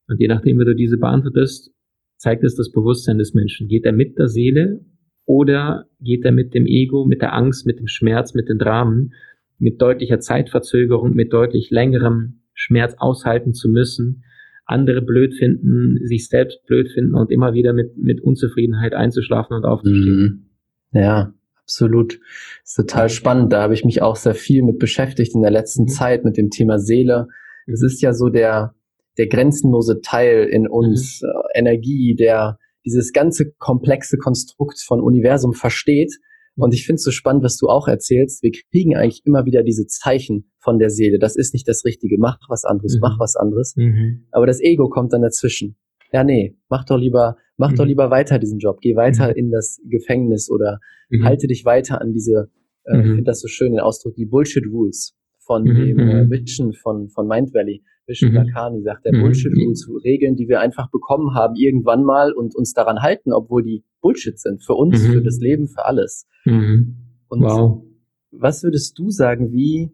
Und 0.08 0.20
je 0.20 0.28
nachdem, 0.28 0.60
wie 0.60 0.66
du 0.66 0.76
diese 0.76 0.98
beantwortest, 0.98 1.72
zeigt 2.18 2.44
es 2.44 2.56
das 2.56 2.72
Bewusstsein 2.72 3.18
des 3.18 3.34
Menschen. 3.34 3.68
Geht 3.68 3.86
er 3.86 3.94
mit 3.94 4.18
der 4.18 4.28
Seele 4.28 4.82
oder 5.26 5.86
geht 6.02 6.26
er 6.26 6.32
mit 6.32 6.54
dem 6.54 6.66
Ego, 6.66 7.06
mit 7.06 7.22
der 7.22 7.34
Angst, 7.34 7.66
mit 7.66 7.80
dem 7.80 7.88
Schmerz, 7.88 8.34
mit 8.34 8.50
den 8.50 8.60
Dramen, 8.60 9.14
mit 9.58 9.82
deutlicher 9.82 10.20
Zeitverzögerung, 10.20 11.16
mit 11.16 11.32
deutlich 11.34 11.70
längerem 11.70 12.42
Schmerz 12.54 12.96
aushalten 12.98 13.54
zu 13.54 13.70
müssen, 13.70 14.24
andere 14.66 15.02
blöd 15.02 15.34
finden, 15.34 16.06
sich 16.06 16.28
selbst 16.28 16.66
blöd 16.66 16.90
finden 16.90 17.16
und 17.16 17.32
immer 17.32 17.54
wieder 17.54 17.74
mit, 17.74 17.98
mit 17.98 18.22
Unzufriedenheit 18.22 18.94
einzuschlafen 18.94 19.56
und 19.56 19.66
aufzustehen. 19.66 20.20
Mhm. 20.20 20.49
Ja, 20.92 21.34
absolut. 21.64 22.20
Das 22.64 22.72
ist 22.72 22.76
total 22.76 23.10
spannend. 23.10 23.54
Da 23.54 23.62
habe 23.62 23.74
ich 23.74 23.86
mich 23.86 24.02
auch 24.02 24.16
sehr 24.16 24.36
viel 24.36 24.64
mit 24.64 24.80
beschäftigt 24.80 25.36
in 25.36 25.42
der 25.42 25.52
letzten 25.52 25.84
mhm. 25.84 25.88
Zeit 25.90 26.26
mit 26.26 26.38
dem 26.38 26.50
Thema 26.50 26.80
Seele. 26.80 27.28
Es 27.68 27.82
ist 27.84 28.02
ja 28.02 28.14
so 28.14 28.30
der, 28.30 28.74
der 29.18 29.28
grenzenlose 29.28 30.02
Teil 30.02 30.46
in 30.46 30.68
uns, 30.68 31.22
mhm. 31.22 31.30
äh, 31.30 31.60
Energie, 31.60 32.16
der 32.16 32.58
dieses 32.86 33.14
ganze 33.14 33.52
komplexe 33.52 34.18
Konstrukt 34.18 34.80
von 34.80 35.02
Universum 35.02 35.54
versteht. 35.54 36.12
Mhm. 36.56 36.64
Und 36.64 36.74
ich 36.74 36.86
finde 36.86 36.96
es 36.96 37.04
so 37.04 37.12
spannend, 37.12 37.44
was 37.44 37.58
du 37.58 37.68
auch 37.68 37.88
erzählst. 37.88 38.42
Wir 38.42 38.52
kriegen 38.72 38.96
eigentlich 38.96 39.22
immer 39.26 39.46
wieder 39.46 39.64
diese 39.64 39.86
Zeichen 39.86 40.52
von 40.60 40.80
der 40.80 40.90
Seele. 40.90 41.20
Das 41.20 41.36
ist 41.36 41.54
nicht 41.54 41.68
das 41.68 41.86
Richtige. 41.86 42.18
Mach 42.18 42.40
was 42.50 42.66
anderes, 42.66 42.96
mhm. 42.96 43.02
mach 43.02 43.20
was 43.20 43.36
anderes. 43.36 43.76
Mhm. 43.76 44.26
Aber 44.32 44.48
das 44.48 44.60
Ego 44.60 44.90
kommt 44.90 45.14
dann 45.14 45.22
dazwischen. 45.22 45.76
Ja, 46.12 46.24
nee, 46.24 46.58
mach 46.70 46.86
doch 46.86 46.98
lieber, 46.98 47.38
mach 47.58 47.74
doch 47.74 47.84
mhm. 47.84 47.90
lieber 47.90 48.10
weiter 48.10 48.40
diesen 48.40 48.60
Job. 48.60 48.80
Geh 48.82 48.96
weiter 48.96 49.30
mhm. 49.30 49.36
in 49.36 49.52
das 49.52 49.80
Gefängnis 49.86 50.50
oder 50.50 50.80
halte 51.24 51.48
dich 51.48 51.66
weiter 51.66 52.02
an 52.02 52.14
diese, 52.14 52.50
äh, 52.86 53.00
ich 53.00 53.06
finde 53.06 53.24
das 53.24 53.42
so 53.42 53.48
schön, 53.48 53.72
den 53.72 53.82
Ausdruck, 53.82 54.16
die 54.16 54.26
Bullshit 54.26 54.66
Rules 54.66 55.16
von 55.40 55.66
dem 55.66 55.98
äh, 55.98 56.30
Vision 56.30 56.74
von, 56.74 57.10
von 57.10 57.28
Mind 57.28 57.54
Valley. 57.54 57.84
Mhm. 58.22 58.34
Lakani 58.34 58.82
sagt, 58.82 59.06
der 59.06 59.16
mhm. 59.16 59.22
Bullshit-Rules, 59.22 59.88
Regeln, 60.04 60.36
die 60.36 60.48
wir 60.48 60.62
einfach 60.62 60.90
bekommen 60.90 61.36
haben 61.36 61.56
irgendwann 61.56 62.04
mal 62.04 62.32
und 62.32 62.56
uns 62.56 62.74
daran 62.74 63.02
halten, 63.02 63.34
obwohl 63.34 63.64
die 63.64 63.84
Bullshit 64.02 64.40
sind. 64.40 64.64
Für 64.64 64.74
uns, 64.74 65.04
mhm. 65.04 65.14
für 65.14 65.22
das 65.22 65.38
Leben, 65.40 65.68
für 65.68 65.86
alles. 65.86 66.28
Mhm. 66.46 66.98
Und 67.28 67.44
wow. 67.44 67.84
was 68.32 68.64
würdest 68.64 68.98
du 68.98 69.12
sagen, 69.12 69.52
wie, 69.52 69.92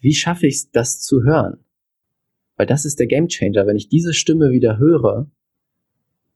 wie 0.00 0.14
schaffe 0.14 0.46
ich 0.46 0.54
es, 0.54 0.70
das 0.70 1.00
zu 1.00 1.22
hören? 1.22 1.58
Weil 2.56 2.66
das 2.66 2.84
ist 2.84 2.98
der 2.98 3.06
Gamechanger. 3.06 3.66
Wenn 3.66 3.76
ich 3.76 3.88
diese 3.88 4.14
Stimme 4.14 4.50
wieder 4.50 4.78
höre, 4.78 5.30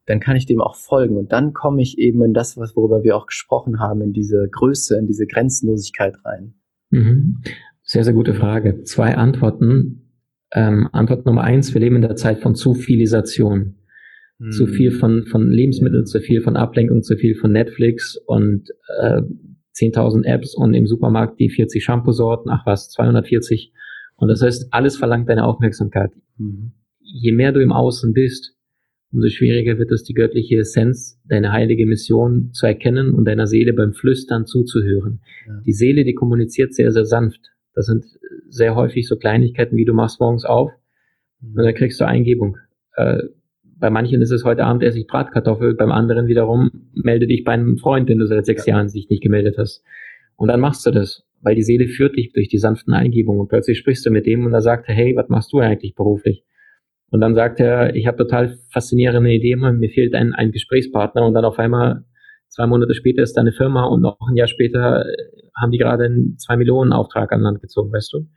dann 0.05 0.19
kann 0.19 0.35
ich 0.35 0.45
dem 0.45 0.61
auch 0.61 0.75
folgen. 0.75 1.17
Und 1.17 1.31
dann 1.31 1.53
komme 1.53 1.81
ich 1.81 1.97
eben 1.97 2.23
in 2.23 2.33
das, 2.33 2.57
worüber 2.57 3.03
wir 3.03 3.15
auch 3.15 3.27
gesprochen 3.27 3.79
haben, 3.79 4.01
in 4.01 4.13
diese 4.13 4.47
Größe, 4.51 4.97
in 4.97 5.07
diese 5.07 5.25
Grenzenlosigkeit 5.25 6.15
rein. 6.25 6.53
Mhm. 6.89 7.41
Sehr, 7.83 8.03
sehr 8.03 8.13
gute 8.13 8.33
Frage. 8.33 8.83
Zwei 8.83 9.15
Antworten. 9.15 10.11
Ähm, 10.53 10.89
Antwort 10.91 11.25
Nummer 11.25 11.43
eins, 11.43 11.73
wir 11.73 11.81
leben 11.81 11.95
in 11.97 12.01
der 12.01 12.15
Zeit 12.15 12.39
von 12.39 12.55
zu 12.55 12.73
vielisation. 12.73 13.75
Hm. 14.39 14.51
Zu 14.51 14.67
viel 14.67 14.91
von, 14.91 15.25
von 15.27 15.49
Lebensmitteln, 15.49 16.05
zu 16.05 16.19
viel 16.19 16.41
von 16.41 16.57
Ablenkung, 16.57 17.03
zu 17.03 17.15
viel 17.15 17.35
von 17.35 17.51
Netflix 17.51 18.17
und 18.25 18.69
äh, 18.99 19.21
10.000 19.75 20.25
Apps 20.25 20.55
und 20.55 20.73
im 20.73 20.87
Supermarkt 20.87 21.39
die 21.39 21.49
40 21.49 21.83
Shampoo-Sorten, 21.83 22.49
ach 22.49 22.65
was, 22.65 22.89
240. 22.89 23.71
Und 24.21 24.27
das 24.27 24.43
heißt, 24.43 24.67
alles 24.71 24.97
verlangt 24.97 25.27
deine 25.29 25.45
Aufmerksamkeit. 25.45 26.11
Mhm. 26.37 26.73
Je 26.99 27.31
mehr 27.31 27.51
du 27.51 27.59
im 27.59 27.71
Außen 27.71 28.13
bist, 28.13 28.53
umso 29.11 29.29
schwieriger 29.29 29.79
wird 29.79 29.91
es, 29.91 30.03
die 30.03 30.13
göttliche 30.13 30.57
Essenz, 30.59 31.19
deine 31.25 31.51
heilige 31.51 31.87
Mission 31.87 32.51
zu 32.53 32.67
erkennen 32.67 33.15
und 33.15 33.25
deiner 33.25 33.47
Seele 33.47 33.73
beim 33.73 33.93
Flüstern 33.93 34.45
zuzuhören. 34.45 35.21
Ja. 35.47 35.61
Die 35.65 35.73
Seele, 35.73 36.03
die 36.03 36.13
kommuniziert 36.13 36.75
sehr, 36.75 36.91
sehr 36.91 37.05
sanft. 37.05 37.41
Das 37.73 37.87
sind 37.87 38.05
sehr 38.47 38.75
häufig 38.75 39.07
so 39.07 39.15
Kleinigkeiten, 39.15 39.75
wie 39.75 39.85
du 39.85 39.93
machst 39.93 40.19
morgens 40.19 40.45
auf 40.45 40.71
mhm. 41.41 41.57
und 41.57 41.63
dann 41.63 41.73
kriegst 41.73 41.99
du 41.99 42.05
Eingebung. 42.05 42.57
Äh, 42.95 43.23
bei 43.63 43.89
manchen 43.89 44.21
ist 44.21 44.29
es 44.29 44.43
heute 44.43 44.65
Abend 44.65 44.83
esse 44.83 44.99
ich 44.99 45.07
Bratkartoffel, 45.07 45.73
beim 45.73 45.91
anderen 45.91 46.27
wiederum 46.27 46.69
melde 46.93 47.25
dich 47.25 47.43
bei 47.43 47.53
einem 47.53 47.79
Freund, 47.79 48.07
den 48.07 48.19
du 48.19 48.27
seit 48.27 48.45
sechs 48.45 48.67
ja. 48.67 48.75
Jahren 48.75 48.87
sich 48.87 49.09
nicht 49.09 49.23
gemeldet 49.23 49.57
hast. 49.57 49.83
Und 50.35 50.49
dann 50.49 50.59
machst 50.59 50.85
du 50.85 50.91
das, 50.91 51.23
weil 51.41 51.55
die 51.55 51.63
Seele 51.63 51.87
führt 51.87 52.15
dich 52.17 52.31
durch 52.33 52.47
die 52.47 52.57
sanften 52.57 52.93
Eingebungen 52.93 53.41
und 53.41 53.47
plötzlich 53.47 53.77
sprichst 53.77 54.05
du 54.05 54.11
mit 54.11 54.25
dem 54.25 54.45
und 54.45 54.53
er 54.53 54.61
sagt, 54.61 54.87
hey, 54.87 55.15
was 55.15 55.29
machst 55.29 55.51
du 55.53 55.59
eigentlich 55.59 55.95
beruflich? 55.95 56.43
Und 57.09 57.19
dann 57.19 57.35
sagt 57.35 57.59
er, 57.59 57.95
ich 57.95 58.07
habe 58.07 58.17
total 58.17 58.57
faszinierende 58.71 59.31
Idee, 59.31 59.55
mir 59.55 59.89
fehlt 59.89 60.13
ein, 60.15 60.33
ein 60.33 60.51
Gesprächspartner 60.51 61.25
und 61.25 61.33
dann 61.33 61.43
auf 61.43 61.59
einmal 61.59 62.05
zwei 62.47 62.67
Monate 62.67 62.93
später 62.93 63.21
ist 63.21 63.33
deine 63.33 63.51
Firma 63.51 63.85
und 63.85 64.01
noch 64.01 64.17
ein 64.29 64.35
Jahr 64.35 64.47
später 64.47 65.05
äh, 65.05 65.13
haben 65.59 65.71
die 65.71 65.77
gerade 65.77 66.05
einen 66.05 66.37
zwei 66.37 66.55
Millionen 66.55 66.93
Auftrag 66.93 67.31
an 67.33 67.41
Land 67.41 67.61
gezogen, 67.61 67.91
weißt 67.91 68.13
du? 68.13 68.27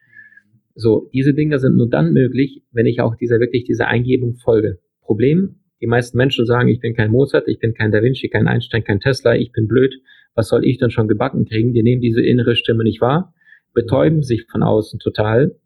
So, 0.75 1.09
diese 1.13 1.35
Dinge 1.35 1.61
sind 1.61 1.77
nur 1.77 1.89
dann 1.89 2.13
möglich, 2.13 2.65
wenn 2.73 2.87
ich 2.87 3.01
auch 3.01 3.15
dieser 3.15 3.39
wirklich 3.39 3.65
dieser 3.65 3.87
Eingebung 3.87 4.35
folge. 4.35 4.81
Problem, 5.03 5.61
die 5.81 5.87
meisten 5.87 6.17
Menschen 6.17 6.47
sagen, 6.47 6.69
ich 6.69 6.81
bin 6.81 6.95
kein 6.95 7.11
Mozart, 7.11 7.47
ich 7.47 7.59
bin 7.59 7.75
kein 7.75 7.93
Da 7.93 8.03
Vinci, 8.03 8.29
kein 8.29 8.49
Einstein, 8.49 8.83
kein 8.83 9.01
Tesla, 9.01 9.37
ich 9.37 9.53
bin 9.53 9.69
blöd. 9.69 9.95
Was 10.35 10.49
soll 10.49 10.65
ich 10.65 10.79
denn 10.79 10.91
schon 10.91 11.09
gebacken 11.09 11.45
kriegen? 11.45 11.73
Die 11.73 11.83
nehmen 11.83 12.03
diese 12.03 12.23
innere 12.23 12.57
Stimme 12.57 12.85
nicht 12.85 13.01
wahr, 13.01 13.35
betäuben 13.73 14.23
sich 14.23 14.47
von 14.51 14.63
außen 14.63 14.99
total, 14.99 15.57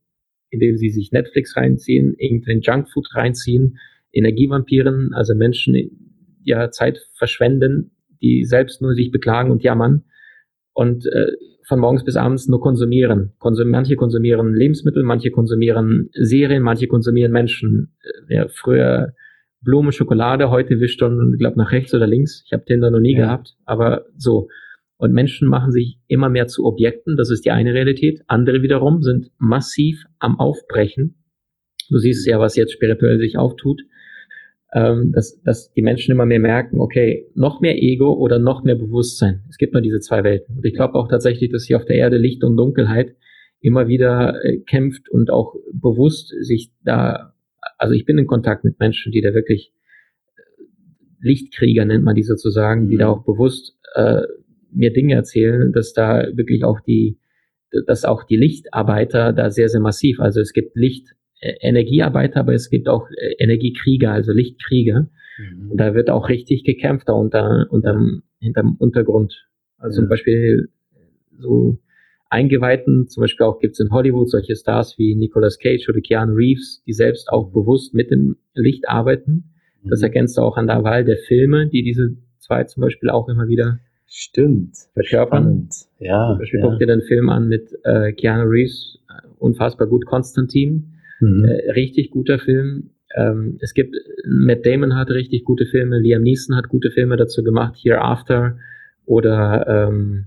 indem 0.50 0.76
sie 0.76 0.90
sich 0.90 1.12
Netflix 1.12 1.56
reinziehen, 1.56 2.14
irgendein 2.18 2.60
Junkfood 2.60 3.08
reinziehen, 3.14 3.78
Energievampiren, 4.12 5.12
also 5.12 5.34
Menschen 5.34 5.74
ja 6.42 6.70
Zeit 6.70 7.06
verschwenden, 7.14 7.90
die 8.22 8.44
selbst 8.44 8.80
nur 8.80 8.94
sich 8.94 9.10
beklagen 9.10 9.50
und 9.50 9.62
jammern 9.62 10.04
und 10.72 11.06
äh, 11.06 11.32
von 11.66 11.80
morgens 11.80 12.04
bis 12.04 12.16
abends 12.16 12.48
nur 12.48 12.60
konsumieren. 12.60 13.34
Konsum 13.38 13.68
manche 13.68 13.96
konsumieren 13.96 14.54
Lebensmittel, 14.54 15.02
manche 15.02 15.30
konsumieren 15.30 16.08
Serien, 16.14 16.62
manche 16.62 16.88
konsumieren 16.88 17.30
Menschen. 17.30 17.94
Äh, 18.28 18.34
ja, 18.36 18.48
früher 18.48 19.12
Blume, 19.60 19.92
Schokolade, 19.92 20.50
heute 20.50 20.80
wischt 20.80 21.02
dann, 21.02 21.36
glaube 21.38 21.58
nach 21.58 21.72
rechts 21.72 21.92
oder 21.94 22.06
links. 22.06 22.42
Ich 22.46 22.52
habe 22.52 22.64
Tinder 22.64 22.90
noch 22.90 23.00
nie 23.00 23.14
ja. 23.14 23.26
gehabt, 23.26 23.56
aber 23.64 24.06
so. 24.16 24.48
Und 24.96 25.12
Menschen 25.12 25.48
machen 25.48 25.70
sich 25.70 25.98
immer 26.08 26.28
mehr 26.28 26.48
zu 26.48 26.64
Objekten, 26.64 27.16
das 27.16 27.30
ist 27.30 27.44
die 27.44 27.50
eine 27.50 27.72
Realität. 27.72 28.22
Andere 28.26 28.62
wiederum 28.62 29.02
sind 29.02 29.30
massiv 29.38 30.04
am 30.18 30.40
Aufbrechen. 30.40 31.22
Du 31.88 31.98
siehst 31.98 32.26
ja, 32.26 32.40
was 32.40 32.56
jetzt 32.56 32.72
spirituell 32.72 33.18
sich 33.18 33.38
auftut 33.38 33.82
ähm, 34.74 35.12
dass, 35.12 35.40
dass 35.42 35.72
die 35.72 35.82
Menschen 35.82 36.12
immer 36.12 36.26
mehr 36.26 36.40
merken, 36.40 36.80
okay, 36.80 37.26
noch 37.34 37.60
mehr 37.60 37.82
Ego 37.82 38.12
oder 38.12 38.38
noch 38.38 38.64
mehr 38.64 38.74
Bewusstsein. 38.74 39.44
Es 39.48 39.56
gibt 39.56 39.72
nur 39.72 39.82
diese 39.82 40.00
zwei 40.00 40.24
Welten. 40.24 40.56
Und 40.56 40.64
ich 40.66 40.74
glaube 40.74 40.94
auch 40.94 41.08
tatsächlich, 41.08 41.50
dass 41.50 41.64
hier 41.64 41.78
auf 41.78 41.86
der 41.86 41.96
Erde 41.96 42.18
Licht 42.18 42.44
und 42.44 42.56
Dunkelheit 42.56 43.16
immer 43.60 43.88
wieder 43.88 44.44
äh, 44.44 44.58
kämpft 44.58 45.08
und 45.08 45.30
auch 45.30 45.54
bewusst 45.72 46.34
sich 46.40 46.70
da, 46.84 47.34
also 47.76 47.94
ich 47.94 48.04
bin 48.04 48.18
in 48.18 48.26
Kontakt 48.26 48.64
mit 48.64 48.78
Menschen, 48.78 49.12
die 49.12 49.20
da 49.20 49.34
wirklich 49.34 49.72
äh, 50.36 50.62
Lichtkrieger 51.20 51.84
nennt 51.84 52.04
man 52.04 52.14
die 52.14 52.22
sozusagen, 52.22 52.84
mhm. 52.84 52.90
die 52.90 52.96
da 52.96 53.06
mhm. 53.06 53.12
auch 53.12 53.24
bewusst 53.24 53.76
äh, 53.94 54.22
mir 54.70 54.92
Dinge 54.92 55.14
erzählen, 55.14 55.72
dass 55.72 55.92
da 55.92 56.26
wirklich 56.34 56.64
auch 56.64 56.80
die, 56.80 57.18
dass 57.86 58.04
auch 58.04 58.24
die 58.24 58.36
Lichtarbeiter 58.36 59.32
da 59.32 59.50
sehr, 59.50 59.68
sehr 59.68 59.80
massiv, 59.80 60.20
also 60.20 60.40
es 60.40 60.52
gibt 60.52 60.76
Licht, 60.76 61.14
Energiearbeiter, 61.40 62.40
aber 62.40 62.54
es 62.54 62.68
gibt 62.68 62.88
auch 62.88 63.08
äh, 63.10 63.34
Energiekrieger, 63.38 64.12
also 64.12 64.32
Lichtkrieger. 64.32 65.08
Mhm. 65.38 65.70
Und 65.70 65.76
da 65.78 65.94
wird 65.94 66.10
auch 66.10 66.28
richtig 66.28 66.64
gekämpft 66.64 67.08
da 67.08 67.12
unter, 67.12 67.66
unterm, 67.70 68.22
hinterm 68.40 68.76
Untergrund. 68.78 69.46
Also 69.76 69.98
ja. 69.98 70.02
zum 70.02 70.08
Beispiel 70.08 70.68
so 71.38 71.78
Eingeweihten, 72.30 73.08
zum 73.08 73.22
Beispiel 73.22 73.46
auch 73.46 73.58
gibt 73.58 73.74
es 73.74 73.80
in 73.80 73.90
Hollywood 73.90 74.28
solche 74.30 74.54
Stars 74.54 74.98
wie 74.98 75.14
Nicolas 75.14 75.58
Cage 75.58 75.88
oder 75.88 76.00
Keanu 76.00 76.34
Reeves, 76.34 76.82
die 76.86 76.92
selbst 76.92 77.30
auch 77.30 77.50
bewusst 77.50 77.94
mit 77.94 78.10
dem 78.10 78.36
Licht 78.54 78.88
arbeiten. 78.88 79.50
Mhm. 79.82 79.90
Das 79.90 80.02
erkennst 80.02 80.36
du 80.36 80.42
auch 80.42 80.56
an 80.56 80.66
der 80.66 80.84
Wahl 80.84 81.04
der 81.04 81.16
Filme, 81.16 81.68
die 81.68 81.82
diese 81.82 82.16
2 82.40 82.64
zum 82.64 82.82
Beispiel 82.82 83.10
auch 83.10 83.28
immer 83.28 83.48
wieder 83.48 83.78
Stimmt. 84.06 84.74
verkörpern. 84.94 85.42
Spannend. 85.42 85.74
Ja. 86.00 86.30
Zum 86.30 86.38
Beispiel 86.38 86.60
ja. 86.60 86.66
guck 86.68 86.78
dir 86.78 86.86
den 86.86 87.02
Film 87.02 87.28
an 87.28 87.48
mit 87.48 87.70
äh, 87.84 88.12
Keanu 88.12 88.48
Reeves, 88.48 88.98
unfassbar 89.38 89.86
gut, 89.86 90.04
Konstantin, 90.06 90.94
Mhm. 91.20 91.44
äh, 91.44 91.70
richtig 91.72 92.10
guter 92.10 92.38
Film. 92.38 92.90
Ähm, 93.16 93.56
es 93.60 93.74
gibt, 93.74 93.96
Matt 94.26 94.64
Damon 94.66 94.94
hat 94.94 95.10
richtig 95.10 95.44
gute 95.44 95.66
Filme, 95.66 95.98
Liam 95.98 96.22
Neeson 96.22 96.54
hat 96.56 96.68
gute 96.68 96.90
Filme 96.90 97.16
dazu 97.16 97.42
gemacht, 97.42 97.76
Hereafter 97.82 98.58
oder 99.06 99.88
ähm, 99.88 100.26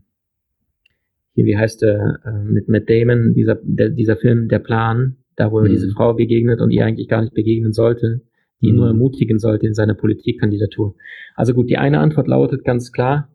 hier, 1.41 1.45
wie 1.45 1.58
heißt 1.58 1.82
der, 1.82 2.19
äh, 2.25 2.43
mit 2.43 2.67
Matt 2.69 2.89
Damon, 2.89 3.34
dieser, 3.34 3.58
der, 3.63 3.89
dieser 3.89 4.17
Film, 4.17 4.47
Der 4.47 4.60
Plan, 4.60 5.17
da 5.36 5.51
wo 5.51 5.60
er 5.60 5.65
Mhm. 5.65 5.69
diese 5.69 5.89
Frau 5.91 6.13
begegnet 6.13 6.60
und 6.62 6.71
ihr 6.71 6.86
eigentlich 6.86 7.08
gar 7.08 7.21
nicht 7.21 7.34
begegnen 7.34 7.73
sollte, 7.73 8.21
die 8.62 8.67
ihn 8.67 8.73
Mhm. 8.73 8.77
nur 8.80 8.88
ermutigen 8.88 9.39
sollte 9.39 9.65
in 9.67 9.73
seiner 9.73 9.93
Politikkandidatur. 9.95 10.95
Also 11.36 11.54
gut, 11.54 11.69
die 11.69 11.77
eine 11.77 11.99
Antwort 11.99 12.27
lautet 12.27 12.63
ganz 12.63 12.91
klar, 12.91 13.30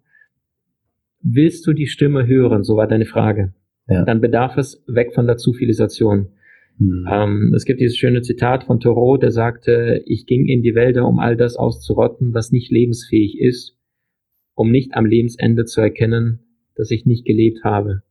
willst 1.22 1.66
du 1.66 1.72
die 1.72 1.86
Stimme 1.86 2.26
hören, 2.26 2.62
so 2.62 2.76
war 2.76 2.86
deine 2.86 3.06
Frage, 3.06 3.52
Ja. 3.88 4.04
dann 4.04 4.20
bedarf 4.20 4.56
es 4.56 4.84
weg 4.86 5.12
von 5.14 5.26
der 5.26 5.36
Zufilisation. 5.36 6.28
Mhm. 6.78 7.08
Ähm, 7.10 7.52
es 7.56 7.64
gibt 7.64 7.80
dieses 7.80 7.96
schöne 7.96 8.20
Zitat 8.22 8.64
von 8.64 8.80
Thoreau, 8.80 9.16
der 9.16 9.30
sagte, 9.30 10.02
ich 10.06 10.26
ging 10.26 10.46
in 10.46 10.62
die 10.62 10.74
Wälder, 10.74 11.08
um 11.08 11.18
all 11.18 11.36
das 11.36 11.56
auszurotten, 11.56 12.34
was 12.34 12.52
nicht 12.52 12.70
lebensfähig 12.70 13.40
ist, 13.40 13.76
um 14.54 14.70
nicht 14.70 14.94
am 14.94 15.06
Lebensende 15.06 15.64
zu 15.64 15.80
erkennen, 15.80 16.40
dass 16.76 16.90
ich 16.90 17.06
nicht 17.06 17.24
gelebt 17.24 17.64
habe. 17.64 18.02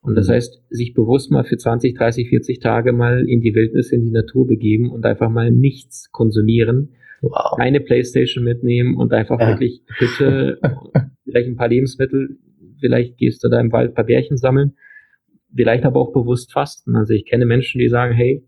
Und 0.00 0.16
das 0.16 0.28
Mhm. 0.28 0.32
heißt, 0.32 0.62
sich 0.70 0.94
bewusst 0.94 1.30
mal 1.30 1.44
für 1.44 1.56
20, 1.56 1.94
30, 1.94 2.28
40 2.28 2.58
Tage 2.58 2.92
mal 2.92 3.28
in 3.28 3.40
die 3.40 3.54
Wildnis, 3.54 3.92
in 3.92 4.04
die 4.04 4.10
Natur 4.10 4.46
begeben 4.46 4.90
und 4.90 5.06
einfach 5.06 5.30
mal 5.30 5.50
nichts 5.50 6.10
konsumieren, 6.10 6.90
Wow. 7.20 7.56
keine 7.56 7.80
Playstation 7.80 8.42
mitnehmen 8.44 8.96
und 8.96 9.12
einfach 9.12 9.38
Ja. 9.40 9.48
wirklich 9.48 9.82
Hütte, 9.98 10.58
vielleicht 11.24 11.48
ein 11.48 11.56
paar 11.56 11.68
Lebensmittel, 11.68 12.36
vielleicht 12.80 13.16
gehst 13.16 13.44
du 13.44 13.48
da 13.48 13.60
im 13.60 13.70
Wald 13.70 13.92
ein 13.92 13.94
paar 13.94 14.06
Bärchen 14.06 14.36
sammeln, 14.36 14.72
vielleicht 15.54 15.84
aber 15.84 16.00
auch 16.00 16.12
bewusst 16.12 16.52
fasten. 16.52 16.96
Also 16.96 17.14
ich 17.14 17.24
kenne 17.26 17.46
Menschen, 17.46 17.78
die 17.78 17.88
sagen, 17.88 18.12
hey, 18.12 18.42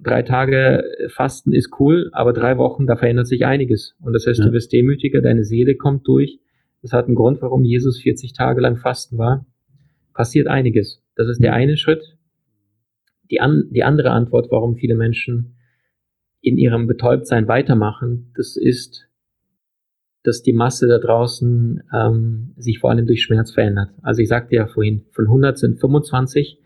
drei 0.00 0.20
Tage 0.20 0.84
Fasten 1.08 1.52
ist 1.54 1.70
cool, 1.80 2.10
aber 2.12 2.34
drei 2.34 2.58
Wochen, 2.58 2.86
da 2.86 2.96
verändert 2.96 3.26
sich 3.26 3.46
einiges. 3.46 3.96
Und 4.02 4.12
das 4.12 4.26
heißt, 4.26 4.40
Ja. 4.40 4.46
du 4.46 4.52
wirst 4.52 4.70
demütiger, 4.74 5.22
deine 5.22 5.44
Seele 5.44 5.76
kommt 5.76 6.06
durch. 6.06 6.40
Das 6.84 6.92
hat 6.92 7.06
einen 7.06 7.14
Grund, 7.14 7.40
warum 7.40 7.64
Jesus 7.64 7.98
40 7.98 8.34
Tage 8.34 8.60
lang 8.60 8.76
Fasten 8.76 9.16
war. 9.16 9.46
Passiert 10.12 10.48
einiges. 10.48 11.02
Das 11.16 11.28
ist 11.30 11.42
der 11.42 11.52
Mhm. 11.52 11.56
eine 11.56 11.76
Schritt. 11.78 12.18
Die, 13.30 13.40
an, 13.40 13.70
die 13.70 13.82
andere 13.84 14.10
Antwort, 14.10 14.48
warum 14.50 14.76
viele 14.76 14.94
Menschen 14.94 15.56
in 16.42 16.58
ihrem 16.58 16.86
Betäubtsein 16.86 17.48
weitermachen, 17.48 18.32
das 18.36 18.58
ist, 18.58 19.08
dass 20.24 20.42
die 20.42 20.52
Masse 20.52 20.86
da 20.86 20.98
draußen 20.98 21.82
ähm, 21.90 22.52
sich 22.58 22.80
vor 22.80 22.90
allem 22.90 23.06
durch 23.06 23.22
Schmerz 23.22 23.52
verändert. 23.52 23.88
Also 24.02 24.20
ich 24.20 24.28
sagte 24.28 24.54
ja 24.54 24.66
vorhin, 24.66 25.06
von 25.12 25.24
100 25.24 25.56
sind 25.56 25.80
25, 25.80 26.60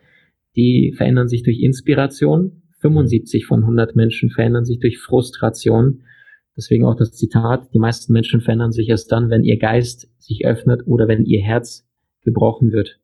die 0.56 0.94
verändern 0.96 1.28
sich 1.28 1.44
durch 1.44 1.60
Inspiration, 1.60 2.62
75 2.80 3.46
von 3.46 3.60
100 3.60 3.94
Menschen 3.94 4.30
verändern 4.30 4.64
sich 4.64 4.80
durch 4.80 4.98
Frustration. 4.98 6.02
Deswegen 6.58 6.84
auch 6.84 6.96
das 6.96 7.12
Zitat, 7.12 7.72
die 7.72 7.78
meisten 7.78 8.12
Menschen 8.12 8.40
verändern 8.40 8.72
sich 8.72 8.88
erst 8.88 9.10
dann, 9.12 9.30
wenn 9.30 9.44
ihr 9.44 9.58
Geist 9.58 10.10
sich 10.18 10.44
öffnet 10.44 10.82
oder 10.86 11.06
wenn 11.08 11.24
ihr 11.24 11.40
Herz 11.40 11.86
gebrochen 12.24 12.72
wird. 12.72 12.98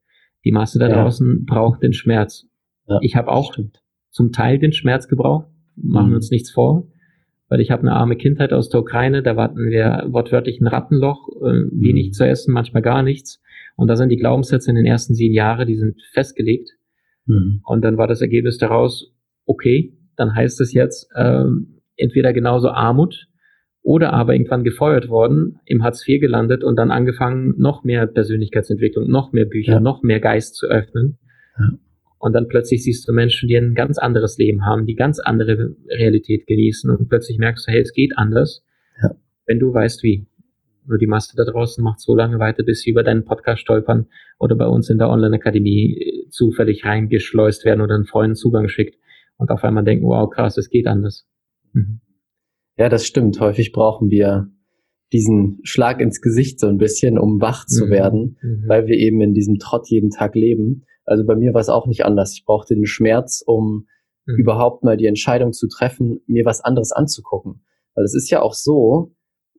Die 0.45 0.51
Masse 0.53 0.79
da 0.81 0.89
Ja. 0.89 1.03
draußen 1.03 1.47
braucht 1.47 1.83
den 1.83 1.93
Schmerz. 1.93 2.47
Ja, 2.89 2.99
ich 3.01 3.17
habe 3.17 3.31
auch 3.31 3.53
stimmt. 3.53 3.81
zum 4.11 4.31
Teil 4.33 4.59
den 4.59 4.73
Schmerz 4.73 5.09
gebraucht, 5.09 5.49
machen 5.77 6.11
Mhm. 6.11 6.17
uns 6.17 6.31
nichts 6.31 6.51
vor, 6.53 6.87
weil 7.49 7.61
ich 7.61 7.71
habe 7.73 7.83
eine 7.83 7.93
arme 7.93 8.17
Kindheit 8.17 8.53
aus 8.53 8.69
der 8.69 8.81
Ukraine, 8.81 9.23
da 9.25 9.37
warten 9.37 9.57
wir 9.71 10.05
wortwörtlich 10.09 10.61
ein 10.61 10.67
Rattenloch, 10.69 11.29
äh, 11.41 11.65
wenig 11.73 12.09
Mhm. 12.09 12.13
zu 12.13 12.25
essen, 12.27 12.53
manchmal 12.53 12.83
gar 12.83 13.03
nichts. 13.03 13.41
Und 13.77 13.89
da 13.89 13.97
sind 13.97 14.11
die 14.11 14.17
Glaubenssätze 14.17 14.71
in 14.71 14.77
den 14.77 14.85
ersten 14.87 15.15
sieben 15.15 15.35
Jahren, 15.35 15.67
die 15.67 15.75
sind 15.77 16.01
festgelegt. 16.13 16.71
Mhm. 17.27 17.61
Und 17.65 17.83
dann 17.83 17.97
war 17.99 18.07
das 18.07 18.21
Ergebnis 18.21 18.59
daraus, 18.59 19.13
okay, 19.47 19.93
dann 20.17 20.35
heißt 20.35 20.61
es 20.61 20.73
jetzt 20.73 21.09
ähm, 21.17 21.81
entweder 21.97 22.33
genauso 22.33 22.69
Armut 22.69 23.27
oder 23.85 24.13
aber 24.15 24.33
irgendwann 24.33 24.65
gefeuert 24.65 25.09
worden, 25.11 25.61
im 25.67 25.85
Hartz 25.85 26.09
IV 26.09 26.19
gelandet 26.21 26.65
und 26.65 26.77
dann 26.77 26.91
angefangen, 26.91 27.55
noch 27.59 27.85
mehr 27.85 28.07
Persönlichkeitsentwicklung, 28.07 29.09
noch 29.09 29.33
mehr 29.33 29.45
Bücher, 29.45 29.75
Ja. 29.75 29.81
noch 29.81 30.03
mehr 30.03 30.21
Geist 30.21 30.57
zu 30.57 30.67
öffnen. 30.67 31.19
Ja. 31.59 31.69
Und 32.19 32.33
dann 32.33 32.49
plötzlich 32.49 32.83
siehst 32.83 33.07
du 33.07 33.13
Menschen, 33.13 33.47
die 33.49 33.57
ein 33.57 33.75
ganz 33.75 33.99
anderes 33.99 34.39
Leben 34.39 34.65
haben, 34.65 34.87
die 34.87 34.95
ganz 34.95 35.21
andere 35.21 35.77
Realität 35.89 36.47
genießen 36.47 36.91
und 36.91 37.11
plötzlich 37.11 37.37
merkst 37.39 37.69
du, 37.69 37.73
hey, 37.73 37.83
es 37.83 37.93
geht 37.93 38.17
anders, 38.17 38.65
Ja. 39.03 39.11
wenn 39.47 39.59
du 39.61 39.73
weißt 39.73 40.03
wie. 40.03 40.27
Nur 40.87 40.99
die 40.99 41.07
Masse 41.07 41.35
da 41.37 41.45
draußen 41.45 41.83
macht 41.85 42.01
so 42.01 42.15
lange 42.17 42.39
weiter, 42.39 42.63
bis 42.63 42.81
sie 42.83 42.91
über 42.91 43.03
deinen 43.03 43.25
Podcast 43.25 43.61
stolpern 43.61 44.07
oder 44.39 44.55
bei 44.57 44.67
uns 44.67 44.89
in 44.91 44.97
der 44.99 45.09
Online-Akademie 45.11 45.97
äh, 45.99 46.29
zufällig 46.31 46.85
reingeschleust 46.87 47.65
werden 47.67 47.81
oder 47.83 47.95
einen 47.95 48.05
Freund 48.07 48.37
Zugang 48.39 48.69
schickt 48.69 48.99
und 49.37 49.51
auf 49.51 49.63
einmal 49.65 49.85
denken, 49.85 50.07
wow, 50.07 50.29
krass, 50.31 50.57
es 50.57 50.71
geht 50.71 50.87
anders. 50.87 51.27
Mhm. 51.75 52.01
Ja, 52.77 52.89
das 52.89 53.07
stimmt. 53.07 53.41
Häufig 53.41 53.73
brauchen 53.73 54.11
wir 54.11 54.49
diesen 55.13 55.61
Schlag 55.63 56.01
ins 56.01 56.21
Gesicht 56.21 56.59
so 56.59 56.67
ein 56.67 56.79
bisschen, 56.79 57.19
um 57.19 57.41
wach 57.41 57.67
zu 57.67 57.87
Mhm. 57.87 57.91
werden, 57.91 58.37
Mhm. 58.43 58.65
weil 58.69 58.87
wir 58.87 58.97
eben 58.97 59.21
in 59.21 59.33
diesem 59.33 59.59
Trott 59.59 59.89
jeden 59.89 60.11
Tag 60.11 60.35
leben. 60.35 60.85
Also 61.05 61.25
bei 61.25 61.37
mir 61.37 61.55
war 61.55 61.61
es 61.61 61.69
auch 61.69 61.87
nicht 61.87 62.05
anders. 62.05 62.33
Ich 62.33 62.45
brauchte 62.45 62.75
den 62.75 62.87
Schmerz, 62.87 63.43
um 63.47 63.87
Mhm. 64.27 64.37
überhaupt 64.39 64.83
mal 64.83 64.97
die 64.97 65.07
Entscheidung 65.07 65.53
zu 65.53 65.69
treffen, 65.69 66.21
mir 66.27 66.45
was 66.45 66.63
anderes 66.63 66.91
anzugucken. 66.93 67.65
Weil 67.95 68.05
es 68.05 68.15
ist 68.15 68.31
ja 68.31 68.43
auch 68.43 68.55
so, 68.55 69.13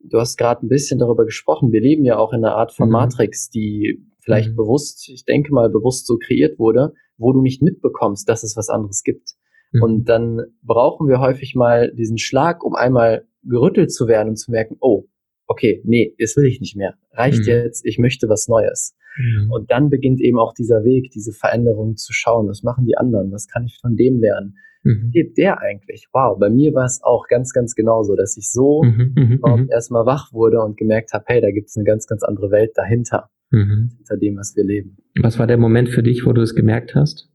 du 0.03 0.19
hast 0.19 0.37
gerade 0.37 0.65
ein 0.65 0.69
bisschen 0.69 0.99
darüber 0.99 1.23
gesprochen, 1.23 1.71
wir 1.71 1.81
leben 1.81 2.03
ja 2.03 2.17
auch 2.17 2.33
in 2.33 2.43
einer 2.43 2.55
Art 2.55 2.73
von 2.73 2.87
Mhm. 2.89 2.93
Matrix, 2.93 3.49
die 3.49 4.03
vielleicht 4.19 4.51
Mhm. 4.51 4.55
bewusst, 4.57 5.07
ich 5.07 5.23
denke 5.23 5.53
mal 5.53 5.69
bewusst 5.69 6.05
so 6.07 6.17
kreiert 6.17 6.59
wurde, 6.59 6.93
wo 7.17 7.31
du 7.31 7.41
nicht 7.41 7.61
mitbekommst, 7.61 8.27
dass 8.27 8.43
es 8.43 8.57
was 8.57 8.69
anderes 8.69 9.03
gibt. 9.03 9.35
Mhm. 9.71 9.81
Und 9.83 10.05
dann 10.09 10.41
brauchen 10.63 11.07
wir 11.07 11.19
häufig 11.19 11.55
mal 11.55 11.91
diesen 11.93 12.17
Schlag, 12.17 12.63
um 12.63 12.75
einmal 12.75 13.25
gerüttelt 13.43 13.91
zu 13.91 14.07
werden 14.07 14.29
und 14.29 14.35
zu 14.37 14.51
merken, 14.51 14.77
oh, 14.79 15.05
okay, 15.47 15.81
nee, 15.85 16.15
das 16.19 16.35
will 16.37 16.45
ich 16.45 16.59
nicht 16.59 16.75
mehr. 16.75 16.95
Reicht 17.11 17.41
Mhm. 17.41 17.47
jetzt, 17.47 17.85
ich 17.85 17.99
möchte 17.99 18.27
was 18.29 18.47
Neues. 18.47 18.95
Mhm. 19.17 19.51
Und 19.51 19.71
dann 19.71 19.89
beginnt 19.89 20.19
eben 20.21 20.39
auch 20.39 20.53
dieser 20.53 20.83
Weg, 20.83 21.11
diese 21.11 21.31
Veränderung 21.31 21.95
zu 21.95 22.11
schauen. 22.13 22.47
Was 22.47 22.63
machen 22.63 22.85
die 22.85 22.97
anderen? 22.97 23.31
Was 23.31 23.47
kann 23.47 23.65
ich 23.65 23.77
von 23.79 23.95
dem 23.95 24.19
lernen? 24.19 24.55
Mhm. 24.83 25.11
Lebt 25.13 25.37
der 25.37 25.61
eigentlich? 25.61 26.07
Wow, 26.13 26.37
bei 26.39 26.49
mir 26.49 26.73
war 26.73 26.85
es 26.85 26.99
auch 27.03 27.27
ganz, 27.27 27.53
ganz 27.53 27.75
genauso, 27.75 28.15
dass 28.15 28.37
ich 28.37 28.51
so 28.51 28.83
Mhm. 28.83 29.13
Mhm. 29.15 29.31
überhaupt 29.33 29.61
Mhm. 29.63 29.69
erstmal 29.71 30.05
wach 30.05 30.33
wurde 30.33 30.61
und 30.61 30.77
gemerkt 30.77 31.13
habe, 31.13 31.23
hey, 31.27 31.41
da 31.41 31.51
gibt 31.51 31.69
es 31.69 31.75
eine 31.77 31.85
ganz, 31.85 32.07
ganz 32.07 32.23
andere 32.23 32.51
Welt 32.51 32.71
dahinter, 32.75 33.29
Mhm. 33.51 33.91
hinter 33.97 34.17
dem, 34.17 34.37
was 34.37 34.55
wir 34.55 34.63
leben. 34.63 34.97
Was 35.21 35.39
war 35.39 35.47
der 35.47 35.57
Moment 35.57 35.89
für 35.89 36.03
dich, 36.03 36.25
wo 36.25 36.33
du 36.33 36.41
es 36.41 36.55
gemerkt 36.55 36.93
hast? 36.95 37.29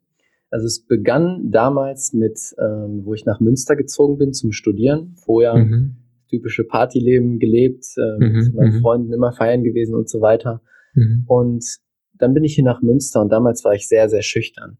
Also 0.50 0.66
es 0.66 0.84
begann 0.84 1.50
damals 1.50 2.12
mit, 2.12 2.38
ähm, 2.58 3.02
wo 3.04 3.14
ich 3.14 3.24
nach 3.24 3.40
Münster 3.40 3.76
gezogen 3.76 4.18
bin 4.18 4.32
zum 4.32 4.52
Studieren. 4.52 5.14
Vorher 5.24 5.54
Mhm. 5.54 5.96
typische 6.28 6.64
Partyleben 6.64 7.38
gelebt, 7.38 7.84
äh, 7.96 8.18
Mhm, 8.24 8.32
mit 8.44 8.54
meinen 8.54 8.74
mhm. 8.76 8.80
Freunden 8.80 9.12
immer 9.12 9.32
feiern 9.32 9.62
gewesen 9.64 9.94
und 9.94 10.08
so 10.08 10.20
weiter. 10.20 10.60
Mhm. 10.94 11.24
Und 11.26 11.64
dann 12.18 12.34
bin 12.34 12.44
ich 12.44 12.54
hier 12.54 12.64
nach 12.64 12.82
Münster 12.82 13.20
und 13.20 13.30
damals 13.30 13.64
war 13.64 13.74
ich 13.74 13.88
sehr, 13.88 14.08
sehr 14.08 14.22
schüchtern. 14.22 14.78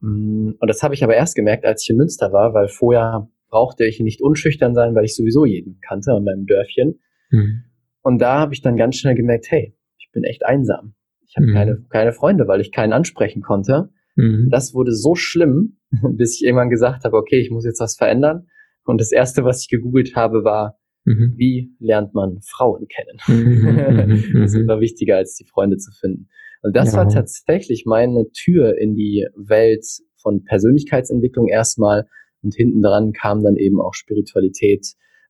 Mm, 0.00 0.50
Und 0.60 0.68
das 0.68 0.82
habe 0.82 0.94
ich 0.94 1.02
aber 1.04 1.14
erst 1.14 1.34
gemerkt, 1.36 1.64
als 1.64 1.82
ich 1.82 1.90
in 1.90 1.96
Münster 1.96 2.32
war, 2.32 2.52
weil 2.54 2.68
vorher 2.68 3.28
brauchte 3.48 3.84
ich 3.84 4.00
nicht 4.00 4.20
unschüchtern 4.20 4.74
sein, 4.74 4.94
weil 4.94 5.04
ich 5.04 5.14
sowieso 5.14 5.44
jeden 5.44 5.78
kannte 5.80 6.12
an 6.12 6.24
meinem 6.24 6.46
Dörfchen. 6.46 6.98
Mhm. 7.30 7.62
Und 8.02 8.18
da 8.20 8.38
habe 8.40 8.52
ich 8.54 8.62
dann 8.62 8.76
ganz 8.76 8.96
schnell 8.96 9.14
gemerkt, 9.14 9.46
hey, 9.50 9.74
ich 9.98 10.10
bin 10.12 10.24
echt 10.24 10.44
einsam. 10.44 10.94
Ich 11.26 11.36
habe 11.36 11.46
Mhm. 11.46 11.52
keine, 11.54 11.76
keine 11.88 12.12
Freunde, 12.12 12.46
weil 12.48 12.60
ich 12.60 12.72
keinen 12.72 12.92
ansprechen 12.92 13.42
konnte. 13.42 13.90
Mhm. 14.16 14.48
Das 14.50 14.74
wurde 14.74 14.92
so 14.92 15.14
schlimm, 15.14 15.78
bis 16.16 16.36
ich 16.36 16.44
irgendwann 16.44 16.70
gesagt 16.70 17.04
habe, 17.04 17.16
okay, 17.16 17.38
ich 17.40 17.50
muss 17.50 17.64
jetzt 17.64 17.80
was 17.80 17.96
verändern. 17.96 18.46
Und 18.84 19.00
das 19.00 19.12
erste, 19.12 19.44
was 19.44 19.62
ich 19.62 19.68
gegoogelt 19.68 20.14
habe, 20.16 20.44
war, 20.44 20.78
Mhm. 21.04 21.34
wie 21.36 21.74
lernt 21.80 22.14
man 22.14 22.38
Frauen 22.42 22.86
kennen? 22.86 23.18
Mhm. 23.26 23.64
das 24.40 24.50
ist 24.52 24.54
Mhm. 24.54 24.60
immer 24.62 24.78
wichtiger, 24.80 25.16
als 25.16 25.34
die 25.34 25.44
Freunde 25.44 25.76
zu 25.76 25.90
finden. 25.98 26.28
Und 26.62 26.76
das 26.76 26.92
Ja. 26.92 26.98
war 26.98 27.08
tatsächlich 27.08 27.84
meine 27.86 28.30
Tür 28.30 28.78
in 28.78 28.94
die 28.94 29.26
Welt 29.34 29.84
von 30.20 30.44
Persönlichkeitsentwicklung 30.44 31.48
erstmal. 31.48 32.06
Und 32.42 32.54
hinten 32.54 32.82
dran 32.82 33.12
kam 33.12 33.42
dann 33.42 33.56
eben 33.56 33.80
auch 33.80 33.94
Spiritualität, 33.94 34.86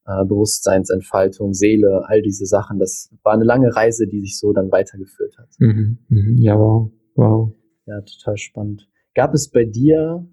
äh, 0.06 0.24
Bewusstseinsentfaltung, 0.26 1.54
Seele, 1.54 2.02
all 2.06 2.20
diese 2.22 2.44
Sachen. 2.46 2.78
Das 2.78 3.10
war 3.22 3.32
eine 3.34 3.44
lange 3.44 3.74
Reise, 3.74 4.06
die 4.06 4.20
sich 4.20 4.38
so 4.38 4.52
dann 4.52 4.70
weitergeführt 4.70 5.36
hat. 5.38 5.48
Mhm. 5.58 5.98
Mhm. 6.08 6.36
Ja, 6.38 6.58
wow. 6.58 6.90
Wow. 7.14 7.54
Ja, 7.86 8.00
total 8.00 8.36
spannend. 8.36 8.88
Gab 9.14 9.34
es 9.34 9.50
bei 9.50 9.64
dir 9.64 10.26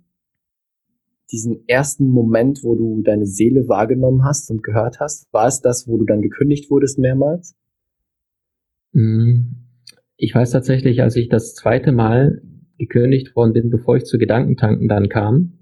diesen 1.31 1.67
ersten 1.67 2.09
Moment, 2.09 2.63
wo 2.63 2.75
du 2.75 3.01
deine 3.01 3.25
Seele 3.25 3.67
wahrgenommen 3.67 4.23
hast 4.23 4.49
und 4.49 4.63
gehört 4.63 4.99
hast? 4.99 5.31
War 5.33 5.47
es 5.47 5.61
das, 5.61 5.87
wo 5.87 5.97
du 5.97 6.05
dann 6.05 6.21
gekündigt 6.21 6.71
wurdest 6.71 6.97
mehrmals? 6.97 7.55
Mhm. 8.93 9.67
Ich 10.17 10.33
weiß 10.33 10.51
tatsächlich, 10.51 11.01
als 11.01 11.15
ich 11.15 11.29
das 11.29 11.53
zweite 11.53 11.91
Mal 11.91 12.41
gekündigt 12.77 13.35
worden 13.35 13.53
bin, 13.53 13.69
bevor 13.69 13.97
ich 13.97 14.05
zu 14.05 14.17
Gedankentanken 14.17 14.87
dann 14.87 15.09
kam, 15.09 15.53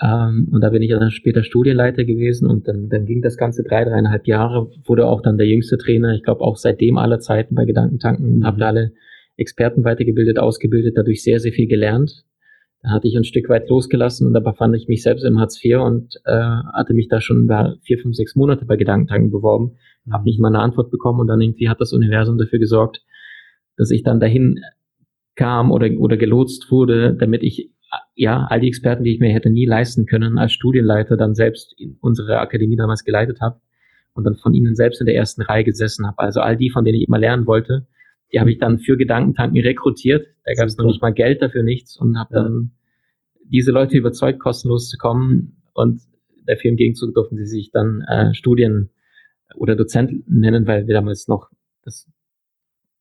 Ähm, 0.00 0.48
und 0.50 0.62
da 0.62 0.70
bin 0.70 0.82
ich 0.82 0.90
dann 0.90 1.10
später 1.10 1.44
Studienleiter 1.44 2.04
gewesen 2.04 2.48
und 2.48 2.66
dann, 2.66 2.88
dann 2.88 3.04
ging 3.04 3.20
das 3.20 3.36
Ganze 3.36 3.62
drei, 3.62 3.84
dreieinhalb 3.84 4.26
Jahre, 4.26 4.70
wurde 4.84 5.06
auch 5.06 5.20
dann 5.20 5.36
der 5.36 5.46
jüngste 5.46 5.76
Trainer, 5.76 6.14
ich 6.14 6.22
glaube 6.22 6.40
auch 6.40 6.56
seitdem 6.56 6.96
aller 6.96 7.20
Zeiten 7.20 7.54
bei 7.54 7.66
Gedankentanken 7.66 8.24
und 8.24 8.38
mhm. 8.38 8.46
habe 8.46 8.58
da 8.58 8.68
alle 8.68 8.92
Experten 9.40 9.84
weitergebildet, 9.84 10.38
ausgebildet, 10.38 10.96
dadurch 10.96 11.22
sehr, 11.22 11.40
sehr 11.40 11.52
viel 11.52 11.66
gelernt. 11.66 12.24
Da 12.82 12.90
hatte 12.90 13.08
ich 13.08 13.16
ein 13.16 13.24
Stück 13.24 13.48
weit 13.48 13.68
losgelassen 13.68 14.26
und 14.26 14.32
da 14.32 14.40
befand 14.40 14.74
ich 14.74 14.88
mich 14.88 15.02
selbst 15.02 15.24
im 15.24 15.38
Hartz 15.38 15.62
IV 15.62 15.78
und 15.78 16.16
äh, 16.24 16.32
hatte 16.72 16.94
mich 16.94 17.08
da 17.08 17.20
schon 17.20 17.46
da 17.46 17.76
vier, 17.82 17.98
fünf, 17.98 18.16
sechs 18.16 18.36
Monate 18.36 18.64
bei 18.64 18.76
Gedankentanken 18.76 19.30
beworben, 19.30 19.76
mhm. 20.04 20.12
habe 20.12 20.24
nicht 20.24 20.40
mal 20.40 20.48
eine 20.48 20.60
Antwort 20.60 20.90
bekommen 20.90 21.20
und 21.20 21.26
dann 21.26 21.40
irgendwie 21.40 21.68
hat 21.68 21.80
das 21.80 21.92
Universum 21.92 22.38
dafür 22.38 22.58
gesorgt, 22.58 23.02
dass 23.76 23.90
ich 23.90 24.02
dann 24.02 24.20
dahin 24.20 24.60
kam 25.36 25.70
oder, 25.70 25.90
oder 25.98 26.16
gelotst 26.16 26.70
wurde, 26.70 27.14
damit 27.14 27.42
ich 27.42 27.70
ja, 28.14 28.46
all 28.48 28.60
die 28.60 28.68
Experten, 28.68 29.04
die 29.04 29.14
ich 29.14 29.20
mir 29.20 29.32
hätte 29.32 29.50
nie 29.50 29.66
leisten 29.66 30.06
können, 30.06 30.38
als 30.38 30.52
Studienleiter 30.52 31.16
dann 31.16 31.34
selbst 31.34 31.74
in 31.78 31.96
unsere 32.00 32.38
Akademie 32.38 32.76
damals 32.76 33.04
geleitet 33.04 33.40
habe 33.40 33.60
und 34.14 34.24
dann 34.24 34.36
von 34.36 34.54
ihnen 34.54 34.74
selbst 34.74 35.00
in 35.00 35.06
der 35.06 35.16
ersten 35.16 35.42
Reihe 35.42 35.64
gesessen 35.64 36.06
habe. 36.06 36.18
Also 36.18 36.40
all 36.40 36.56
die, 36.56 36.70
von 36.70 36.84
denen 36.84 36.98
ich 36.98 37.08
immer 37.08 37.18
lernen 37.18 37.46
wollte, 37.46 37.86
die 38.32 38.40
habe 38.40 38.50
ich 38.50 38.58
dann 38.58 38.78
für 38.78 38.96
Gedankentanken 38.96 39.60
rekrutiert. 39.60 40.26
Da 40.44 40.52
gab 40.54 40.66
es 40.66 40.76
noch 40.76 40.86
nicht 40.86 41.02
mal 41.02 41.12
Geld 41.12 41.42
dafür, 41.42 41.62
nichts 41.62 41.96
und 41.96 42.18
habe 42.18 42.34
ja. 42.34 42.42
dann 42.42 42.72
diese 43.44 43.72
Leute 43.72 43.96
überzeugt, 43.96 44.38
kostenlos 44.38 44.88
zu 44.88 44.96
kommen 44.96 45.62
und 45.74 46.00
dafür 46.46 46.70
im 46.70 46.76
Gegenzug 46.76 47.14
durften 47.14 47.36
sie 47.36 47.46
sich 47.46 47.70
dann 47.70 48.02
äh, 48.02 48.34
Studien 48.34 48.90
oder 49.56 49.76
Dozent 49.76 50.28
nennen, 50.28 50.66
weil 50.66 50.86
wir 50.86 50.94
damals 50.94 51.28
noch 51.28 51.50
das 51.82 52.08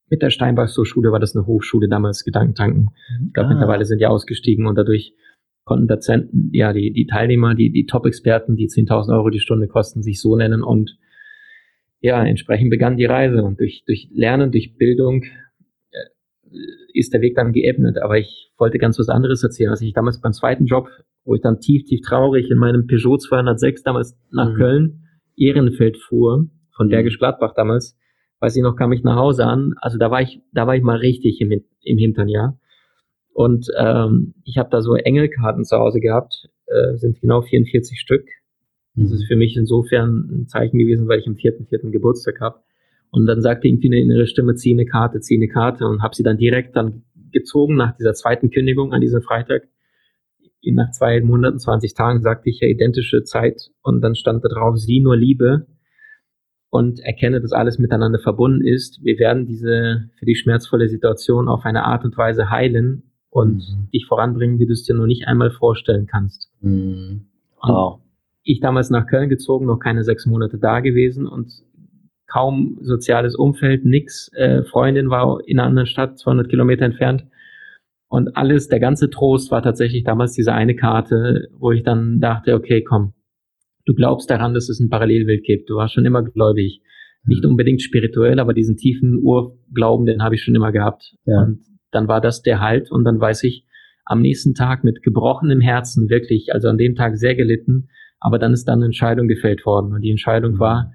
mit 0.09 0.23
der 0.23 0.31
Steinbach-Hochschule 0.31 1.11
war 1.11 1.19
das 1.19 1.35
eine 1.35 1.45
Hochschule 1.45 1.87
damals, 1.87 2.23
Gedankentanken. 2.23 2.89
Ich 3.27 3.33
glaube, 3.33 3.49
ah. 3.49 3.53
mittlerweile 3.53 3.85
sind 3.85 3.99
die 3.99 4.07
ausgestiegen 4.07 4.65
und 4.65 4.75
dadurch 4.75 5.13
konnten 5.65 5.87
Dozenten, 5.87 6.49
ja, 6.51 6.73
die, 6.73 6.91
die 6.91 7.05
Teilnehmer, 7.05 7.53
die, 7.53 7.71
die 7.71 7.85
Top-Experten, 7.85 8.55
die 8.55 8.67
10.000 8.67 9.13
Euro 9.13 9.29
die 9.29 9.39
Stunde 9.39 9.67
kosten, 9.67 10.01
sich 10.01 10.19
so 10.19 10.35
nennen 10.35 10.63
und 10.63 10.97
ja, 12.01 12.23
entsprechend 12.23 12.69
begann 12.69 12.97
die 12.97 13.05
Reise 13.05 13.43
und 13.43 13.59
durch, 13.59 13.83
durch 13.85 14.09
Lernen, 14.11 14.51
durch 14.51 14.77
Bildung 14.77 15.23
äh, 15.23 16.57
ist 16.93 17.13
der 17.13 17.21
Weg 17.21 17.35
dann 17.35 17.51
geebnet. 17.51 17.97
Aber 18.01 18.17
ich 18.17 18.51
wollte 18.57 18.77
ganz 18.77 18.97
was 18.99 19.09
anderes 19.09 19.43
erzählen, 19.43 19.71
als 19.71 19.81
ich 19.81 19.93
damals 19.93 20.21
beim 20.21 20.33
zweiten 20.33 20.65
Job, 20.65 20.89
wo 21.25 21.35
ich 21.35 21.41
dann 21.41 21.59
tief, 21.59 21.83
tief 21.85 22.01
traurig 22.01 22.49
in 22.49 22.57
meinem 22.57 22.87
Peugeot 22.87 23.17
206 23.17 23.83
damals 23.83 24.17
nach 24.31 24.51
mhm. 24.51 24.55
Köln, 24.55 25.03
Ehrenfeld 25.35 25.97
fuhr, 25.97 26.47
von 26.75 26.87
mhm. 26.87 26.91
Bergisch 26.91 27.19
Gladbach 27.19 27.53
damals, 27.55 27.97
weiß 28.39 28.55
ich 28.55 28.63
noch, 28.63 28.75
kam 28.75 28.93
ich 28.93 29.03
nach 29.03 29.17
Hause 29.17 29.45
an. 29.45 29.73
Also 29.77 29.97
da 29.97 30.09
war 30.09 30.21
ich, 30.21 30.41
da 30.53 30.67
war 30.67 30.75
ich 30.75 30.83
mal 30.83 30.97
richtig 30.97 31.41
im, 31.41 31.51
im 31.51 31.97
Hintern, 31.97 32.29
ja. 32.29 32.57
Und 33.33 33.67
ähm, 33.77 34.33
ich 34.43 34.57
habe 34.57 34.69
da 34.69 34.81
so 34.81 34.95
Engelkarten 34.95 35.63
zu 35.63 35.77
Hause 35.77 35.99
gehabt, 35.99 36.49
äh, 36.65 36.95
sind 36.97 37.21
genau 37.21 37.41
44 37.41 37.99
Stück. 37.99 38.25
Das 38.99 39.11
ist 39.11 39.23
mhm. 39.23 39.27
für 39.27 39.35
mich 39.35 39.55
insofern 39.55 40.29
ein 40.31 40.47
Zeichen 40.47 40.77
gewesen, 40.77 41.07
weil 41.07 41.19
ich 41.19 41.27
am 41.27 41.35
vierten, 41.35 41.65
vierten 41.65 41.91
Geburtstag 41.91 42.41
habe. 42.41 42.59
Und 43.11 43.25
dann 43.25 43.41
sagte 43.41 43.67
irgendwie 43.67 43.87
eine 43.87 43.99
innere 43.99 44.27
Stimme, 44.27 44.55
zieh 44.55 44.73
eine 44.73 44.85
Karte, 44.85 45.19
zieh 45.19 45.37
eine 45.37 45.47
Karte 45.47 45.87
und 45.87 46.03
habe 46.03 46.15
sie 46.15 46.23
dann 46.23 46.37
direkt 46.37 46.75
dann 46.75 47.03
gezogen 47.31 47.75
nach 47.75 47.95
dieser 47.95 48.13
zweiten 48.13 48.49
Kündigung 48.49 48.93
an 48.93 49.01
diesem 49.01 49.21
Freitag. 49.21 49.67
Nach 50.63 50.91
zwei 50.91 51.21
Monaten, 51.21 51.57
20 51.57 51.93
Tagen 51.93 52.21
sagte 52.21 52.49
ich 52.49 52.59
ja 52.59 52.67
identische 52.67 53.23
Zeit 53.23 53.71
und 53.81 54.01
dann 54.01 54.15
stand 54.15 54.43
da 54.43 54.49
drauf, 54.49 54.77
sie 54.77 54.99
nur 54.99 55.15
Liebe 55.15 55.67
und 56.69 56.99
erkenne, 56.99 57.41
dass 57.41 57.53
alles 57.53 57.79
miteinander 57.79 58.19
verbunden 58.19 58.65
ist. 58.65 59.03
Wir 59.03 59.17
werden 59.17 59.45
diese 59.45 60.09
für 60.19 60.25
die 60.25 60.35
schmerzvolle 60.35 60.89
Situation 60.89 61.47
auf 61.47 61.65
eine 61.65 61.85
Art 61.85 62.03
und 62.03 62.17
Weise 62.17 62.49
heilen 62.49 63.03
und 63.29 63.57
mhm. 63.57 63.89
dich 63.91 64.05
voranbringen, 64.05 64.59
wie 64.59 64.65
du 64.65 64.73
es 64.73 64.83
dir 64.83 64.95
nur 64.95 65.07
nicht 65.07 65.27
einmal 65.27 65.49
vorstellen 65.49 66.07
kannst. 66.07 66.51
Mhm. 66.61 67.25
Wow. 67.61 68.01
Ich 68.49 68.61
damals 68.61 68.89
nach 68.89 69.05
Köln 69.05 69.29
gezogen, 69.29 69.67
noch 69.67 69.77
keine 69.77 70.03
sechs 70.03 70.25
Monate 70.25 70.57
da 70.57 70.79
gewesen 70.79 71.27
und 71.27 71.51
kaum 72.25 72.79
soziales 72.81 73.35
Umfeld, 73.35 73.85
nix. 73.85 74.31
Äh, 74.33 74.63
Freundin 74.63 75.11
war 75.11 75.37
in 75.45 75.59
einer 75.59 75.67
anderen 75.67 75.85
Stadt, 75.85 76.17
200 76.17 76.49
Kilometer 76.49 76.83
entfernt. 76.83 77.27
Und 78.07 78.35
alles, 78.35 78.67
der 78.67 78.79
ganze 78.79 79.11
Trost 79.11 79.51
war 79.51 79.61
tatsächlich 79.61 80.03
damals 80.03 80.33
diese 80.33 80.51
eine 80.51 80.75
Karte, 80.75 81.49
wo 81.59 81.71
ich 81.71 81.83
dann 81.83 82.19
dachte, 82.21 82.55
okay, 82.55 82.83
komm, 82.83 83.13
du 83.85 83.93
glaubst 83.93 84.31
daran, 84.31 84.55
dass 84.55 84.67
es 84.67 84.79
ein 84.79 84.89
Parallelwelt 84.89 85.43
gibt. 85.43 85.69
Du 85.69 85.75
warst 85.75 85.93
schon 85.93 86.05
immer 86.05 86.23
gläubig. 86.23 86.81
Nicht 87.25 87.45
unbedingt 87.45 87.83
spirituell, 87.83 88.39
aber 88.39 88.55
diesen 88.55 88.77
tiefen 88.77 89.19
Urglauben, 89.21 90.07
den 90.07 90.23
habe 90.23 90.33
ich 90.33 90.41
schon 90.41 90.55
immer 90.55 90.71
gehabt. 90.71 91.13
Ja. 91.25 91.43
Und 91.43 91.59
dann 91.91 92.07
war 92.07 92.19
das 92.19 92.41
der 92.41 92.61
Halt 92.61 92.89
und 92.89 93.03
dann 93.03 93.19
weiß 93.19 93.43
ich, 93.43 93.67
am 94.05 94.21
nächsten 94.21 94.55
Tag 94.55 94.83
mit 94.83 95.03
gebrochenem 95.03 95.61
Herzen 95.61 96.09
wirklich, 96.09 96.51
also 96.51 96.67
an 96.67 96.79
dem 96.79 96.95
Tag 96.95 97.15
sehr 97.17 97.35
gelitten, 97.35 97.89
aber 98.19 98.39
dann 98.39 98.53
ist 98.53 98.65
dann 98.65 98.79
eine 98.79 98.85
Entscheidung 98.85 99.27
gefällt 99.27 99.65
worden 99.65 99.93
und 99.93 100.01
die 100.01 100.11
Entscheidung 100.11 100.53
mhm. 100.53 100.59
war, 100.59 100.93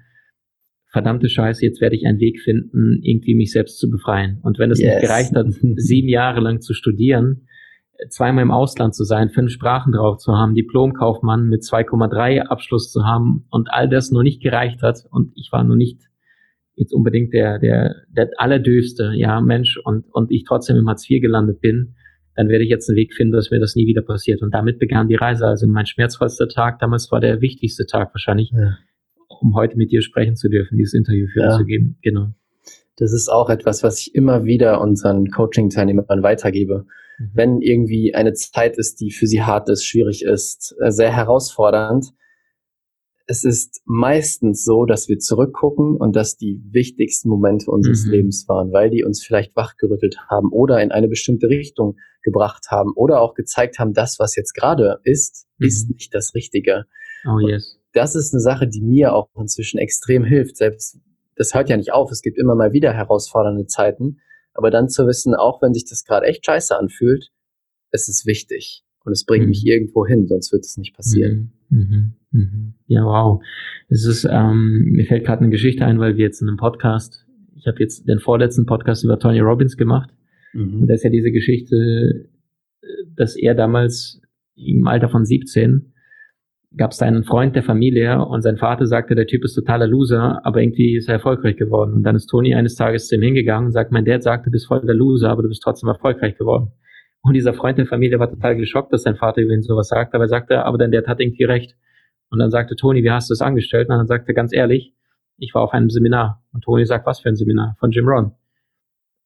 verdammte 0.91 1.27
Scheiße, 1.27 1.65
jetzt 1.65 1.81
werde 1.81 1.95
ich 1.95 2.05
einen 2.05 2.19
Weg 2.19 2.39
finden, 2.39 2.99
irgendwie 3.01 3.35
mich 3.35 3.51
selbst 3.51 3.79
zu 3.79 3.89
befreien. 3.89 4.39
Und 4.43 4.59
wenn 4.59 4.71
es 4.71 4.79
yes. 4.79 4.95
nicht 4.95 5.01
gereicht 5.01 5.35
hat, 5.35 5.47
sieben 5.75 6.07
Jahre 6.07 6.39
lang 6.39 6.61
zu 6.61 6.73
studieren, 6.73 7.47
zweimal 8.09 8.43
im 8.43 8.51
Ausland 8.51 8.95
zu 8.95 9.03
sein, 9.03 9.29
fünf 9.29 9.51
Sprachen 9.51 9.91
drauf 9.91 10.17
zu 10.17 10.33
haben, 10.33 10.55
Diplomkaufmann 10.55 11.47
mit 11.47 11.63
2,3 11.63 12.41
Abschluss 12.41 12.91
zu 12.91 13.05
haben 13.05 13.45
und 13.49 13.69
all 13.71 13.89
das 13.89 14.11
nur 14.11 14.23
nicht 14.23 14.41
gereicht 14.41 14.81
hat 14.81 15.05
und 15.11 15.31
ich 15.35 15.51
war 15.51 15.63
nur 15.63 15.75
nicht 15.75 16.01
jetzt 16.75 16.93
unbedingt 16.93 17.33
der, 17.33 17.59
der, 17.59 17.95
der 18.09 18.29
allerdöfste, 18.37 19.13
ja, 19.15 19.39
Mensch 19.39 19.77
und, 19.83 20.05
und 20.11 20.31
ich 20.31 20.43
trotzdem 20.43 20.75
im 20.77 20.87
Hartz 20.89 21.09
IV 21.09 21.21
gelandet 21.21 21.61
bin, 21.61 21.95
dann 22.35 22.49
werde 22.49 22.63
ich 22.63 22.69
jetzt 22.69 22.89
einen 22.89 22.97
Weg 22.97 23.13
finden, 23.13 23.33
dass 23.33 23.51
mir 23.51 23.59
das 23.59 23.75
nie 23.75 23.87
wieder 23.87 24.01
passiert. 24.01 24.41
Und 24.41 24.53
damit 24.53 24.79
begann 24.79 25.07
die 25.07 25.15
Reise. 25.15 25.45
Also 25.45 25.67
mein 25.67 25.85
schmerzvollster 25.85 26.47
Tag 26.47 26.79
damals 26.79 27.11
war 27.11 27.19
der 27.19 27.41
wichtigste 27.41 27.85
Tag 27.85 28.13
wahrscheinlich, 28.13 28.51
ja. 28.51 28.77
um 29.39 29.55
heute 29.55 29.77
mit 29.77 29.91
dir 29.91 30.01
sprechen 30.01 30.35
zu 30.35 30.49
dürfen, 30.49 30.77
dieses 30.77 30.93
Interview 30.93 31.27
führen 31.27 31.49
ja. 31.49 31.57
zu 31.57 31.65
geben. 31.65 31.97
Genau. 32.01 32.33
Das 32.97 33.13
ist 33.13 33.29
auch 33.29 33.49
etwas, 33.49 33.83
was 33.83 33.99
ich 33.99 34.15
immer 34.15 34.45
wieder 34.45 34.79
unseren 34.81 35.29
Coaching-Teilnehmern 35.29 36.23
weitergebe 36.23 36.85
Mhm. 37.17 37.31
Wenn 37.33 37.61
irgendwie 37.61 38.13
eine 38.13 38.33
Zeit 38.33 38.77
ist, 38.77 38.99
die 39.01 39.11
für 39.11 39.27
sie 39.27 39.41
hart 39.41 39.69
ist, 39.69 39.85
schwierig 39.85 40.23
ist, 40.23 40.75
äh, 40.79 40.91
sehr 40.91 41.11
herausfordernd, 41.11 42.13
es 43.27 43.43
ist 43.43 43.81
meistens 43.85 44.63
so, 44.63 44.85
dass 44.85 45.09
wir 45.09 45.17
zurückgucken 45.17 45.97
und 45.97 46.15
dass 46.15 46.37
die 46.37 46.61
wichtigsten 46.71 47.29
Momente 47.29 47.71
unseres 47.71 48.05
mhm. 48.05 48.11
Lebens 48.11 48.47
waren, 48.47 48.71
weil 48.71 48.89
die 48.89 49.03
uns 49.03 49.23
vielleicht 49.23 49.55
wachgerüttelt 49.55 50.17
haben 50.29 50.51
oder 50.51 50.81
in 50.81 50.91
eine 50.91 51.07
bestimmte 51.07 51.47
Richtung 51.47 51.97
gebracht 52.21 52.67
haben 52.69 52.91
oder 52.95 53.21
auch 53.21 53.33
gezeigt 53.33 53.79
haben, 53.79 53.93
das, 53.93 54.19
was 54.19 54.35
jetzt 54.35 54.53
gerade 54.53 54.99
ist, 55.03 55.47
mhm. 55.57 55.67
ist 55.67 55.89
nicht 55.89 56.13
das 56.13 56.35
Richtige. 56.35 56.85
Oh 57.27 57.39
yes. 57.39 57.79
das 57.93 58.15
ist 58.15 58.33
eine 58.33 58.41
Sache, 58.41 58.67
die 58.67 58.81
mir 58.81 59.13
auch 59.13 59.29
inzwischen 59.35 59.79
extrem 59.79 60.23
hilft. 60.23 60.57
Selbst 60.57 60.99
das 61.35 61.53
hört 61.53 61.69
ja 61.69 61.77
nicht 61.77 61.91
auf. 61.91 62.11
Es 62.11 62.21
gibt 62.21 62.37
immer 62.37 62.55
mal 62.55 62.71
wieder 62.71 62.93
herausfordernde 62.93 63.65
Zeiten. 63.65 64.19
Aber 64.53 64.71
dann 64.71 64.87
zu 64.87 65.05
wissen, 65.05 65.35
auch 65.35 65.61
wenn 65.61 65.73
sich 65.73 65.85
das 65.85 66.05
gerade 66.05 66.27
echt 66.27 66.45
scheiße 66.45 66.77
anfühlt, 66.77 67.31
es 67.91 68.07
ist 68.07 68.25
wichtig 68.25 68.84
und 69.05 69.11
es 69.11 69.25
bringt 69.25 69.45
mhm. 69.45 69.49
mich 69.49 69.65
irgendwo 69.65 70.05
hin, 70.05 70.27
sonst 70.27 70.51
wird 70.51 70.65
es 70.65 70.77
nicht 70.77 70.95
passieren. 70.95 71.51
Mhm. 71.69 71.79
Mhm. 71.79 72.39
mhm. 72.39 72.73
Ja, 72.87 73.05
wow. 73.05 73.41
Es 73.87 74.05
ist, 74.05 74.27
ähm, 74.29 74.89
mir 74.91 75.05
fällt 75.05 75.25
gerade 75.25 75.41
eine 75.41 75.51
Geschichte 75.51 75.85
ein, 75.85 75.99
weil 75.99 76.17
wir 76.17 76.25
jetzt 76.25 76.41
in 76.41 76.47
einem 76.47 76.57
Podcast, 76.57 77.25
ich 77.55 77.67
habe 77.67 77.79
jetzt 77.79 78.07
den 78.07 78.19
vorletzten 78.19 78.65
Podcast 78.65 79.03
über 79.03 79.19
Tony 79.19 79.39
Robbins 79.39 79.77
gemacht. 79.77 80.09
Mhm. 80.53 80.81
Und 80.81 80.87
da 80.87 80.93
ist 80.93 81.03
ja 81.03 81.09
diese 81.09 81.31
Geschichte, 81.31 82.29
dass 83.15 83.35
er 83.35 83.55
damals 83.55 84.21
im 84.55 84.87
Alter 84.87 85.09
von 85.09 85.25
17 85.25 85.91
gab 86.77 86.91
es 86.91 86.97
da 86.97 87.05
einen 87.05 87.23
Freund 87.23 87.55
der 87.55 87.63
Familie 87.63 88.25
und 88.25 88.41
sein 88.41 88.57
Vater 88.57 88.85
sagte, 88.85 89.15
der 89.15 89.27
Typ 89.27 89.43
ist 89.45 89.53
totaler 89.53 89.87
Loser, 89.87 90.45
aber 90.45 90.61
irgendwie 90.61 90.97
ist 90.97 91.07
er 91.07 91.15
erfolgreich 91.15 91.55
geworden. 91.55 91.93
Und 91.93 92.03
dann 92.03 92.15
ist 92.15 92.27
Toni 92.27 92.53
eines 92.53 92.75
Tages 92.75 93.07
zu 93.07 93.15
ihm 93.15 93.21
hingegangen 93.21 93.67
und 93.67 93.71
sagt, 93.71 93.91
mein 93.91 94.03
Dad 94.05 94.23
sagte, 94.23 94.45
du 94.45 94.51
bist 94.51 94.67
voll 94.67 94.81
der 94.81 94.95
Loser, 94.95 95.29
aber 95.29 95.43
du 95.43 95.47
bist 95.47 95.63
trotzdem 95.63 95.87
erfolgreich 95.87 96.37
geworden. 96.37 96.71
Und 97.25 97.33
dieser 97.33 97.53
Freund 97.53 97.77
der 97.77 97.87
Familie 97.87 98.19
war 98.19 98.29
total 98.29 98.55
geschockt, 98.55 98.93
dass 98.93 99.03
sein 99.03 99.15
Vater 99.15 99.41
über 99.41 99.53
ihn 99.53 99.63
sowas 99.63 99.87
sagt, 99.87 100.13
aber 100.13 100.25
er 100.25 100.29
sagte, 100.29 100.63
aber 100.63 100.77
dein 100.77 100.91
Dad 100.91 101.07
hat 101.07 101.19
irgendwie 101.19 101.43
recht. 101.43 101.75
Und 102.29 102.39
dann 102.39 102.51
sagte 102.51 102.75
Toni, 102.75 103.03
wie 103.03 103.11
hast 103.11 103.29
du 103.29 103.33
es 103.33 103.41
angestellt? 103.41 103.89
Und 103.89 103.97
dann 103.97 104.07
sagte 104.07 104.31
er 104.31 104.35
ganz 104.35 104.53
ehrlich, 104.53 104.93
ich 105.37 105.53
war 105.53 105.63
auf 105.63 105.73
einem 105.73 105.89
Seminar. 105.89 106.43
Und 106.53 106.63
Toni 106.63 106.85
sagt, 106.85 107.05
was 107.05 107.19
für 107.19 107.29
ein 107.29 107.35
Seminar? 107.35 107.75
Von 107.79 107.91
Jim 107.91 108.07
Ron. 108.07 108.31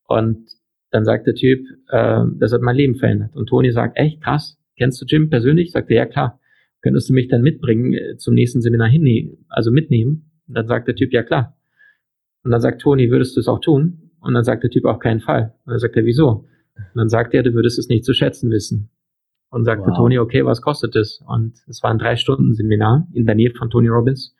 Und 0.08 0.48
dann 0.90 1.04
sagt 1.04 1.26
der 1.26 1.34
Typ, 1.34 1.64
äh, 1.88 2.24
das 2.38 2.52
hat 2.52 2.62
mein 2.62 2.76
Leben 2.76 2.96
verändert. 2.96 3.36
Und 3.36 3.48
Toni 3.48 3.70
sagt, 3.70 3.96
echt 3.96 4.22
krass, 4.22 4.58
kennst 4.76 5.00
du 5.00 5.06
Jim 5.06 5.30
persönlich? 5.30 5.70
Sagt 5.70 5.90
er, 5.90 5.96
ja 5.96 6.06
klar 6.06 6.40
könntest 6.82 7.08
du 7.08 7.12
mich 7.12 7.28
dann 7.28 7.42
mitbringen 7.42 7.92
äh, 7.92 8.16
zum 8.16 8.34
nächsten 8.34 8.60
Seminar 8.60 8.88
hin, 8.88 9.36
also 9.48 9.70
mitnehmen? 9.70 10.30
Und 10.48 10.54
dann 10.54 10.66
sagt 10.66 10.88
der 10.88 10.94
Typ, 10.94 11.12
ja 11.12 11.22
klar. 11.22 11.56
Und 12.42 12.50
dann 12.50 12.60
sagt 12.60 12.82
Toni, 12.82 13.10
würdest 13.10 13.36
du 13.36 13.40
es 13.40 13.48
auch 13.48 13.60
tun? 13.60 14.10
Und 14.20 14.34
dann 14.34 14.44
sagt 14.44 14.62
der 14.62 14.70
Typ, 14.70 14.84
auf 14.84 14.98
keinen 14.98 15.20
Fall. 15.20 15.54
Und 15.64 15.72
dann 15.72 15.78
sagt 15.78 15.96
er, 15.96 16.04
wieso? 16.04 16.46
Und 16.94 16.98
dann 16.98 17.08
sagt 17.08 17.34
er, 17.34 17.42
du 17.42 17.54
würdest 17.54 17.78
es 17.78 17.88
nicht 17.88 18.04
zu 18.04 18.14
schätzen 18.14 18.50
wissen. 18.50 18.90
Und 19.50 19.64
sagte 19.64 19.88
wow. 19.88 19.96
Toni, 19.96 20.18
okay, 20.18 20.44
was 20.44 20.62
kostet 20.62 20.94
es? 20.94 21.22
Und 21.26 21.54
es 21.68 21.82
war 21.82 21.90
ein 21.90 21.98
drei 21.98 22.16
Stunden 22.16 22.54
Seminar 22.54 23.08
in 23.12 23.26
der 23.26 23.34
Nähe 23.34 23.50
von 23.50 23.68
Tony 23.68 23.88
Robbins. 23.88 24.36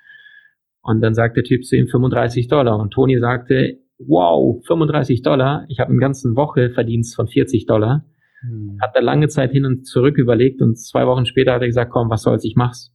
Und 0.83 1.00
dann 1.00 1.14
sagt 1.14 1.37
der 1.37 1.44
Typ 1.44 1.64
zu 1.64 1.76
ihm 1.76 1.88
35 1.88 2.48
Dollar. 2.48 2.79
Und 2.79 2.92
Toni 2.92 3.18
sagte, 3.18 3.79
wow, 3.98 4.62
35 4.66 5.22
Dollar. 5.22 5.64
Ich 5.68 5.81
habe 5.81 5.90
eine 5.90 6.00
ganze 6.00 6.35
Woche 6.37 6.70
Verdienst 6.70 7.16
von 7.16 7.26
40 7.26 7.66
Dollar. 7.66 8.05
Mhm. 8.42 8.79
Hat 8.81 8.94
da 8.94 9.00
lange 9.00 9.29
Zeit 9.29 9.50
hin 9.50 9.66
und 9.66 9.87
zurück 9.87 10.16
überlegt 10.16 10.62
und 10.62 10.79
zwei 10.79 11.07
Wochen 11.07 11.26
später 11.26 11.53
hat 11.53 11.62
er 11.62 11.68
gesagt, 11.68 11.90
komm, 11.90 12.09
was 12.09 12.22
soll's, 12.22 12.44
ich 12.44 12.57
mach's. 12.57 12.92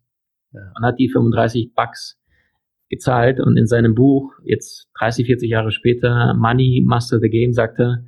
Ja. 0.51 0.62
Und 0.75 0.86
hat 0.86 0.99
die 0.99 1.10
35 1.10 1.73
Bucks 1.73 2.19
gezahlt 2.89 3.39
und 3.39 3.58
in 3.58 3.67
seinem 3.67 3.95
Buch, 3.95 4.34
jetzt 4.43 4.89
30, 4.99 5.25
40 5.25 5.49
Jahre 5.49 5.71
später, 5.71 6.34
Money 6.34 6.84
Master 6.86 7.19
the 7.19 7.29
Game, 7.29 7.53
sagte, 7.53 8.05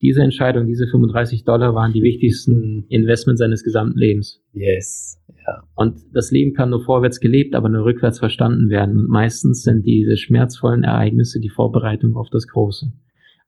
diese 0.00 0.22
Entscheidung, 0.22 0.66
diese 0.66 0.86
35 0.86 1.44
Dollar 1.44 1.74
waren 1.74 1.92
die 1.92 2.02
wichtigsten 2.02 2.84
Investments 2.88 3.40
seines 3.40 3.64
gesamten 3.64 3.98
Lebens. 3.98 4.40
Yes. 4.52 5.20
Ja. 5.46 5.64
Und 5.74 5.98
das 6.12 6.30
Leben 6.30 6.54
kann 6.54 6.70
nur 6.70 6.84
vorwärts 6.84 7.18
gelebt, 7.20 7.54
aber 7.54 7.68
nur 7.68 7.84
rückwärts 7.84 8.20
verstanden 8.20 8.70
werden. 8.70 8.96
Und 8.96 9.08
meistens 9.08 9.62
sind 9.62 9.84
diese 9.84 10.16
schmerzvollen 10.16 10.84
Ereignisse 10.84 11.40
die 11.40 11.48
Vorbereitung 11.48 12.16
auf 12.16 12.28
das 12.30 12.46
Große. 12.46 12.92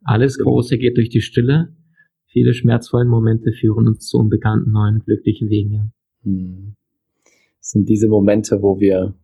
Alles 0.03 0.39
Große 0.39 0.79
geht 0.79 0.97
durch 0.97 1.09
die 1.09 1.21
Stille. 1.21 1.75
Viele 2.27 2.53
schmerzvollen 2.55 3.09
Momente 3.09 3.53
führen 3.53 3.87
uns 3.87 4.07
zu 4.07 4.19
unbekannten, 4.19 4.73
neuen, 4.73 5.01
glücklichen 5.01 5.51
Wegen. 5.51 5.73
Ja. 5.73 5.91
Hm. 6.25 6.75
Das 7.59 7.71
sind 7.71 7.89
diese 7.89 8.09
Momente, 8.09 8.63
wo 8.63 8.81
wir 8.81 9.15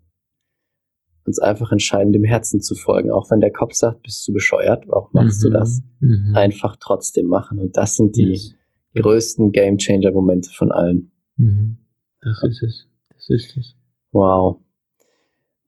uns 1.27 1.39
einfach 1.39 1.73
entscheiden, 1.73 2.12
dem 2.12 2.25
Herzen 2.25 2.61
zu 2.61 2.75
folgen. 2.75 3.11
Auch 3.11 3.31
wenn 3.31 3.41
der 3.41 3.53
Kopf 3.53 3.75
sagt, 3.75 4.03
bist 4.03 4.27
du 4.27 4.33
bescheuert, 4.33 4.85
warum 4.89 5.11
machst 5.12 5.43
mhm. 5.43 5.49
du 5.49 5.59
das? 5.59 5.83
Mhm. 6.01 6.33
Einfach 6.35 6.77
trotzdem 6.79 7.27
machen. 7.27 7.59
Und 7.59 7.77
das 7.77 7.97
sind 7.97 8.17
die 8.17 8.31
yes. 8.31 8.55
größten 8.95 9.53
Game 9.53 9.79
Changer 9.79 10.12
Momente 10.12 10.51
von 10.51 10.73
allen. 10.73 11.12
Mhm. 11.37 11.79
Das 12.21 12.43
ist 12.43 12.62
es. 12.62 12.87
Das 13.11 13.29
ist 13.29 13.57
es. 13.57 13.77
Wow. 14.12 14.61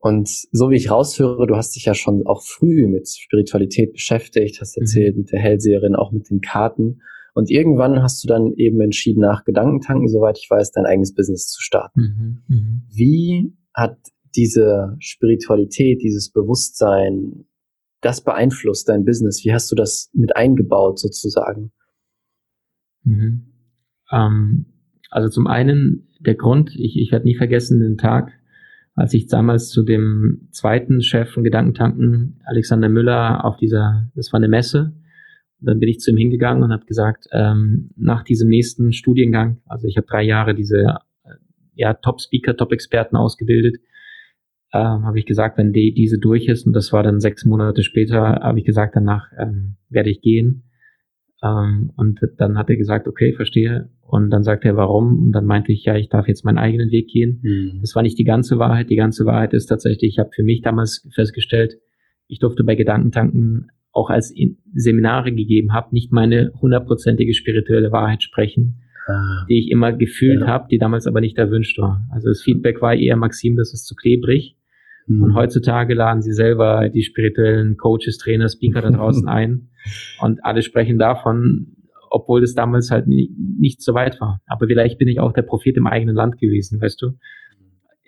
Und 0.01 0.29
so 0.53 0.71
wie 0.71 0.77
ich 0.77 0.91
raushöre, 0.91 1.47
du 1.47 1.57
hast 1.57 1.75
dich 1.75 1.85
ja 1.85 1.95
schon 1.95 2.25
auch 2.27 2.43
früh 2.43 2.87
mit 2.87 3.09
Spiritualität 3.09 3.93
beschäftigt, 3.93 4.61
hast 4.61 4.77
erzählt 4.77 5.17
mhm. 5.17 5.23
mit 5.23 5.33
der 5.33 5.41
Hellseherin, 5.41 5.97
auch 5.97 6.13
mit 6.13 6.31
den 6.31 6.41
Karten. 6.41 7.01
Und 7.35 7.51
irgendwann 7.51 8.03
hast 8.03 8.23
du 8.23 8.29
dann 8.29 8.53
eben 8.55 8.81
entschieden, 8.81 9.21
nach 9.21 9.45
Gedankentanken, 9.45 10.09
soweit 10.09 10.39
ich 10.39 10.49
weiß, 10.49 10.73
dein 10.73 10.87
eigenes 10.87 11.15
Business 11.15 11.49
zu 11.49 11.61
starten. 11.61 12.43
Mhm. 12.49 12.57
Mhm. 12.57 12.83
Wie 12.93 13.53
hat 13.75 13.99
diese 14.37 14.97
Spiritualität, 14.99 16.03
dieses 16.03 16.31
Bewusstsein, 16.31 17.47
das 18.01 18.23
beeinflusst 18.23 18.89
dein 18.89 19.05
Business? 19.05 19.45
Wie 19.45 19.53
hast 19.53 19.71
du 19.71 19.75
das 19.75 20.11
mit 20.13 20.37
eingebaut 20.37 20.99
sozusagen? 20.99 21.73
Mhm. 23.05 23.53
Ähm, 24.11 24.67
also 25.11 25.29
zum 25.29 25.47
einen 25.47 26.09
der 26.21 26.35
Grund, 26.35 26.75
ich, 26.77 26.97
ich 26.99 27.13
werde 27.13 27.27
nie 27.27 27.37
vergessen 27.37 27.81
den 27.81 27.97
Tag, 27.97 28.33
als 28.95 29.15
ich 29.15 29.29
damals 29.29 29.69
zu 29.69 29.85
dem 29.85 30.49
zweiten 30.51 31.01
Chef 31.03 31.31
von 31.31 31.45
Gedankentanken, 31.45 32.41
Alexander 32.45 32.89
Müller, 32.89 33.45
auf 33.45 33.57
dieser, 33.57 34.11
das 34.17 34.33
war 34.33 34.39
eine 34.39 34.49
Messe, 34.49 34.93
dann 35.61 35.79
bin 35.79 35.89
ich 35.89 36.01
zu 36.01 36.11
ihm 36.11 36.17
hingegangen 36.17 36.63
und 36.63 36.73
habe 36.73 36.85
gesagt, 36.85 37.27
ähm, 37.33 37.91
nach 37.97 38.25
diesem 38.25 38.49
nächsten 38.49 38.93
Studiengang, 38.93 39.61
also 39.67 39.87
ich 39.87 39.97
habe 39.97 40.07
drei 40.07 40.23
Jahre 40.23 40.55
diese 40.55 40.99
äh, 41.25 41.35
ja, 41.75 41.95
Top-Speaker, 41.95 42.57
Top-Experten 42.57 43.17
ausgebildet, 43.17 43.77
ähm, 44.73 45.05
habe 45.05 45.19
ich 45.19 45.27
gesagt, 45.27 45.59
wenn 45.59 45.73
die, 45.73 45.95
diese 45.95 46.19
durch 46.19 46.47
ist, 46.47 46.67
und 46.67 46.73
das 46.75 46.93
war 46.93 47.03
dann 47.03 47.21
sechs 47.21 47.45
Monate 47.45 47.83
später, 47.83 48.21
habe 48.21 48.59
ich 48.59 48.65
gesagt, 48.65 48.97
danach 48.97 49.31
ähm, 49.39 49.77
werde 49.89 50.11
ich 50.11 50.21
gehen. 50.21 50.65
Ähm, 51.43 51.93
und 51.97 52.21
dann 52.37 52.59
hat 52.59 52.69
er 52.69 52.77
gesagt, 52.77 53.07
okay, 53.09 53.33
verstehe. 53.33 53.91
Und 54.03 54.31
dann 54.31 54.43
sagt 54.43 54.65
er, 54.65 54.77
warum? 54.77 55.19
Und 55.19 55.33
dann 55.33 55.47
meinte 55.47 55.73
ich, 55.73 55.85
ja, 55.85 55.97
ich 55.97 56.09
darf 56.09 56.29
jetzt 56.29 56.45
meinen 56.45 56.59
eigenen 56.59 56.91
Weg 56.91 57.09
gehen. 57.09 57.41
Mhm. 57.43 57.79
Das 57.81 57.95
war 57.95 58.03
nicht 58.03 58.19
die 58.19 58.25
ganze 58.25 58.59
Wahrheit. 58.59 58.91
Die 58.91 58.97
ganze 58.97 59.25
Wahrheit 59.25 59.55
ist 59.55 59.67
tatsächlich, 59.67 60.13
ich 60.13 60.19
habe 60.19 60.31
für 60.35 60.43
mich 60.43 60.63
damals 60.63 61.07
festgestellt, 61.15 61.79
ich 62.27 62.39
durfte 62.39 62.65
bei 62.65 62.75
Gedankentanken 62.75 63.69
auch 63.93 64.11
als 64.11 64.35
Seminare 64.75 65.33
gegeben 65.33 65.73
habe, 65.73 65.89
nicht 65.93 66.13
meine 66.13 66.53
hundertprozentige 66.61 67.35
spirituelle 67.35 67.91
Wahrheit 67.91 68.23
sprechen, 68.23 68.83
ah. 69.07 69.47
die 69.49 69.59
ich 69.59 69.71
immer 69.71 69.93
gefühlt 69.93 70.43
ja. 70.43 70.47
habe, 70.47 70.69
die 70.71 70.79
damals 70.79 71.07
aber 71.07 71.21
nicht 71.21 71.39
erwünscht 71.39 71.79
war. 71.79 72.07
Also 72.13 72.29
das 72.29 72.43
Feedback 72.43 72.83
war 72.83 72.95
eher, 72.95 73.17
Maxim, 73.17 73.57
das 73.57 73.73
ist 73.73 73.87
zu 73.87 73.95
klebrig. 73.95 74.58
Mhm. 75.09 75.23
Und 75.23 75.35
heutzutage 75.35 75.95
laden 75.95 76.23
sie 76.23 76.33
selber 76.33 76.89
die 76.89 77.03
spirituellen 77.03 77.77
Coaches, 77.77 78.19
Trainer, 78.19 78.49
Speaker 78.49 78.83
da 78.83 78.91
draußen 78.91 79.27
ein. 79.29 79.71
Und 80.21 80.45
alle 80.45 80.63
sprechen 80.63 80.99
davon, 80.99 81.75
obwohl 82.11 82.41
das 82.41 82.55
damals 82.55 82.91
halt 82.91 83.07
nie, 83.07 83.35
nicht 83.59 83.83
so 83.83 83.95
weit 83.95 84.21
war. 84.21 84.41
Aber 84.47 84.67
vielleicht 84.67 84.99
bin 84.99 85.09
ich 85.09 85.21
auch 85.21 85.33
der 85.33 85.43
Prophet 85.43 85.77
im 85.77 85.87
eigenen 85.87 86.15
Land 86.15 86.39
gewesen, 86.39 86.81
weißt 86.81 87.01
du? 87.03 87.13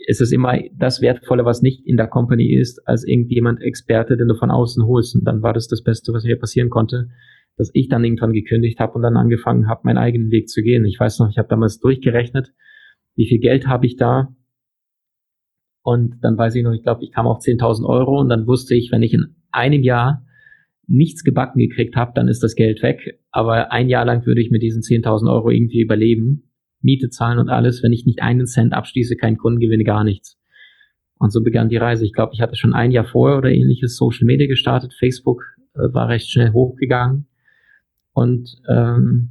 Es 0.06 0.20
ist 0.20 0.32
immer 0.32 0.58
das 0.76 1.02
Wertvolle, 1.02 1.44
was 1.44 1.60
nicht 1.60 1.86
in 1.86 1.96
der 1.96 2.06
Company 2.06 2.54
ist, 2.54 2.86
als 2.86 3.04
irgendjemand 3.04 3.60
Experte, 3.60 4.16
den 4.16 4.28
du 4.28 4.34
von 4.34 4.50
außen 4.50 4.86
holst. 4.86 5.14
Und 5.14 5.24
dann 5.24 5.42
war 5.42 5.52
das 5.52 5.68
das 5.68 5.82
Beste, 5.82 6.12
was 6.12 6.24
mir 6.24 6.38
passieren 6.38 6.70
konnte, 6.70 7.08
dass 7.56 7.70
ich 7.74 7.88
dann 7.88 8.02
irgendwann 8.02 8.32
gekündigt 8.32 8.80
habe 8.80 8.94
und 8.94 9.02
dann 9.02 9.18
angefangen 9.18 9.68
habe, 9.68 9.82
meinen 9.84 9.98
eigenen 9.98 10.30
Weg 10.30 10.48
zu 10.48 10.62
gehen. 10.62 10.86
Ich 10.86 10.98
weiß 10.98 11.18
noch, 11.18 11.28
ich 11.28 11.36
habe 11.36 11.48
damals 11.48 11.80
durchgerechnet, 11.80 12.52
wie 13.14 13.26
viel 13.28 13.38
Geld 13.38 13.66
habe 13.66 13.84
ich 13.84 13.96
da, 13.96 14.34
und 15.82 16.22
dann 16.22 16.36
weiß 16.36 16.54
ich 16.54 16.62
noch, 16.62 16.72
ich 16.72 16.82
glaube, 16.82 17.04
ich 17.04 17.12
kam 17.12 17.26
auf 17.26 17.38
10.000 17.38 17.86
Euro 17.86 18.20
und 18.20 18.28
dann 18.28 18.46
wusste 18.46 18.74
ich, 18.74 18.92
wenn 18.92 19.02
ich 19.02 19.14
in 19.14 19.36
einem 19.50 19.82
Jahr 19.82 20.24
nichts 20.86 21.24
gebacken 21.24 21.58
gekriegt 21.60 21.96
habe, 21.96 22.12
dann 22.14 22.28
ist 22.28 22.42
das 22.42 22.54
Geld 22.54 22.82
weg. 22.82 23.20
Aber 23.30 23.72
ein 23.72 23.88
Jahr 23.88 24.04
lang 24.04 24.26
würde 24.26 24.40
ich 24.40 24.50
mit 24.50 24.62
diesen 24.62 24.82
10.000 24.82 25.32
Euro 25.32 25.50
irgendwie 25.50 25.80
überleben, 25.80 26.50
Miete 26.82 27.10
zahlen 27.10 27.38
und 27.38 27.48
alles. 27.48 27.82
Wenn 27.82 27.92
ich 27.92 28.06
nicht 28.06 28.22
einen 28.22 28.46
Cent 28.46 28.72
abschließe, 28.72 29.16
kein 29.16 29.36
Kundengewinn, 29.36 29.84
gar 29.84 30.04
nichts. 30.04 30.38
Und 31.18 31.32
so 31.32 31.42
begann 31.42 31.68
die 31.68 31.76
Reise. 31.76 32.04
Ich 32.04 32.12
glaube, 32.12 32.32
ich 32.34 32.40
hatte 32.40 32.56
schon 32.56 32.72
ein 32.72 32.90
Jahr 32.90 33.04
vorher 33.04 33.38
oder 33.38 33.50
ähnliches 33.50 33.96
Social 33.96 34.26
Media 34.26 34.46
gestartet. 34.46 34.94
Facebook 34.98 35.42
äh, 35.74 35.92
war 35.92 36.08
recht 36.08 36.30
schnell 36.30 36.52
hochgegangen. 36.52 37.26
Und 38.12 38.56
ähm, 38.68 39.30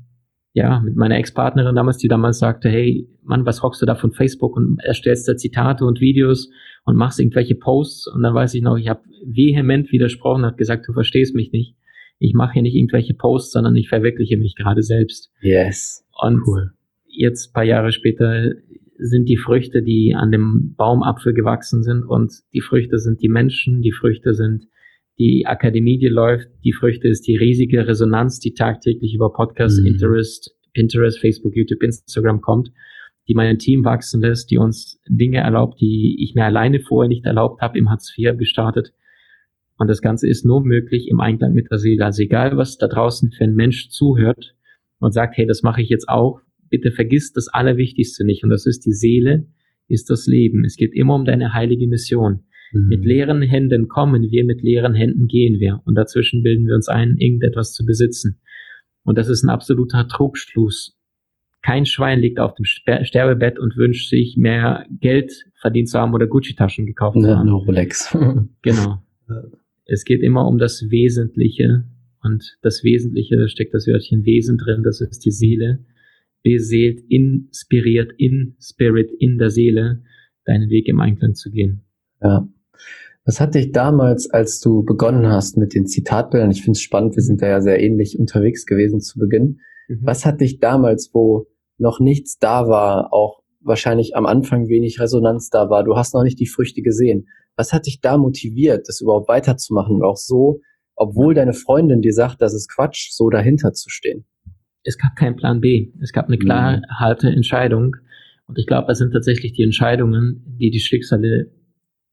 ja, 0.54 0.80
mit 0.80 0.96
meiner 0.96 1.18
Ex-Partnerin 1.18 1.76
damals, 1.76 1.98
die 1.98 2.08
damals 2.08 2.40
sagte, 2.40 2.70
hey, 2.70 3.08
Mann, 3.24 3.46
was 3.46 3.64
rockst 3.64 3.82
du 3.82 3.86
da 3.86 3.96
von 3.96 4.12
Facebook 4.12 4.56
und 4.58 4.80
erstellst 4.80 5.28
da 5.28 5.38
Zitate 5.38 5.86
und 5.86 6.02
Videos 6.02 6.50
und 6.86 6.96
machst 6.96 7.20
irgendwelche 7.20 7.56
Posts 7.56 8.08
und 8.08 8.24
dann 8.24 8.34
weiß 8.34 8.56
ich 8.56 8.62
noch, 8.62 8.78
ich 8.78 8.90
habe 8.90 9.02
vehement 9.26 9.92
widersprochen, 9.92 10.46
hat 10.46 10.58
gesagt, 10.58 10.88
du 10.88 10.94
verstehst 10.94 11.36
mich 11.36 11.52
nicht. 11.52 11.76
Ich 12.18 12.34
mache 12.34 12.54
hier 12.54 12.62
nicht 12.64 12.76
irgendwelche 12.76 13.14
Posts, 13.14 13.54
sondern 13.54 13.76
ich 13.76 13.88
verwirkliche 13.88 14.38
mich 14.38 14.56
gerade 14.56 14.82
selbst. 14.82 15.32
Yes. 15.42 16.06
Und 16.20 16.42
cool. 16.48 16.74
jetzt 17.06 17.54
paar 17.54 17.64
Jahre 17.64 17.92
später 17.92 18.52
sind 18.98 19.30
die 19.30 19.38
Früchte, 19.38 19.82
die 19.82 20.16
an 20.16 20.32
dem 20.32 20.74
Baumapfel 20.76 21.34
gewachsen 21.34 21.84
sind 21.84 22.04
und 22.04 22.34
die 22.54 22.62
Früchte 22.62 22.98
sind 22.98 23.22
die 23.22 23.30
Menschen, 23.30 23.82
die 23.82 23.94
Früchte 23.94 24.34
sind 24.34 24.68
die 25.20 25.46
Akademie, 25.46 26.00
die 26.00 26.08
läuft. 26.08 26.48
Die 26.64 26.72
Früchte 26.72 27.08
ist 27.10 27.28
die 27.28 27.36
riesige 27.36 27.86
Resonanz, 27.86 28.40
die 28.40 28.54
tagtäglich 28.54 29.14
über 29.14 29.32
Podcasts, 29.34 29.80
mhm. 29.80 29.88
Interest, 29.88 30.56
Pinterest, 30.74 31.20
Facebook, 31.20 31.56
YouTube, 31.56 31.84
Instagram 31.84 32.42
kommt, 32.42 32.72
die 33.28 33.36
mein 33.36 33.60
Team 33.60 33.84
wachsen 33.84 34.22
lässt, 34.22 34.50
die 34.50 34.58
uns 34.58 35.00
Dinge 35.08 35.40
erlaubt, 35.40 35.82
die 35.82 36.18
ich 36.24 36.36
mir 36.36 36.46
alleine 36.46 36.80
vorher 36.80 37.10
nicht 37.10 37.26
erlaubt 37.26 37.62
habe, 37.62 37.78
im 37.78 37.90
Hartz 37.90 38.14
IV 38.18 38.38
gestartet. 38.38 38.94
Und 39.78 39.88
das 39.88 40.02
Ganze 40.02 40.28
ist 40.28 40.46
nur 40.46 40.64
möglich 40.64 41.08
im 41.10 41.20
Einklang 41.20 41.54
mit 41.54 41.70
der 41.70 41.80
Seele. 41.80 42.06
Also 42.06 42.24
egal, 42.24 42.58
was 42.58 42.78
da 42.78 42.88
draußen 42.88 43.32
für 43.32 43.44
ein 43.44 43.56
Mensch 43.56 43.90
zuhört 43.90 44.56
und 45.00 45.14
sagt, 45.14 45.38
hey, 45.38 45.46
das 45.46 45.64
mache 45.64 45.82
ich 45.82 45.90
jetzt 45.90 46.08
auch, 46.08 46.42
bitte 46.70 46.92
vergiss 46.92 47.34
das 47.34 47.48
Allerwichtigste 47.50 48.26
nicht. 48.26 48.44
Und 48.44 48.50
das 48.52 48.66
ist 48.66 48.86
die 48.86 48.94
Seele, 48.94 49.48
ist 49.88 50.10
das 50.10 50.28
Leben. 50.28 50.64
Es 50.66 50.76
geht 50.76 50.94
immer 50.94 51.16
um 51.16 51.26
deine 51.26 51.54
heilige 51.54 51.88
Mission. 51.88 52.44
Mhm. 52.72 52.88
Mit 52.88 53.06
leeren 53.06 53.42
Händen 53.42 53.88
kommen 53.88 54.30
wir, 54.30 54.44
mit 54.44 54.62
leeren 54.62 54.94
Händen 54.94 55.28
gehen 55.28 55.60
wir. 55.60 55.82
Und 55.86 55.96
dazwischen 55.96 56.44
bilden 56.44 56.68
wir 56.68 56.76
uns 56.76 56.88
ein, 56.88 57.18
irgendetwas 57.18 57.74
zu 57.74 57.86
besitzen. 57.86 58.40
Und 59.04 59.18
das 59.18 59.30
ist 59.30 59.44
ein 59.44 59.50
absoluter 59.50 60.08
Trugschluss. 60.08 60.96
Kein 61.62 61.86
Schwein 61.86 62.20
liegt 62.20 62.40
auf 62.40 62.54
dem 62.56 62.66
Sterbebett 62.66 63.60
und 63.60 63.76
wünscht 63.76 64.10
sich 64.10 64.38
mehr 64.38 64.86
Geld 65.02 65.46
verdient 65.60 65.90
zu 65.90 66.00
haben 66.00 66.14
oder 66.14 66.28
Gucci-Taschen 66.28 66.86
gekauft 66.86 67.20
zu 67.20 67.28
haben. 67.28 67.50
Eine 67.50 67.54
Rolex. 67.54 68.18
genau. 68.62 69.04
Es 69.86 70.06
geht 70.06 70.22
immer 70.22 70.48
um 70.48 70.58
das 70.58 70.90
Wesentliche. 70.90 71.86
Und 72.22 72.58
das 72.62 72.84
Wesentliche, 72.84 73.38
da 73.38 73.48
steckt 73.48 73.74
das 73.74 73.88
Wörtchen 73.88 74.26
Wesen 74.26 74.58
drin, 74.58 74.84
das 74.84 75.02
ist 75.02 75.26
die 75.26 75.32
Seele. 75.32 75.86
Beseelt, 76.44 77.02
inspiriert, 77.10 78.12
in 78.18 78.56
Spirit, 78.62 79.10
in 79.20 79.38
der 79.38 79.50
Seele, 79.50 80.04
deinen 80.46 80.70
Weg 80.70 80.88
im 80.88 81.00
Einklang 81.00 81.34
zu 81.36 81.50
gehen. 81.50 81.82
Ja. 82.22 82.48
Was 83.30 83.40
hat 83.40 83.54
dich 83.54 83.72
damals, 83.72 84.28
als 84.32 84.60
du 84.60 84.82
begonnen 84.82 85.28
hast 85.28 85.56
mit 85.56 85.76
den 85.76 85.86
Zitatbildern, 85.86 86.50
ich 86.50 86.64
finde 86.64 86.78
es 86.78 86.82
spannend, 86.82 87.16
wir 87.16 87.22
sind 87.22 87.44
da 87.44 87.48
ja 87.48 87.62
sehr 87.62 87.80
ähnlich 87.80 88.18
unterwegs 88.18 88.66
gewesen 88.66 89.02
zu 89.02 89.20
Beginn, 89.20 89.60
mhm. 89.88 90.00
was 90.02 90.26
hat 90.26 90.42
dich 90.42 90.58
damals, 90.58 91.12
wo 91.14 91.46
noch 91.78 92.00
nichts 92.00 92.40
da 92.40 92.68
war, 92.68 93.14
auch 93.14 93.44
wahrscheinlich 93.62 94.16
am 94.16 94.26
Anfang 94.26 94.68
wenig 94.68 95.00
Resonanz 95.00 95.52
da 95.52 95.70
war, 95.70 95.84
du 95.84 95.96
hast 95.96 96.16
noch 96.16 96.24
nicht 96.24 96.40
die 96.40 96.48
Früchte 96.48 96.82
gesehen, 96.82 97.28
was 97.56 97.72
hat 97.72 97.86
dich 97.86 98.02
da 98.02 98.18
motiviert, 98.18 98.88
das 98.88 99.00
überhaupt 99.00 99.28
weiterzumachen 99.28 99.98
und 99.98 100.04
auch 100.04 100.18
so, 100.18 100.62
obwohl 100.96 101.36
deine 101.36 101.54
Freundin 101.54 102.02
dir 102.02 102.14
sagt, 102.14 102.42
das 102.42 102.56
ist 102.56 102.68
Quatsch, 102.68 103.12
so 103.12 103.30
dahinter 103.30 103.74
zu 103.74 103.92
stehen? 103.92 104.26
Es 104.82 104.98
gab 104.98 105.16
keinen 105.16 105.36
Plan 105.36 105.62
B. 105.62 105.92
Es 106.02 106.14
gab 106.14 106.30
eine 106.30 106.38
mhm. 106.38 106.42
klare, 106.42 106.82
harte 106.90 107.28
Entscheidung. 107.28 107.96
Und 108.48 108.58
ich 108.58 108.66
glaube, 108.66 108.92
es 108.92 108.98
sind 108.98 109.12
tatsächlich 109.12 109.54
die 109.54 109.62
Entscheidungen, 109.62 110.44
die 110.60 110.72
die 110.72 110.80
Schicksale 110.80 111.52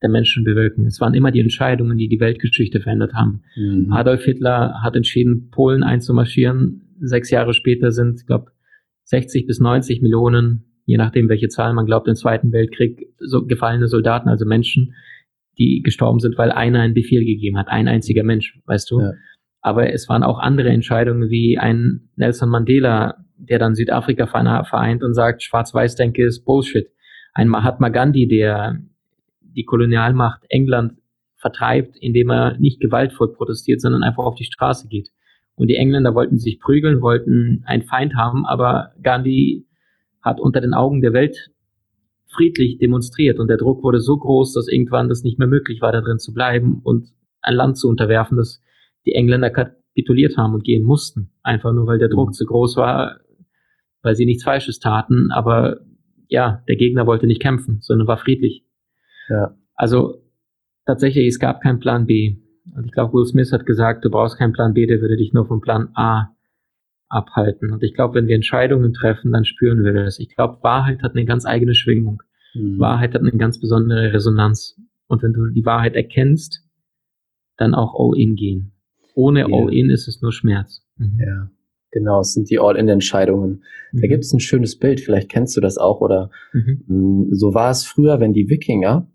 der 0.03 0.11
Menschen 0.11 0.45
bewirken. 0.45 0.87
Es 0.87 1.01
waren 1.01 1.15
immer 1.15 1.31
die 1.31 1.41
Entscheidungen, 1.41 1.97
die 1.97 2.09
die 2.09 2.21
Weltgeschichte 2.21 2.81
verändert 2.81 3.15
haben. 3.15 3.43
Mhm. 3.57 3.93
Adolf 3.93 4.25
Hitler 4.25 4.83
hat 4.83 4.95
entschieden, 4.95 5.49
Polen 5.51 5.83
einzumarschieren. 5.83 6.95
Sechs 7.01 7.31
Jahre 7.31 7.55
später 7.55 7.93
sind, 7.93 8.21
ich 8.21 8.27
glaube, 8.27 8.51
60 9.05 9.47
bis 9.47 9.61
90 9.61 10.03
Millionen, 10.03 10.65
je 10.85 10.97
nachdem, 10.97 11.29
welche 11.29 11.49
Zahl 11.49 11.73
man 11.73 11.87
glaubt, 11.87 12.09
im 12.09 12.15
Zweiten 12.15 12.53
Weltkrieg 12.53 13.09
so 13.19 13.47
gefallene 13.47 13.89
Soldaten, 13.89 14.29
also 14.29 14.45
Menschen, 14.45 14.95
die 15.59 15.81
gestorben 15.83 16.21
sind, 16.21 16.37
weil 16.37 16.51
einer 16.51 16.81
einen 16.81 16.95
Befehl 16.95 17.25
gegeben 17.25 17.57
hat, 17.57 17.69
ein 17.69 17.89
einziger 17.89 18.23
Mensch, 18.23 18.59
weißt 18.67 18.91
du. 18.91 19.01
Ja. 19.01 19.13
Aber 19.63 19.93
es 19.93 20.09
waren 20.09 20.23
auch 20.23 20.39
andere 20.39 20.69
Entscheidungen 20.69 21.31
wie 21.31 21.59
ein 21.59 22.09
Nelson 22.17 22.51
Mandela, 22.51 23.25
der 23.37 23.59
dann 23.59 23.75
Südafrika 23.75 24.27
vereint 24.27 25.03
und 25.03 25.15
sagt, 25.15 25.43
Schwarz-Weiß-Denke 25.43 26.25
ist 26.25 26.45
Bullshit. 26.45 26.89
Ein 27.33 27.49
Mahatma 27.49 27.89
Gandhi, 27.89 28.29
der 28.29 28.81
die 29.57 29.65
Kolonialmacht 29.65 30.45
England 30.49 30.99
vertreibt, 31.37 31.97
indem 32.01 32.31
er 32.31 32.59
nicht 32.59 32.81
gewaltvoll 32.81 33.33
protestiert, 33.33 33.81
sondern 33.81 34.03
einfach 34.03 34.25
auf 34.25 34.37
die 34.37 34.45
Straße 34.45 34.89
geht. 34.89 35.11
Und 35.55 35.69
die 35.69 35.77
Engländer 35.77 36.15
wollten 36.15 36.39
sich 36.39 36.61
prügeln, 36.61 37.01
wollten 37.01 37.63
einen 37.67 37.83
Feind 37.83 38.15
haben, 38.15 38.47
aber 38.47 38.93
Gandhi 39.03 39.67
hat 40.23 40.41
unter 40.41 40.61
den 40.61 40.75
Augen 40.75 41.01
der 41.01 41.13
Welt 41.13 41.51
friedlich 42.35 42.79
demonstriert 42.79 43.39
und 43.39 43.49
der 43.49 43.57
Druck 43.57 43.83
wurde 43.83 44.01
so 44.01 44.17
groß, 44.17 44.53
dass 44.53 44.69
irgendwann 44.69 45.09
das 45.09 45.23
nicht 45.23 45.39
mehr 45.39 45.49
möglich 45.49 45.81
war, 45.81 45.93
da 45.93 46.01
drin 46.01 46.19
zu 46.19 46.35
bleiben 46.35 46.81
und 46.83 47.09
ein 47.41 47.55
Land 47.55 47.79
zu 47.79 47.89
unterwerfen, 47.89 48.37
das 48.37 48.63
die 49.07 49.13
Engländer 49.13 49.51
kapituliert 49.51 50.37
haben 50.37 50.55
und 50.55 50.65
gehen 50.65 50.83
mussten. 50.83 51.31
Einfach 51.43 51.73
nur, 51.73 51.87
weil 51.87 51.99
der 51.99 52.09
Druck 52.09 52.31
mhm. 52.31 52.33
zu 52.33 52.45
groß 52.45 52.77
war, 52.77 53.21
weil 54.03 54.17
sie 54.17 54.27
nichts 54.27 54.45
Falsches 54.45 54.79
taten, 54.81 55.31
aber 55.31 55.79
ja, 56.29 56.63
der 56.69 56.77
Gegner 56.77 57.07
wollte 57.07 57.27
nicht 57.27 57.41
kämpfen, 57.41 57.79
sondern 57.81 58.09
war 58.09 58.19
friedlich. 58.19 58.66
Ja. 59.29 59.57
Also 59.75 60.23
tatsächlich, 60.87 61.27
es 61.27 61.39
gab 61.39 61.61
keinen 61.61 61.81
Plan 61.81 62.07
B. 62.07 62.37
Und 62.75 62.87
ich 62.87 62.93
glaube, 62.93 63.13
Will 63.13 63.27
Smith 63.27 63.53
hat 63.53 63.67
gesagt, 63.67 64.05
du 64.05 64.11
brauchst 64.11 64.39
keinen 64.39 64.53
Plan 64.53 64.75
B, 64.75 64.87
der 64.87 65.01
würde 65.01 65.17
dich 65.17 65.33
nur 65.33 65.47
vom 65.47 65.61
Plan 65.61 65.91
A 65.95 66.33
abhalten. 67.09 67.73
Und 67.73 67.83
ich 67.83 67.95
glaube, 67.95 68.15
wenn 68.15 68.27
wir 68.27 68.35
Entscheidungen 68.35 68.93
treffen, 68.93 69.33
dann 69.33 69.45
spüren 69.45 69.85
wir 69.85 69.93
das. 69.93 70.19
Ich 70.19 70.35
glaube, 70.35 70.59
Wahrheit 70.63 71.03
hat 71.03 71.15
eine 71.15 71.25
ganz 71.25 71.47
eigene 71.47 71.75
Schwingung. 71.75 72.23
Mhm. 72.55 72.79
Wahrheit 72.79 73.15
hat 73.15 73.21
eine 73.21 73.31
ganz 73.33 73.61
besondere 73.61 74.13
Resonanz. 74.13 74.81
Und 75.07 75.23
wenn 75.23 75.33
du 75.33 75.47
die 75.51 75.65
Wahrheit 75.65 75.95
erkennst, 75.95 76.65
dann 77.57 77.75
auch 77.75 77.95
All-In 77.95 78.35
gehen. 78.35 78.73
Ohne 79.15 79.41
ja. 79.41 79.47
All-In 79.47 79.91
ist 79.91 80.09
es 80.09 80.21
nur 80.21 80.33
Schmerz. 80.33 80.85
Mhm. 80.97 81.21
Ja, 81.21 81.51
genau, 81.93 82.21
es 82.21 82.33
sind 82.33 82.51
die 82.51 82.59
All-In-Entscheidungen. 82.59 83.63
Mhm. 83.93 84.01
Da 84.01 84.09
gibt 84.09 84.25
es 84.25 84.33
ein 84.33 84.41
schönes 84.41 84.79
Bild, 84.79 85.01
vielleicht 85.01 85.31
kennst 85.31 85.57
du 85.57 85.61
das 85.61 85.79
auch, 85.79 86.01
oder 86.01 86.31
mhm. 86.53 87.29
So 87.31 87.55
war 87.55 87.71
es 87.71 87.85
früher, 87.85 88.21
wenn 88.21 88.33
die 88.33 88.49
Wikinger 88.49 89.09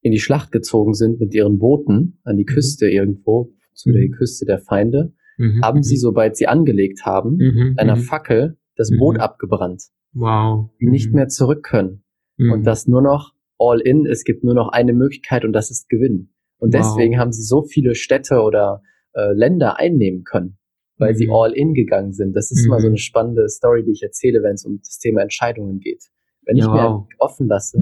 in 0.00 0.12
die 0.12 0.20
Schlacht 0.20 0.52
gezogen 0.52 0.94
sind 0.94 1.20
mit 1.20 1.34
ihren 1.34 1.58
Booten 1.58 2.20
an 2.24 2.36
die 2.36 2.44
mhm. 2.44 2.54
Küste 2.54 2.88
irgendwo, 2.88 3.52
zu 3.74 3.92
der 3.92 4.02
mhm. 4.02 4.12
Küste 4.12 4.44
der 4.46 4.58
Feinde, 4.58 5.12
mhm. 5.36 5.62
haben 5.62 5.82
sie, 5.82 5.96
sobald 5.96 6.36
sie 6.36 6.46
angelegt 6.46 7.04
haben, 7.04 7.36
mhm. 7.36 7.74
einer 7.76 7.96
Fackel 7.96 8.56
das 8.76 8.90
Boot 8.96 9.18
abgebrannt. 9.18 9.82
Wow. 10.12 10.70
Die 10.80 10.86
nicht 10.86 11.12
mehr 11.12 11.28
zurück 11.28 11.64
können. 11.64 12.04
Und 12.38 12.64
das 12.64 12.86
nur 12.86 13.02
noch 13.02 13.34
all 13.58 13.80
in, 13.80 14.06
es 14.06 14.22
gibt 14.22 14.44
nur 14.44 14.54
noch 14.54 14.68
eine 14.68 14.92
Möglichkeit 14.92 15.44
und 15.44 15.52
das 15.52 15.70
ist 15.70 15.88
Gewinn. 15.88 16.30
Und 16.58 16.72
wow. 16.72 16.80
deswegen 16.80 17.18
haben 17.18 17.32
sie 17.32 17.42
so 17.42 17.62
viele 17.64 17.94
Städte 17.94 18.40
oder 18.42 18.82
äh, 19.14 19.32
Länder 19.32 19.78
einnehmen 19.78 20.24
können, 20.24 20.58
weil 20.96 21.16
sie 21.16 21.28
all 21.30 21.52
in 21.52 21.74
gegangen 21.74 22.12
sind. 22.12 22.34
Das 22.36 22.50
ist 22.50 22.64
immer 22.64 22.80
so 22.80 22.86
eine 22.86 22.98
spannende 22.98 23.48
Story, 23.48 23.84
die 23.84 23.92
ich 23.92 24.02
erzähle, 24.02 24.42
wenn 24.42 24.54
es 24.54 24.64
um 24.64 24.78
das 24.78 24.98
Thema 24.98 25.22
Entscheidungen 25.22 25.80
geht. 25.80 26.04
Wenn 26.44 26.56
ja, 26.56 26.64
ich 26.64 26.70
wow. 26.70 27.06
mir 27.08 27.16
offen 27.18 27.48
lasse, 27.48 27.78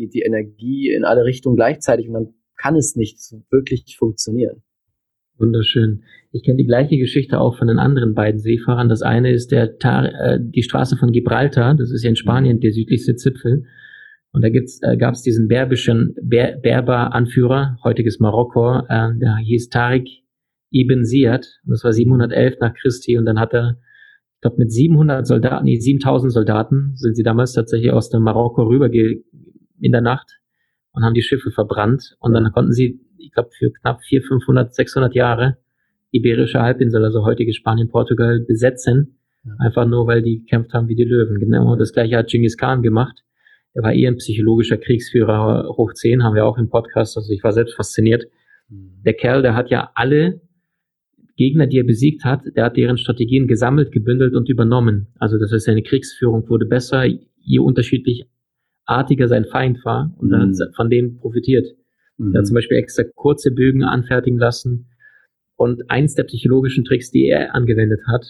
geht 0.00 0.14
die 0.14 0.22
Energie 0.22 0.90
in 0.90 1.04
alle 1.04 1.24
Richtungen 1.24 1.56
gleichzeitig 1.56 2.08
und 2.08 2.14
dann 2.14 2.34
kann 2.56 2.76
es 2.76 2.96
nicht 2.96 3.18
wirklich 3.50 3.96
funktionieren. 3.98 4.62
Wunderschön. 5.38 6.02
Ich 6.32 6.44
kenne 6.44 6.58
die 6.58 6.66
gleiche 6.66 6.98
Geschichte 6.98 7.40
auch 7.40 7.56
von 7.56 7.68
den 7.68 7.78
anderen 7.78 8.14
beiden 8.14 8.40
Seefahrern. 8.40 8.88
Das 8.88 9.02
eine 9.02 9.32
ist 9.32 9.50
der 9.50 9.78
Tar 9.78 10.04
äh, 10.06 10.38
die 10.40 10.62
Straße 10.62 10.96
von 10.96 11.12
Gibraltar, 11.12 11.74
das 11.74 11.90
ist 11.90 12.02
ja 12.02 12.10
in 12.10 12.16
Spanien 12.16 12.60
der 12.60 12.72
südlichste 12.72 13.16
Zipfel. 13.16 13.64
Und 14.32 14.42
da 14.42 14.48
äh, 14.48 14.96
gab 14.96 15.14
es 15.14 15.22
diesen 15.22 15.48
berbischen 15.48 16.14
Ber 16.22 16.56
Berber-Anführer, 16.62 17.78
heutiges 17.82 18.20
Marokko, 18.20 18.80
äh, 18.88 19.18
der 19.18 19.36
hieß 19.38 19.70
Tariq 19.70 20.08
ibn 20.72 21.04
Ziyad. 21.04 21.46
Das 21.66 21.84
war 21.84 21.92
711 21.92 22.56
nach 22.60 22.74
Christi 22.74 23.16
und 23.16 23.24
dann 23.24 23.40
hat 23.40 23.54
er, 23.54 23.78
ich 24.36 24.40
glaube 24.42 24.58
mit 24.58 24.72
700 24.72 25.26
Soldaten, 25.26 25.64
nee, 25.64 25.78
7000 25.78 26.32
Soldaten 26.32 26.92
sind 26.96 27.16
sie 27.16 27.22
damals 27.22 27.54
tatsächlich 27.54 27.90
aus 27.90 28.10
dem 28.10 28.22
Marokko 28.22 28.64
rüber 28.64 28.88
in 29.80 29.92
der 29.92 30.00
Nacht 30.00 30.40
und 30.92 31.04
haben 31.04 31.14
die 31.14 31.22
Schiffe 31.22 31.50
verbrannt. 31.50 32.16
Und 32.20 32.32
dann 32.32 32.50
konnten 32.52 32.72
sie, 32.72 33.00
ich 33.18 33.32
glaube, 33.32 33.50
für 33.56 33.70
knapp 33.70 34.02
400, 34.02 34.28
500, 34.28 34.74
600 34.74 35.14
Jahre 35.14 35.58
Iberische 36.12 36.60
Halbinsel, 36.60 37.04
also 37.04 37.24
heutige 37.24 37.52
Spanien, 37.52 37.88
Portugal, 37.88 38.40
besetzen. 38.40 39.16
Einfach 39.58 39.86
nur, 39.86 40.06
weil 40.06 40.22
die 40.22 40.40
gekämpft 40.40 40.72
haben 40.74 40.88
wie 40.88 40.96
die 40.96 41.04
Löwen. 41.04 41.38
Genau 41.38 41.76
das 41.76 41.92
gleiche 41.92 42.16
hat 42.16 42.28
Genghis 42.28 42.56
Khan 42.56 42.82
gemacht. 42.82 43.22
Er 43.72 43.84
war 43.84 43.92
eher 43.92 44.10
ein 44.10 44.16
psychologischer 44.16 44.76
Kriegsführer 44.76 45.68
hoch 45.76 45.92
10, 45.94 46.24
haben 46.24 46.34
wir 46.34 46.44
auch 46.44 46.58
im 46.58 46.68
Podcast. 46.68 47.16
Also 47.16 47.32
ich 47.32 47.42
war 47.44 47.52
selbst 47.52 47.76
fasziniert. 47.76 48.24
Mhm. 48.68 49.02
Der 49.04 49.14
Kerl, 49.14 49.42
der 49.42 49.54
hat 49.54 49.70
ja 49.70 49.90
alle 49.94 50.40
Gegner, 51.36 51.66
die 51.66 51.78
er 51.78 51.84
besiegt 51.84 52.24
hat, 52.24 52.42
der 52.54 52.64
hat 52.64 52.76
deren 52.76 52.98
Strategien 52.98 53.46
gesammelt, 53.46 53.92
gebündelt 53.92 54.34
und 54.34 54.48
übernommen. 54.50 55.06
Also 55.18 55.38
das 55.38 55.52
heißt, 55.52 55.66
seine 55.66 55.82
Kriegsführung 55.82 56.46
wurde 56.50 56.66
besser, 56.66 57.04
je 57.06 57.60
unterschiedlich 57.60 58.26
artiger 58.90 59.28
sein 59.28 59.44
Feind 59.44 59.84
war 59.84 60.12
und 60.18 60.30
mhm. 60.30 60.34
hat 60.34 60.74
von 60.74 60.90
dem 60.90 61.18
profitiert. 61.18 61.66
Mhm. 62.18 62.34
Er 62.34 62.40
hat 62.40 62.46
zum 62.46 62.54
Beispiel 62.54 62.76
extra 62.76 63.04
kurze 63.14 63.52
Bögen 63.52 63.84
anfertigen 63.84 64.38
lassen. 64.38 64.86
Und 65.56 65.90
eins 65.90 66.14
der 66.14 66.24
psychologischen 66.24 66.84
Tricks, 66.84 67.10
die 67.10 67.26
er 67.26 67.54
angewendet 67.54 68.00
hat, 68.06 68.26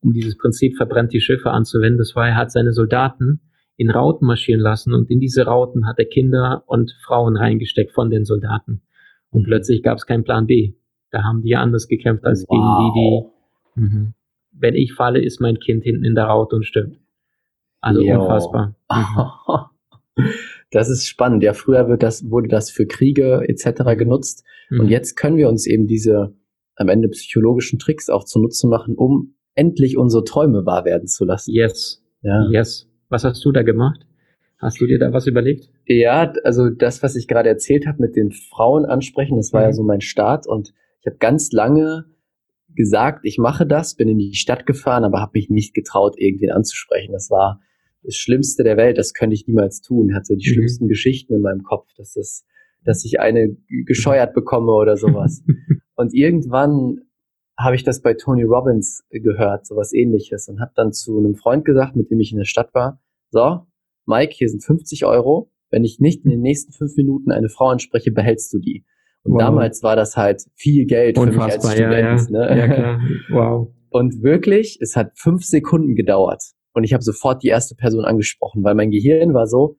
um 0.00 0.12
dieses 0.12 0.38
Prinzip 0.38 0.76
verbrennt 0.76 1.12
die 1.12 1.20
Schiffe 1.20 1.50
anzuwenden, 1.50 1.98
das 1.98 2.14
war, 2.14 2.28
er 2.28 2.36
hat 2.36 2.52
seine 2.52 2.72
Soldaten 2.72 3.40
in 3.76 3.90
Rauten 3.90 4.26
marschieren 4.26 4.60
lassen 4.60 4.94
und 4.94 5.10
in 5.10 5.20
diese 5.20 5.44
Rauten 5.44 5.86
hat 5.86 5.98
er 5.98 6.04
Kinder 6.04 6.64
und 6.66 6.92
Frauen 7.02 7.36
reingesteckt 7.36 7.92
von 7.92 8.10
den 8.10 8.24
Soldaten. 8.24 8.82
Und 9.30 9.42
mhm. 9.42 9.46
plötzlich 9.46 9.82
gab 9.82 9.98
es 9.98 10.06
keinen 10.06 10.24
Plan 10.24 10.46
B. 10.46 10.74
Da 11.10 11.24
haben 11.24 11.42
die 11.42 11.56
anders 11.56 11.88
gekämpft 11.88 12.24
als 12.24 12.44
wow. 12.48 12.56
gegen 12.56 12.94
die, 12.94 13.90
die, 13.90 13.96
mh. 13.96 14.12
wenn 14.52 14.74
ich 14.74 14.92
falle, 14.92 15.20
ist 15.20 15.40
mein 15.40 15.58
Kind 15.58 15.82
hinten 15.82 16.04
in 16.04 16.14
der 16.14 16.24
Raute 16.24 16.56
und 16.56 16.64
stirbt. 16.64 16.96
Also 17.80 18.02
jo. 18.02 18.20
unfassbar. 18.20 18.74
Mhm. 18.90 20.26
Das 20.70 20.88
ist 20.88 21.06
spannend. 21.06 21.42
Ja, 21.42 21.52
früher 21.52 21.88
wird 21.88 22.02
das, 22.02 22.30
wurde 22.30 22.48
das 22.48 22.70
für 22.70 22.86
Kriege 22.86 23.42
etc. 23.48 23.96
Genutzt. 23.98 24.44
Mhm. 24.68 24.80
Und 24.80 24.88
jetzt 24.88 25.16
können 25.16 25.36
wir 25.36 25.48
uns 25.48 25.66
eben 25.66 25.86
diese 25.86 26.34
am 26.76 26.88
Ende 26.88 27.08
psychologischen 27.08 27.78
Tricks 27.78 28.08
auch 28.08 28.24
zunutze 28.24 28.66
machen, 28.68 28.94
um 28.94 29.34
endlich 29.54 29.98
unsere 29.98 30.24
Träume 30.24 30.64
wahr 30.66 30.84
werden 30.84 31.08
zu 31.08 31.24
lassen. 31.24 31.52
Yes. 31.52 32.02
Ja. 32.22 32.48
Yes. 32.50 32.88
Was 33.08 33.24
hast 33.24 33.44
du 33.44 33.52
da 33.52 33.62
gemacht? 33.62 34.06
Hast 34.58 34.80
du 34.80 34.86
dir 34.86 34.98
da 34.98 35.12
was 35.12 35.26
überlegt? 35.26 35.70
Ja, 35.86 36.32
also 36.44 36.70
das, 36.70 37.02
was 37.02 37.16
ich 37.16 37.26
gerade 37.26 37.48
erzählt 37.48 37.86
habe 37.86 38.00
mit 38.00 38.14
den 38.14 38.30
Frauen 38.30 38.84
ansprechen, 38.84 39.36
das 39.36 39.52
war 39.52 39.62
mhm. 39.62 39.66
ja 39.66 39.72
so 39.72 39.82
mein 39.82 40.00
Start 40.00 40.46
und 40.46 40.72
ich 41.00 41.06
habe 41.06 41.16
ganz 41.16 41.50
lange 41.50 42.04
gesagt, 42.76 43.20
ich 43.24 43.38
mache 43.38 43.66
das, 43.66 43.94
bin 43.94 44.08
in 44.08 44.18
die 44.18 44.34
Stadt 44.34 44.66
gefahren, 44.66 45.04
aber 45.04 45.20
habe 45.20 45.32
mich 45.34 45.50
nicht 45.50 45.74
getraut, 45.74 46.14
irgendwen 46.18 46.50
anzusprechen. 46.50 47.12
Das 47.12 47.30
war 47.30 47.60
das 48.02 48.16
Schlimmste 48.16 48.64
der 48.64 48.76
Welt, 48.76 48.98
das 48.98 49.12
könnte 49.14 49.34
ich 49.34 49.46
niemals 49.46 49.80
tun. 49.80 50.14
Hatte 50.14 50.36
die 50.36 50.48
mhm. 50.48 50.54
schlimmsten 50.54 50.88
Geschichten 50.88 51.34
in 51.34 51.42
meinem 51.42 51.62
Kopf, 51.62 51.88
dass 51.96 52.14
das, 52.14 52.44
dass 52.84 53.04
ich 53.04 53.20
eine 53.20 53.56
gescheuert 53.86 54.34
bekomme 54.34 54.72
oder 54.72 54.96
sowas. 54.96 55.42
und 55.96 56.14
irgendwann 56.14 57.00
habe 57.58 57.76
ich 57.76 57.84
das 57.84 58.00
bei 58.00 58.14
Tony 58.14 58.42
Robbins 58.42 59.04
gehört, 59.10 59.66
sowas 59.66 59.92
ähnliches, 59.92 60.48
und 60.48 60.60
habe 60.60 60.72
dann 60.74 60.92
zu 60.92 61.18
einem 61.18 61.34
Freund 61.34 61.64
gesagt, 61.64 61.94
mit 61.94 62.10
dem 62.10 62.20
ich 62.20 62.32
in 62.32 62.38
der 62.38 62.46
Stadt 62.46 62.72
war, 62.74 63.02
so, 63.30 63.66
Mike, 64.06 64.32
hier 64.34 64.48
sind 64.48 64.64
50 64.64 65.04
Euro. 65.04 65.50
Wenn 65.70 65.84
ich 65.84 66.00
nicht 66.00 66.24
in 66.24 66.30
den 66.30 66.40
nächsten 66.40 66.72
fünf 66.72 66.96
Minuten 66.96 67.30
eine 67.30 67.48
Frau 67.48 67.68
anspreche, 67.68 68.10
behältst 68.10 68.52
du 68.52 68.58
die. 68.58 68.84
Und 69.22 69.34
wow. 69.34 69.38
damals 69.38 69.82
war 69.82 69.94
das 69.94 70.16
halt 70.16 70.42
viel 70.54 70.86
Geld 70.86 71.18
Unfassbar, 71.18 71.72
für 71.72 71.88
mich 71.88 71.96
als 71.96 72.24
Student. 72.24 72.30
Ja, 72.30 72.48
ja. 72.48 72.54
Ne? 72.54 72.60
ja 72.60 72.74
klar. 72.74 73.00
Wow. 73.30 73.74
Und 73.90 74.22
wirklich, 74.22 74.78
es 74.80 74.96
hat 74.96 75.12
fünf 75.16 75.44
Sekunden 75.44 75.94
gedauert. 75.94 76.42
Und 76.72 76.84
ich 76.84 76.92
habe 76.92 77.02
sofort 77.02 77.42
die 77.42 77.48
erste 77.48 77.74
Person 77.74 78.04
angesprochen, 78.04 78.62
weil 78.62 78.74
mein 78.74 78.90
Gehirn 78.90 79.34
war 79.34 79.46
so, 79.46 79.78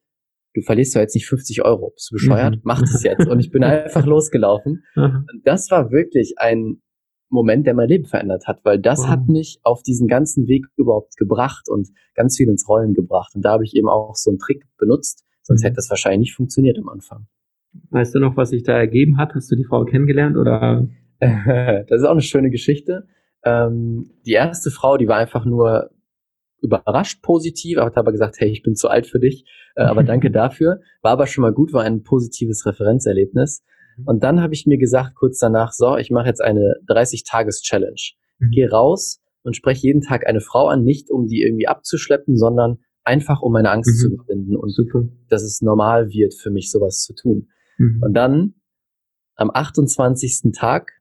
du 0.54 0.62
verlierst 0.62 0.96
doch 0.96 1.02
jetzt 1.02 1.16
nicht 1.16 1.28
50 1.28 1.64
Euro. 1.64 1.92
Bist 1.92 2.12
du 2.12 2.16
bescheuert? 2.16 2.58
Mhm. 2.58 2.62
Mach 2.64 2.82
das 2.82 3.04
jetzt. 3.04 3.28
Und 3.28 3.40
ich 3.40 3.52
bin 3.52 3.64
einfach 3.64 4.06
losgelaufen. 4.06 4.84
Und 4.96 5.42
das 5.46 5.72
war 5.72 5.92
wirklich 5.92 6.36
ein 6.38 6.82
Moment, 7.30 7.66
der 7.66 7.74
mein 7.74 7.88
Leben 7.88 8.06
verändert 8.06 8.46
hat, 8.46 8.60
weil 8.64 8.78
das 8.78 9.00
wow. 9.00 9.08
hat 9.08 9.28
mich 9.28 9.60
auf 9.64 9.84
diesen 9.84 10.08
ganzen 10.08 10.48
Weg 10.48 10.66
überhaupt 10.76 11.16
gebracht 11.16 11.70
und 11.70 11.88
ganz 12.14 12.36
viel 12.36 12.50
ins 12.50 12.68
Rollen 12.68 12.94
gebracht. 12.94 13.32
Und 13.36 13.44
da 13.44 13.52
habe 13.52 13.64
ich 13.64 13.74
eben 13.74 13.88
auch 13.88 14.16
so 14.16 14.32
einen 14.32 14.40
Trick 14.40 14.66
benutzt, 14.78 15.24
sonst 15.42 15.62
mhm. 15.62 15.68
hätte 15.68 15.76
das 15.78 15.90
wahrscheinlich 15.90 16.20
nicht 16.20 16.36
funktioniert 16.36 16.78
am 16.78 16.90
Anfang. 16.90 17.28
Weißt 17.90 18.14
du 18.14 18.20
noch, 18.20 18.36
was 18.36 18.50
sich 18.50 18.64
da 18.64 18.74
ergeben 18.74 19.18
hat? 19.18 19.34
Hast 19.34 19.50
du 19.50 19.56
die 19.56 19.64
Frau 19.64 19.86
kennengelernt 19.86 20.36
oder? 20.36 20.90
das 21.20 22.02
ist 22.02 22.04
auch 22.04 22.12
eine 22.12 22.22
schöne 22.22 22.50
Geschichte. 22.50 23.08
Ähm, 23.44 24.12
die 24.26 24.34
erste 24.34 24.70
Frau, 24.70 24.98
die 24.98 25.08
war 25.08 25.18
einfach 25.18 25.46
nur 25.46 25.90
überrascht 26.62 27.22
positiv, 27.22 27.78
aber 27.78 28.12
gesagt, 28.12 28.36
hey, 28.40 28.50
ich 28.50 28.64
bin 28.64 28.76
zu 28.76 28.88
alt 28.88 29.08
für 29.08 29.20
dich, 29.20 29.46
äh, 29.76 29.84
aber 29.84 30.04
danke 30.04 30.32
dafür. 30.32 30.80
War 31.02 31.12
aber 31.12 31.28
schon 31.28 31.42
mal 31.42 31.54
gut, 31.54 31.74
war 31.74 31.84
ein 31.84 32.04
positives 32.04 32.66
Referenzerlebnis. 32.66 33.64
Mhm. 33.98 34.08
Und 34.08 34.24
dann 34.24 34.42
habe 34.42 34.54
ich 34.54 34.66
mir 34.66 34.78
gesagt, 34.78 35.16
kurz 35.16 35.40
danach, 35.40 35.72
so, 35.74 35.98
ich 35.98 36.12
mache 36.12 36.28
jetzt 36.28 36.42
eine 36.42 36.76
30-Tages-Challenge. 36.88 38.02
Mhm. 38.40 38.52
Gehe 38.52 38.70
raus, 38.70 39.22
und 39.44 39.56
spreche 39.56 39.88
jeden 39.88 40.02
Tag 40.02 40.28
eine 40.28 40.42
Frau 40.42 40.68
an, 40.68 40.84
nicht 40.84 41.10
um 41.10 41.28
die 41.28 41.42
irgendwie 41.42 41.68
abzuschleppen, 41.68 42.38
sondern 42.38 42.80
einfach 43.04 43.42
um 43.42 43.54
meine 43.54 43.72
Angst 43.72 43.92
mhm. 43.96 44.00
zu 44.00 44.14
überwinden 44.14 44.56
und 44.56 44.70
Super. 44.70 45.08
dass 45.30 45.44
es 45.44 45.62
normal 45.62 46.10
wird 46.10 46.34
für 46.34 46.52
mich 46.52 46.72
sowas 46.72 47.02
zu 47.02 47.14
tun. 47.14 47.50
Mhm. 47.78 48.02
Und 48.04 48.14
dann 48.14 48.54
am 49.36 49.50
28. 49.52 50.52
Tag 50.54 50.92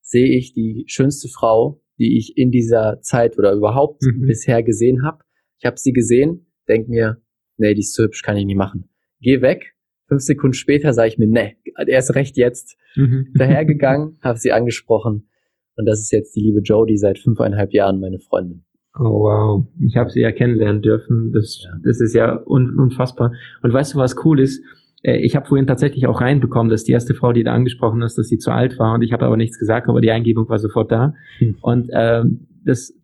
sehe 0.00 0.36
ich 0.36 0.52
die 0.52 0.84
schönste 0.86 1.28
Frau, 1.28 1.81
die 2.02 2.18
ich 2.18 2.36
in 2.36 2.50
dieser 2.50 3.00
Zeit 3.00 3.38
oder 3.38 3.52
überhaupt 3.52 4.02
mhm. 4.02 4.26
bisher 4.26 4.64
gesehen 4.64 5.04
habe. 5.04 5.22
Ich 5.58 5.64
habe 5.64 5.78
sie 5.78 5.92
gesehen, 5.92 6.46
denk 6.68 6.88
mir, 6.88 7.22
nee, 7.58 7.74
die 7.74 7.80
ist 7.80 7.94
zu 7.94 8.02
hübsch, 8.02 8.22
kann 8.22 8.36
ich 8.36 8.44
nicht 8.44 8.56
machen. 8.56 8.88
Geh 9.20 9.40
weg. 9.40 9.74
Fünf 10.08 10.22
Sekunden 10.22 10.54
später 10.54 10.92
sage 10.92 11.08
ich 11.08 11.18
mir, 11.18 11.28
nee, 11.28 11.56
erst 11.86 12.16
recht 12.16 12.36
jetzt. 12.36 12.76
Mhm. 12.96 13.28
Dahergegangen, 13.34 14.18
habe 14.22 14.38
sie 14.38 14.50
angesprochen. 14.50 15.28
Und 15.76 15.86
das 15.86 16.00
ist 16.00 16.10
jetzt 16.10 16.34
die 16.34 16.40
liebe 16.40 16.60
Jodie 16.60 16.96
seit 16.96 17.20
fünfeinhalb 17.20 17.72
Jahren 17.72 18.00
meine 18.00 18.18
Freundin. 18.18 18.64
Oh 18.98 19.22
wow, 19.22 19.66
ich 19.80 19.96
habe 19.96 20.10
sie 20.10 20.20
ja 20.20 20.32
kennenlernen 20.32 20.82
dürfen. 20.82 21.32
Das, 21.32 21.62
ja. 21.64 21.70
das 21.84 22.00
ist 22.00 22.14
ja 22.14 22.42
un 22.44 22.78
unfassbar. 22.78 23.32
Und 23.62 23.72
weißt 23.72 23.94
du, 23.94 23.98
was 23.98 24.16
cool 24.24 24.40
ist? 24.40 24.62
Äh, 25.02 25.18
ich 25.18 25.36
habe 25.36 25.46
vorhin 25.46 25.66
tatsächlich 25.66 26.06
auch 26.06 26.20
reinbekommen, 26.20 26.70
dass 26.70 26.84
die 26.84 26.92
erste 26.92 27.14
Frau, 27.14 27.32
die 27.32 27.44
da 27.44 27.52
angesprochen 27.52 28.02
ist, 28.02 28.16
dass 28.16 28.28
sie 28.28 28.38
zu 28.38 28.50
alt 28.50 28.78
war. 28.78 28.94
Und 28.94 29.02
ich 29.02 29.12
habe 29.12 29.26
aber 29.26 29.36
nichts 29.36 29.58
gesagt, 29.58 29.88
aber 29.88 30.00
die 30.00 30.10
Eingebung 30.10 30.48
war 30.48 30.58
sofort 30.58 30.90
da. 30.90 31.14
Hm. 31.38 31.56
Und 31.60 31.90
ähm, 31.92 32.46
dass 32.64 32.94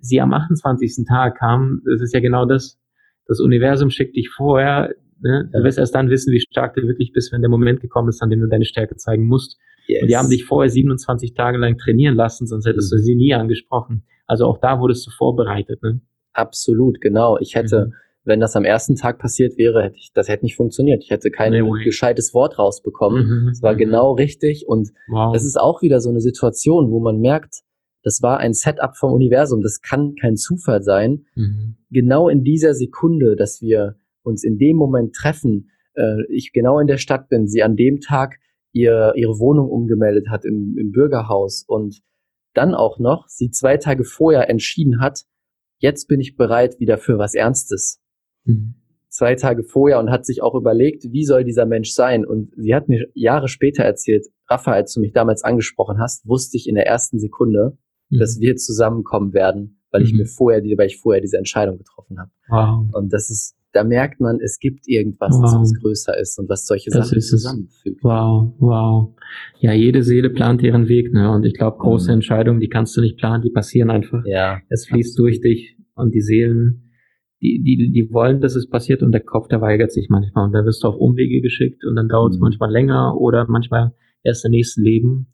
sie 0.00 0.20
am 0.20 0.32
28. 0.32 1.04
Tag 1.06 1.38
kam, 1.38 1.82
das 1.84 2.00
ist 2.00 2.14
ja 2.14 2.20
genau 2.20 2.46
das. 2.46 2.78
Das 3.26 3.40
Universum 3.40 3.90
schickt 3.90 4.16
dich 4.16 4.30
vorher. 4.30 4.94
Ne? 5.20 5.50
Du 5.52 5.62
wirst 5.62 5.78
erst 5.78 5.94
dann 5.94 6.08
wissen, 6.08 6.32
wie 6.32 6.40
stark 6.40 6.74
du 6.74 6.82
wirklich 6.82 7.12
bist, 7.12 7.32
wenn 7.32 7.42
der 7.42 7.50
Moment 7.50 7.80
gekommen 7.80 8.08
ist, 8.08 8.22
an 8.22 8.30
dem 8.30 8.40
du 8.40 8.48
deine 8.48 8.64
Stärke 8.64 8.96
zeigen 8.96 9.26
musst. 9.26 9.58
Yes. 9.86 10.02
Und 10.02 10.08
die 10.08 10.16
haben 10.16 10.30
dich 10.30 10.44
vorher 10.44 10.70
27 10.70 11.34
Tage 11.34 11.58
lang 11.58 11.76
trainieren 11.76 12.14
lassen, 12.14 12.46
sonst 12.46 12.66
hättest 12.66 12.92
mhm. 12.92 12.96
du 12.96 13.02
sie 13.02 13.14
nie 13.16 13.34
angesprochen. 13.34 14.04
Also 14.26 14.46
auch 14.46 14.58
da 14.58 14.80
wurdest 14.80 15.06
du 15.06 15.10
vorbereitet. 15.10 15.82
Ne? 15.82 16.00
Absolut, 16.32 17.00
genau. 17.00 17.38
Ich 17.38 17.54
hätte, 17.54 17.86
mhm 17.86 17.92
wenn 18.30 18.40
das 18.40 18.56
am 18.56 18.64
ersten 18.64 18.94
Tag 18.94 19.18
passiert 19.18 19.58
wäre, 19.58 19.82
hätte 19.82 19.96
ich, 19.96 20.12
das 20.14 20.28
hätte 20.28 20.44
nicht 20.44 20.56
funktioniert. 20.56 21.02
Ich 21.02 21.10
hätte 21.10 21.30
kein 21.30 21.52
nee, 21.52 21.84
gescheites 21.84 22.32
Wort 22.32 22.58
rausbekommen. 22.58 23.26
Mhm, 23.26 23.48
es 23.48 23.60
war 23.60 23.74
mhm. 23.74 23.78
genau 23.78 24.12
richtig 24.12 24.66
und 24.66 24.90
wow. 25.08 25.34
das 25.34 25.44
ist 25.44 25.60
auch 25.60 25.82
wieder 25.82 26.00
so 26.00 26.08
eine 26.08 26.20
Situation, 26.20 26.90
wo 26.90 27.00
man 27.00 27.20
merkt, 27.20 27.62
das 28.02 28.22
war 28.22 28.38
ein 28.38 28.54
Setup 28.54 28.96
vom 28.96 29.12
Universum. 29.12 29.60
Das 29.60 29.82
kann 29.82 30.14
kein 30.14 30.36
Zufall 30.36 30.82
sein. 30.82 31.26
Mhm. 31.34 31.76
Genau 31.90 32.28
in 32.28 32.44
dieser 32.44 32.72
Sekunde, 32.72 33.36
dass 33.36 33.60
wir 33.60 33.96
uns 34.22 34.44
in 34.44 34.58
dem 34.58 34.76
Moment 34.76 35.14
treffen, 35.14 35.70
äh, 35.94 36.22
ich 36.28 36.52
genau 36.52 36.78
in 36.78 36.86
der 36.86 36.98
Stadt 36.98 37.28
bin, 37.28 37.48
sie 37.48 37.62
an 37.62 37.76
dem 37.76 38.00
Tag 38.00 38.38
ihr, 38.72 39.12
ihre 39.16 39.38
Wohnung 39.38 39.68
umgemeldet 39.68 40.28
hat 40.30 40.44
im, 40.44 40.76
im 40.78 40.92
Bürgerhaus 40.92 41.64
und 41.66 42.00
dann 42.54 42.74
auch 42.74 42.98
noch 42.98 43.26
sie 43.28 43.50
zwei 43.50 43.76
Tage 43.76 44.04
vorher 44.04 44.48
entschieden 44.48 45.00
hat, 45.00 45.24
jetzt 45.78 46.06
bin 46.06 46.20
ich 46.20 46.36
bereit 46.36 46.80
wieder 46.80 46.98
für 46.98 47.18
was 47.18 47.34
Ernstes. 47.34 47.99
Mhm. 48.44 48.74
Zwei 49.08 49.34
Tage 49.34 49.64
vorher 49.64 49.98
und 49.98 50.10
hat 50.10 50.24
sich 50.24 50.40
auch 50.42 50.54
überlegt, 50.54 51.04
wie 51.10 51.24
soll 51.24 51.42
dieser 51.42 51.66
Mensch 51.66 51.90
sein? 51.90 52.24
Und 52.24 52.52
sie 52.56 52.74
hat 52.74 52.88
mir 52.88 53.08
Jahre 53.14 53.48
später 53.48 53.82
erzählt, 53.82 54.26
Rafa, 54.48 54.72
als 54.72 54.94
du 54.94 55.00
mich 55.00 55.12
damals 55.12 55.42
angesprochen 55.42 55.98
hast, 55.98 56.26
wusste 56.26 56.56
ich 56.56 56.68
in 56.68 56.76
der 56.76 56.86
ersten 56.86 57.18
Sekunde, 57.18 57.76
mhm. 58.08 58.18
dass 58.18 58.38
wir 58.38 58.56
zusammenkommen 58.56 59.32
werden, 59.32 59.80
weil 59.90 60.02
ich 60.02 60.12
mhm. 60.12 60.18
mir 60.18 60.26
vorher, 60.26 60.62
weil 60.62 60.86
ich 60.86 60.98
vorher 60.98 61.20
diese 61.20 61.38
Entscheidung 61.38 61.78
getroffen 61.78 62.18
habe. 62.18 62.30
Wow. 62.48 62.94
Und 62.94 63.12
das 63.12 63.30
ist, 63.30 63.56
da 63.72 63.84
merkt 63.84 64.20
man, 64.20 64.38
es 64.40 64.58
gibt 64.58 64.88
irgendwas, 64.88 65.34
wow. 65.34 65.60
was 65.60 65.74
größer 65.74 66.18
ist 66.18 66.38
und 66.38 66.48
was 66.48 66.66
solche 66.66 66.90
das 66.90 67.08
Sachen 67.08 67.20
zusammenfügt. 67.20 68.02
Wow, 68.02 68.54
wow. 68.58 69.14
Ja, 69.58 69.72
jede 69.72 70.02
Seele 70.02 70.30
plant 70.30 70.62
ihren 70.62 70.88
Weg, 70.88 71.12
ne? 71.12 71.30
Und 71.32 71.44
ich 71.46 71.54
glaube, 71.54 71.78
große 71.78 72.10
mhm. 72.10 72.14
Entscheidungen, 72.14 72.60
die 72.60 72.68
kannst 72.68 72.96
du 72.96 73.00
nicht 73.00 73.16
planen, 73.16 73.42
die 73.42 73.50
passieren 73.50 73.90
einfach. 73.90 74.24
Ja. 74.24 74.60
Es 74.68 74.86
fließt 74.86 75.18
durch 75.18 75.40
dich 75.40 75.76
und 75.94 76.14
die 76.14 76.20
Seelen 76.20 76.89
die, 77.40 77.62
die, 77.62 77.90
die 77.92 78.12
wollen, 78.12 78.40
dass 78.40 78.54
es 78.54 78.68
passiert 78.68 79.02
und 79.02 79.12
der 79.12 79.22
Kopf, 79.22 79.48
der 79.48 79.60
weigert 79.60 79.92
sich 79.92 80.08
manchmal 80.08 80.46
und 80.46 80.52
dann 80.52 80.66
wirst 80.66 80.84
du 80.84 80.88
auf 80.88 80.96
Umwege 80.96 81.40
geschickt 81.40 81.84
und 81.84 81.96
dann 81.96 82.08
dauert 82.08 82.32
es 82.32 82.38
mhm. 82.38 82.44
manchmal 82.44 82.70
länger 82.70 83.16
oder 83.18 83.46
manchmal 83.48 83.92
erst 84.22 84.44
im 84.44 84.50
nächsten 84.50 84.82
Leben 84.82 85.28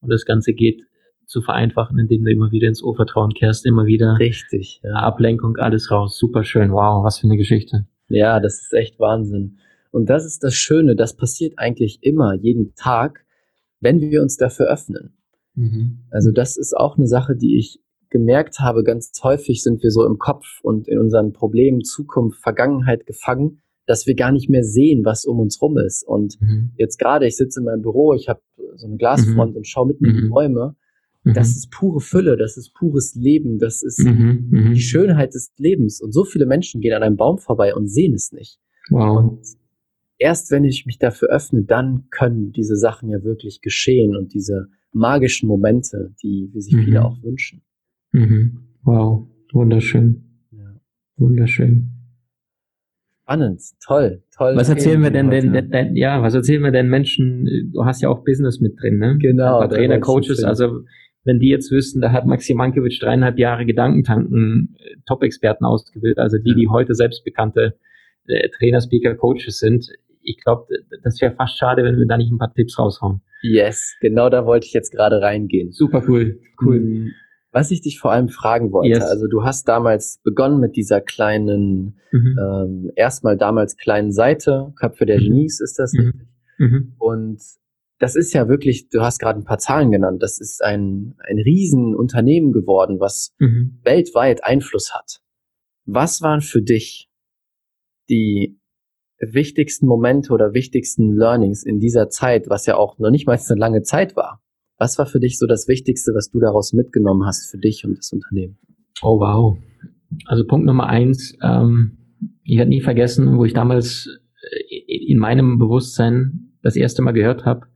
und 0.00 0.12
das 0.12 0.24
Ganze 0.24 0.52
geht 0.52 0.82
zu 1.26 1.42
vereinfachen, 1.42 1.98
indem 1.98 2.24
du 2.24 2.30
immer 2.30 2.50
wieder 2.52 2.68
ins 2.68 2.82
Urvertrauen 2.82 3.34
kehrst, 3.34 3.66
immer 3.66 3.84
wieder. 3.84 4.18
Richtig. 4.18 4.80
Ja. 4.82 4.94
Ablenkung, 4.94 5.56
alles 5.58 5.90
raus. 5.90 6.16
Super 6.16 6.42
schön. 6.42 6.72
Wow, 6.72 7.04
was 7.04 7.18
für 7.18 7.26
eine 7.26 7.36
Geschichte. 7.36 7.86
Ja, 8.08 8.40
das 8.40 8.62
ist 8.62 8.72
echt 8.72 8.98
Wahnsinn. 8.98 9.58
Und 9.90 10.08
das 10.08 10.24
ist 10.24 10.42
das 10.42 10.54
Schöne, 10.54 10.96
das 10.96 11.16
passiert 11.16 11.58
eigentlich 11.58 11.98
immer, 12.02 12.34
jeden 12.34 12.74
Tag, 12.74 13.24
wenn 13.80 14.00
wir 14.00 14.22
uns 14.22 14.36
dafür 14.36 14.66
öffnen. 14.66 15.14
Mhm. 15.54 16.04
Also 16.10 16.30
das 16.30 16.56
ist 16.56 16.74
auch 16.74 16.96
eine 16.96 17.06
Sache, 17.06 17.36
die 17.36 17.58
ich 17.58 17.80
gemerkt 18.10 18.60
habe, 18.60 18.84
ganz 18.84 19.12
häufig 19.22 19.62
sind 19.62 19.82
wir 19.82 19.90
so 19.90 20.06
im 20.06 20.18
Kopf 20.18 20.44
und 20.62 20.88
in 20.88 20.98
unseren 20.98 21.32
Problemen 21.32 21.82
Zukunft, 21.82 22.40
Vergangenheit 22.40 23.06
gefangen, 23.06 23.60
dass 23.86 24.06
wir 24.06 24.14
gar 24.14 24.32
nicht 24.32 24.50
mehr 24.50 24.64
sehen, 24.64 25.04
was 25.04 25.24
um 25.24 25.40
uns 25.40 25.60
rum 25.62 25.78
ist. 25.78 26.06
Und 26.06 26.40
mhm. 26.40 26.72
jetzt 26.76 26.98
gerade, 26.98 27.26
ich 27.26 27.36
sitze 27.36 27.60
in 27.60 27.66
meinem 27.66 27.82
Büro, 27.82 28.14
ich 28.14 28.28
habe 28.28 28.40
so 28.76 28.86
eine 28.86 28.96
Glasfront 28.96 29.52
mhm. 29.52 29.56
und 29.56 29.66
schaue 29.66 29.88
mitten 29.88 30.04
in 30.04 30.16
die 30.16 30.22
mhm. 30.22 30.30
Bäume. 30.30 30.76
Mhm. 31.24 31.34
Das 31.34 31.50
ist 31.50 31.70
pure 31.70 32.00
Fülle, 32.00 32.36
das 32.36 32.56
ist 32.56 32.74
pures 32.74 33.14
Leben, 33.14 33.58
das 33.58 33.82
ist 33.82 33.98
mhm. 33.98 34.48
Mhm. 34.50 34.74
die 34.74 34.80
Schönheit 34.80 35.34
des 35.34 35.52
Lebens. 35.56 36.00
Und 36.00 36.12
so 36.12 36.24
viele 36.24 36.46
Menschen 36.46 36.80
gehen 36.80 36.92
an 36.92 37.02
einem 37.02 37.16
Baum 37.16 37.38
vorbei 37.38 37.74
und 37.74 37.88
sehen 37.88 38.14
es 38.14 38.32
nicht. 38.32 38.58
Wow. 38.90 39.18
Und 39.18 39.40
erst 40.18 40.50
wenn 40.50 40.64
ich 40.64 40.84
mich 40.86 40.98
dafür 40.98 41.28
öffne, 41.30 41.62
dann 41.62 42.08
können 42.10 42.52
diese 42.52 42.76
Sachen 42.76 43.08
ja 43.08 43.22
wirklich 43.24 43.62
geschehen 43.62 44.16
und 44.16 44.34
diese 44.34 44.68
magischen 44.92 45.48
Momente, 45.48 46.14
die, 46.22 46.50
wie 46.52 46.60
sich 46.60 46.74
viele 46.76 47.04
auch 47.04 47.22
wünschen. 47.22 47.62
Mhm. 48.12 48.58
Wow, 48.82 49.28
wunderschön. 49.52 50.24
Ja. 50.50 50.80
Wunderschön. 51.16 51.90
Spannend, 53.22 53.60
toll, 53.84 54.22
toll. 54.34 54.56
Was 54.56 54.70
erzählen 54.70 55.02
wir 55.02 55.10
denn, 55.10 55.28
denn, 55.28 55.52
denn, 55.52 55.70
denn, 55.70 55.96
ja, 55.96 56.22
was 56.22 56.34
erzählen 56.34 56.62
wir 56.62 56.70
denn 56.70 56.88
Menschen? 56.88 57.70
Du 57.74 57.84
hast 57.84 58.00
ja 58.00 58.08
auch 58.08 58.24
Business 58.24 58.60
mit 58.60 58.80
drin, 58.80 58.98
ne? 58.98 59.18
Genau. 59.18 59.66
Trainer, 59.66 60.00
Coaches, 60.00 60.42
also 60.44 60.84
wenn 61.24 61.38
die 61.38 61.48
jetzt 61.48 61.70
wüssten, 61.70 62.00
da 62.00 62.10
hat 62.12 62.24
Maxi 62.24 62.54
Mankiewicz 62.54 62.98
dreieinhalb 63.00 63.38
Jahre 63.38 63.66
Gedankentanken 63.66 64.76
äh, 64.78 64.96
Top-Experten 65.06 65.66
ausgebildet, 65.66 66.18
also 66.18 66.38
die, 66.38 66.54
die 66.54 66.68
heute 66.68 66.94
selbstbekannte 66.94 67.74
äh, 68.26 68.48
Trainer, 68.48 68.80
Speaker, 68.80 69.14
Coaches 69.14 69.58
sind. 69.58 69.90
Ich 70.22 70.42
glaube, 70.42 70.66
das 71.02 71.20
wäre 71.20 71.34
fast 71.34 71.58
schade, 71.58 71.84
wenn 71.84 71.98
wir 71.98 72.06
da 72.06 72.16
nicht 72.16 72.32
ein 72.32 72.38
paar 72.38 72.54
Tipps 72.54 72.78
raushauen. 72.78 73.20
Yes, 73.42 73.94
genau 74.00 74.30
da 74.30 74.46
wollte 74.46 74.66
ich 74.66 74.72
jetzt 74.72 74.90
gerade 74.90 75.20
reingehen. 75.20 75.70
Super 75.70 76.02
cool, 76.08 76.40
cool. 76.62 76.80
Mhm. 76.80 77.12
Was 77.50 77.70
ich 77.70 77.80
dich 77.80 77.98
vor 77.98 78.12
allem 78.12 78.28
fragen 78.28 78.72
wollte, 78.72 78.98
yes. 78.98 79.04
also 79.04 79.26
du 79.26 79.42
hast 79.42 79.68
damals 79.68 80.20
begonnen 80.22 80.60
mit 80.60 80.76
dieser 80.76 81.00
kleinen, 81.00 81.98
mhm. 82.12 82.38
ähm, 82.38 82.90
erstmal 82.94 83.38
damals 83.38 83.76
kleinen 83.76 84.12
Seite, 84.12 84.72
Köpfe 84.78 85.06
der 85.06 85.18
mhm. 85.18 85.24
Genies 85.24 85.60
ist 85.60 85.78
das, 85.78 85.92
mhm. 85.94 86.26
mhm. 86.58 86.94
Und 86.98 87.40
das 87.98 88.16
ist 88.16 88.32
ja 88.32 88.48
wirklich, 88.48 88.90
du 88.90 89.00
hast 89.00 89.18
gerade 89.18 89.40
ein 89.40 89.44
paar 89.44 89.58
Zahlen 89.58 89.90
genannt, 89.90 90.22
das 90.22 90.38
ist 90.38 90.62
ein, 90.62 91.14
ein 91.26 91.38
Riesenunternehmen 91.38 92.52
geworden, 92.52 93.00
was 93.00 93.34
mhm. 93.38 93.80
weltweit 93.82 94.44
Einfluss 94.44 94.94
hat. 94.94 95.20
Was 95.86 96.20
waren 96.20 96.42
für 96.42 96.62
dich 96.62 97.08
die 98.08 98.58
wichtigsten 99.20 99.86
Momente 99.86 100.32
oder 100.32 100.54
wichtigsten 100.54 101.16
Learnings 101.16 101.64
in 101.64 101.80
dieser 101.80 102.08
Zeit, 102.08 102.48
was 102.48 102.66
ja 102.66 102.76
auch 102.76 102.98
noch 102.98 103.10
nicht 103.10 103.26
mal 103.26 103.38
eine 103.38 103.58
lange 103.58 103.82
Zeit 103.82 104.16
war? 104.16 104.42
Was 104.78 104.98
war 104.98 105.06
für 105.06 105.20
dich 105.20 105.38
so 105.38 105.46
das 105.46 105.66
Wichtigste, 105.66 106.12
was 106.14 106.30
du 106.30 106.38
daraus 106.38 106.72
mitgenommen 106.72 107.26
hast 107.26 107.50
für 107.50 107.58
dich 107.58 107.84
und 107.84 107.98
das 107.98 108.12
Unternehmen? 108.12 108.58
Oh 109.02 109.18
wow. 109.20 109.58
Also 110.26 110.46
Punkt 110.46 110.66
Nummer 110.66 110.86
eins, 110.88 111.36
ähm, 111.42 111.98
ich 112.44 112.56
werde 112.56 112.70
nie 112.70 112.80
vergessen, 112.80 113.36
wo 113.36 113.44
ich 113.44 113.52
damals 113.52 114.08
äh, 114.52 114.76
in 114.86 115.18
meinem 115.18 115.58
Bewusstsein 115.58 116.52
das 116.62 116.76
erste 116.76 117.02
Mal 117.02 117.12
gehört 117.12 117.44
habe, 117.44 117.66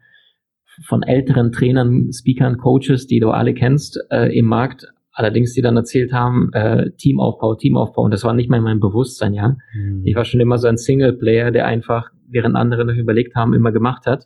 von 0.86 1.02
älteren 1.02 1.52
Trainern, 1.52 2.10
Speakern, 2.12 2.56
Coaches, 2.56 3.06
die 3.06 3.20
du 3.20 3.30
alle 3.30 3.52
kennst, 3.52 4.00
äh, 4.10 4.36
im 4.36 4.46
Markt, 4.46 4.86
allerdings 5.12 5.52
die 5.52 5.60
dann 5.60 5.76
erzählt 5.76 6.12
haben, 6.12 6.50
äh, 6.52 6.90
Teamaufbau, 6.92 7.56
Teamaufbau. 7.56 8.04
Und 8.04 8.12
das 8.12 8.24
war 8.24 8.32
nicht 8.32 8.48
mal 8.48 8.56
in 8.58 8.64
meinem 8.64 8.80
Bewusstsein, 8.80 9.34
ja. 9.34 9.56
Mhm. 9.74 10.02
Ich 10.04 10.14
war 10.14 10.24
schon 10.24 10.40
immer 10.40 10.58
so 10.58 10.68
ein 10.68 10.78
Singleplayer, 10.78 11.50
der 11.50 11.66
einfach, 11.66 12.10
während 12.28 12.56
andere 12.56 12.86
noch 12.86 12.94
überlegt 12.94 13.34
haben, 13.34 13.52
immer 13.52 13.72
gemacht 13.72 14.06
hat. 14.06 14.24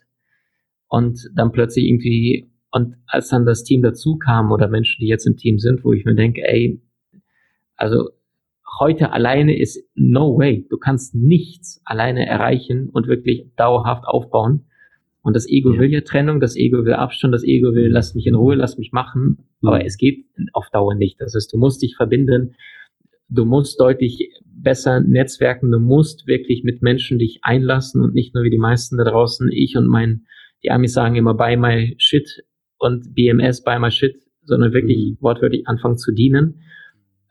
Und 0.89 1.29
dann 1.35 1.51
plötzlich 1.51 1.87
irgendwie 1.87 2.49
und 2.77 2.97
als 3.07 3.29
dann 3.29 3.47
das 3.47 3.65
Team 3.65 3.81
dazu 3.81 4.19
kam 4.19 4.53
oder 4.53 4.69
Menschen, 4.69 5.01
die 5.01 5.07
jetzt 5.07 5.27
im 5.27 5.39
Team 5.39 5.59
sind, 5.59 5.83
wo 5.83 5.95
ich 5.95 6.05
mir 6.05 6.15
denke, 6.15 6.43
ey, 6.47 6.83
also 7.75 8.11
heute 8.79 9.13
alleine 9.13 9.59
ist 9.59 9.83
no 9.95 10.37
way. 10.37 10.67
Du 10.69 10.77
kannst 10.77 11.15
nichts 11.15 11.81
alleine 11.87 12.27
erreichen 12.27 12.91
und 12.91 13.09
wirklich 13.09 13.47
dauerhaft 13.57 14.05
aufbauen. 14.05 14.67
Und 15.23 15.35
das 15.35 15.49
Ego 15.49 15.73
ja. 15.73 15.81
will 15.81 15.91
ja 15.91 16.03
Trennung, 16.03 16.39
das 16.39 16.55
Ego 16.55 16.85
will 16.85 16.93
Abstand, 16.93 17.33
das 17.33 17.45
Ego 17.45 17.75
will, 17.75 17.89
lass 17.89 18.15
mich 18.15 18.27
in 18.27 18.35
Ruhe, 18.35 18.57
lass 18.57 18.77
mich 18.77 18.93
machen. 18.93 19.49
Aber 19.63 19.83
es 19.83 19.97
geht 19.97 20.27
auf 20.53 20.69
Dauer 20.71 20.95
nicht. 20.95 21.19
Das 21.19 21.35
heißt, 21.35 21.51
du 21.55 21.57
musst 21.57 21.81
dich 21.81 21.97
verbinden. 21.97 22.57
Du 23.31 23.47
musst 23.47 23.81
deutlich 23.81 24.31
besser 24.45 25.01
netzwerken. 25.01 25.73
Du 25.73 25.79
musst 25.79 26.27
wirklich 26.27 26.63
mit 26.63 26.83
Menschen 26.83 27.19
dich 27.19 27.39
einlassen 27.41 28.03
und 28.03 28.13
nicht 28.13 28.35
nur 28.35 28.45
wie 28.45 28.51
die 28.51 28.59
meisten 28.59 28.99
da 28.99 29.05
draußen, 29.05 29.51
ich 29.51 29.79
und 29.79 29.87
mein, 29.87 30.27
die 30.63 30.71
Amis 30.71 30.93
sagen 30.93 31.17
immer, 31.17 31.33
buy 31.33 31.57
my 31.57 31.95
shit 31.97 32.45
und 32.79 33.15
BMS 33.15 33.63
by 33.63 33.79
my 33.79 33.91
shit, 33.91 34.17
sondern 34.43 34.73
wirklich 34.73 35.13
mhm. 35.13 35.17
wortwörtlich 35.21 35.67
anfangen 35.67 35.99
zu 35.99 36.13
dienen. 36.13 36.63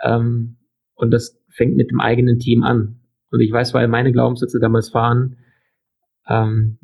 Ähm, 0.04 0.58
und 0.96 1.12
das 1.12 1.42
fängt 1.50 1.76
mit 1.76 1.92
dem 1.92 2.00
eigenen 2.00 2.40
Team 2.40 2.64
an. 2.64 3.00
Und 3.32 3.40
ich 3.42 3.52
weiß, 3.52 3.74
weil 3.74 3.88
meine 3.88 4.12
Glaubenssätze 4.12 4.60
damals 4.60 4.94
waren, 4.94 5.38
ähm, 6.28 6.78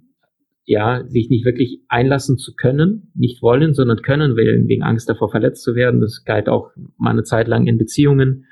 ja, 0.66 1.04
sich 1.08 1.30
nicht 1.30 1.44
wirklich 1.44 1.82
einlassen 1.88 2.38
zu 2.38 2.54
können, 2.56 3.12
nicht 3.16 3.42
wollen, 3.42 3.74
sondern 3.74 4.02
können 4.02 4.36
will, 4.36 4.64
wegen 4.68 4.84
Angst 4.84 5.10
davor 5.10 5.30
verletzt 5.30 5.64
zu 5.64 5.76
werden. 5.76 6.02
Das 6.02 6.24
galt 6.24 6.48
auch 6.48 6.72
mal 6.98 7.12
eine 7.12 7.24
Zeit 7.24 7.48
lang 7.48 7.68
in 7.68 7.78
Beziehungen. 7.78 8.46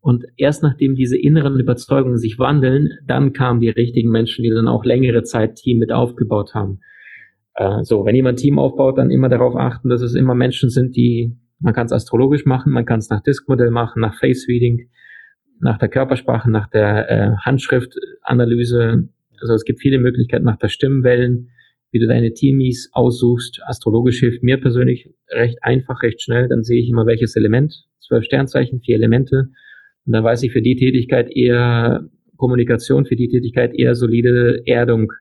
Und 0.00 0.24
erst 0.36 0.62
nachdem 0.62 0.94
diese 0.94 1.18
inneren 1.18 1.58
Überzeugungen 1.58 2.18
sich 2.18 2.38
wandeln, 2.38 2.90
dann 3.06 3.32
kamen 3.32 3.60
die 3.60 3.70
richtigen 3.70 4.10
Menschen, 4.10 4.42
die 4.42 4.50
dann 4.50 4.68
auch 4.68 4.84
längere 4.84 5.22
Zeit 5.22 5.56
Team 5.56 5.78
mit 5.78 5.92
aufgebaut 5.92 6.54
haben. 6.54 6.80
Äh, 7.56 7.82
so, 7.82 8.04
wenn 8.04 8.14
jemand 8.14 8.38
Team 8.38 8.58
aufbaut, 8.58 8.98
dann 8.98 9.10
immer 9.10 9.28
darauf 9.28 9.56
achten, 9.56 9.88
dass 9.88 10.02
es 10.02 10.14
immer 10.14 10.34
Menschen 10.34 10.70
sind, 10.70 10.94
die, 10.94 11.36
man 11.58 11.74
kann 11.74 11.86
es 11.86 11.92
astrologisch 11.92 12.44
machen, 12.44 12.72
man 12.72 12.84
kann 12.84 12.98
es 12.98 13.10
nach 13.10 13.22
Diskmodell 13.22 13.70
machen, 13.70 14.00
nach 14.00 14.18
Face 14.18 14.46
Reading, 14.48 14.88
nach 15.58 15.78
der 15.78 15.88
Körpersprache, 15.88 16.50
nach 16.50 16.68
der 16.68 17.10
äh, 17.10 17.36
Handschriftanalyse. 17.38 19.08
Also 19.40 19.54
es 19.54 19.64
gibt 19.64 19.80
viele 19.80 19.98
Möglichkeiten 19.98 20.44
nach 20.44 20.58
der 20.58 20.68
Stimmwellen, 20.68 21.50
wie 21.90 21.98
du 21.98 22.06
deine 22.06 22.34
Teamies 22.34 22.90
aussuchst. 22.92 23.62
Astrologisch 23.64 24.20
hilft 24.20 24.42
mir 24.42 24.60
persönlich 24.60 25.10
recht 25.30 25.58
einfach, 25.62 26.02
recht 26.02 26.20
schnell. 26.20 26.48
Dann 26.48 26.62
sehe 26.62 26.82
ich 26.82 26.90
immer 26.90 27.06
welches 27.06 27.36
Element, 27.36 27.86
zwölf 28.00 28.24
Sternzeichen, 28.24 28.80
vier 28.80 28.96
Elemente. 28.96 29.48
Und 30.04 30.12
dann 30.12 30.24
weiß 30.24 30.42
ich 30.42 30.52
für 30.52 30.62
die 30.62 30.76
Tätigkeit 30.76 31.30
eher 31.34 32.06
Kommunikation, 32.36 33.06
für 33.06 33.16
die 33.16 33.28
Tätigkeit 33.28 33.74
eher 33.74 33.94
solide 33.94 34.60
Erdung, 34.66 35.12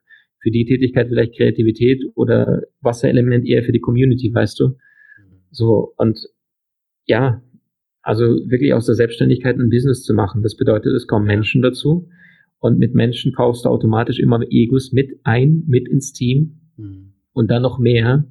für 0.45 0.51
die 0.51 0.65
Tätigkeit 0.65 1.07
vielleicht 1.07 1.35
Kreativität 1.35 2.03
oder 2.13 2.61
Wasserelement 2.81 3.47
eher 3.47 3.63
für 3.63 3.71
die 3.71 3.79
Community, 3.79 4.31
weißt 4.31 4.59
du? 4.59 4.77
So, 5.49 5.95
und 5.97 6.19
ja, 7.07 7.41
also 8.03 8.25
wirklich 8.47 8.71
aus 8.75 8.85
der 8.85 8.93
Selbstständigkeit 8.93 9.57
ein 9.57 9.71
Business 9.71 10.03
zu 10.03 10.13
machen. 10.13 10.43
Das 10.43 10.55
bedeutet, 10.55 10.93
es 10.93 11.07
kommen 11.07 11.25
Menschen 11.25 11.63
dazu. 11.63 12.09
Und 12.59 12.77
mit 12.77 12.93
Menschen 12.93 13.33
kaufst 13.33 13.65
du 13.65 13.69
automatisch 13.69 14.19
immer 14.19 14.39
Egos 14.47 14.91
mit 14.91 15.19
ein, 15.23 15.63
mit 15.65 15.87
ins 15.87 16.13
Team. 16.13 16.59
Mhm. 16.77 17.13
Und 17.33 17.49
dann 17.49 17.63
noch 17.63 17.79
mehr. 17.79 18.25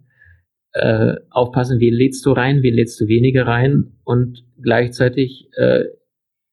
Äh, 0.71 1.17
aufpassen, 1.31 1.81
wen 1.81 1.95
lädst 1.95 2.25
du 2.27 2.31
rein, 2.31 2.63
wen 2.63 2.75
lädst 2.75 3.01
du 3.01 3.09
weniger 3.09 3.45
rein. 3.49 3.97
Und 4.05 4.45
gleichzeitig 4.63 5.49
äh, 5.57 5.87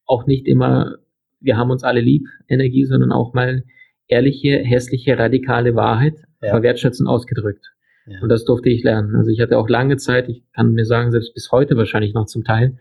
auch 0.05 0.25
nicht 0.25 0.47
immer, 0.47 0.97
wir 1.39 1.55
haben 1.55 1.69
uns 1.69 1.83
alle 1.83 2.01
lieb, 2.01 2.25
Energie, 2.47 2.85
sondern 2.85 3.11
auch 3.11 3.35
mal 3.35 3.63
ehrliche, 4.11 4.57
hässliche, 4.57 5.17
radikale 5.17 5.75
Wahrheit, 5.75 6.15
ja. 6.41 6.51
aber 6.51 6.63
wertschätzend 6.63 7.07
ausgedrückt. 7.07 7.71
Ja. 8.05 8.19
Und 8.21 8.29
das 8.29 8.45
durfte 8.45 8.69
ich 8.69 8.83
lernen. 8.83 9.15
Also 9.15 9.31
ich 9.31 9.39
hatte 9.39 9.57
auch 9.57 9.69
lange 9.69 9.97
Zeit, 9.97 10.27
ich 10.27 10.43
kann 10.53 10.73
mir 10.73 10.85
sagen, 10.85 11.11
selbst 11.11 11.33
bis 11.33 11.51
heute 11.51 11.77
wahrscheinlich 11.77 12.13
noch 12.13 12.25
zum 12.25 12.43
Teil, 12.43 12.77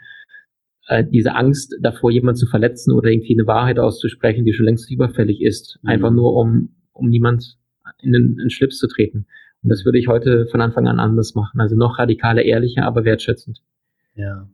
äh, 0.89 1.05
diese 1.05 1.35
Angst 1.35 1.77
davor, 1.81 2.11
jemanden 2.11 2.39
zu 2.39 2.47
verletzen 2.47 2.93
oder 2.93 3.11
irgendwie 3.11 3.35
eine 3.39 3.47
Wahrheit 3.47 3.79
auszusprechen, 3.79 4.45
die 4.45 4.53
schon 4.53 4.67
längst 4.67 4.91
überfällig 4.91 5.41
ist. 5.41 5.79
Mhm. 5.83 5.89
Einfach 5.89 6.11
nur, 6.11 6.35
um, 6.35 6.75
um 6.93 7.09
niemand 7.09 7.59
in 8.03 8.13
den, 8.13 8.31
in 8.33 8.37
den 8.37 8.51
Schlips 8.51 8.79
zu 8.79 8.89
treten. 8.89 9.27
Und 9.63 9.69
das 9.69 9.85
würde 9.85 9.99
ich 9.99 10.09
heute 10.09 10.47
von 10.47 10.61
Anfang 10.61 10.89
an 10.89 10.99
anders 10.99 11.35
machen. 11.35 11.61
Also 11.61 11.77
noch 11.77 11.99
radikaler, 11.99 12.43
ehrlicher, 12.43 12.85
aber 12.85 13.05
wertschätzend. 13.05 13.61
Ja. 14.15 14.49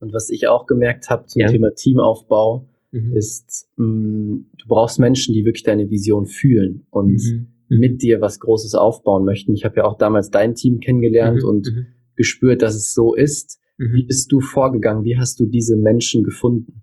Und 0.00 0.12
was 0.12 0.30
ich 0.30 0.46
auch 0.46 0.66
gemerkt 0.66 1.10
habe 1.10 1.26
zum 1.26 1.42
ja. 1.42 1.48
Thema 1.48 1.74
Teamaufbau, 1.74 2.68
mhm. 2.90 3.16
ist, 3.16 3.68
mh, 3.76 3.86
mm, 3.86 4.46
du 4.58 4.68
brauchst 4.68 4.98
Menschen, 4.98 5.34
die 5.34 5.44
wirklich 5.44 5.64
deine 5.64 5.90
Vision 5.90 6.26
fühlen 6.26 6.86
und 6.90 7.20
mhm. 7.22 7.48
mhm. 7.68 7.78
mit 7.78 8.02
dir 8.02 8.20
was 8.20 8.40
Großes 8.40 8.74
aufbauen 8.74 9.24
möchten. 9.24 9.54
Ich 9.54 9.64
habe 9.64 9.76
ja 9.76 9.84
auch 9.84 9.98
damals 9.98 10.30
dein 10.30 10.54
Team 10.54 10.80
kennengelernt 10.80 11.42
mhm. 11.42 11.48
und 11.48 11.66
mhm. 11.66 11.86
gespürt, 12.16 12.62
dass 12.62 12.74
es 12.74 12.94
so 12.94 13.14
ist. 13.14 13.60
Wie 13.80 14.02
bist 14.02 14.32
du 14.32 14.40
vorgegangen? 14.40 15.04
Wie 15.04 15.18
hast 15.18 15.38
du 15.38 15.46
diese 15.46 15.76
Menschen 15.76 16.24
gefunden? 16.24 16.82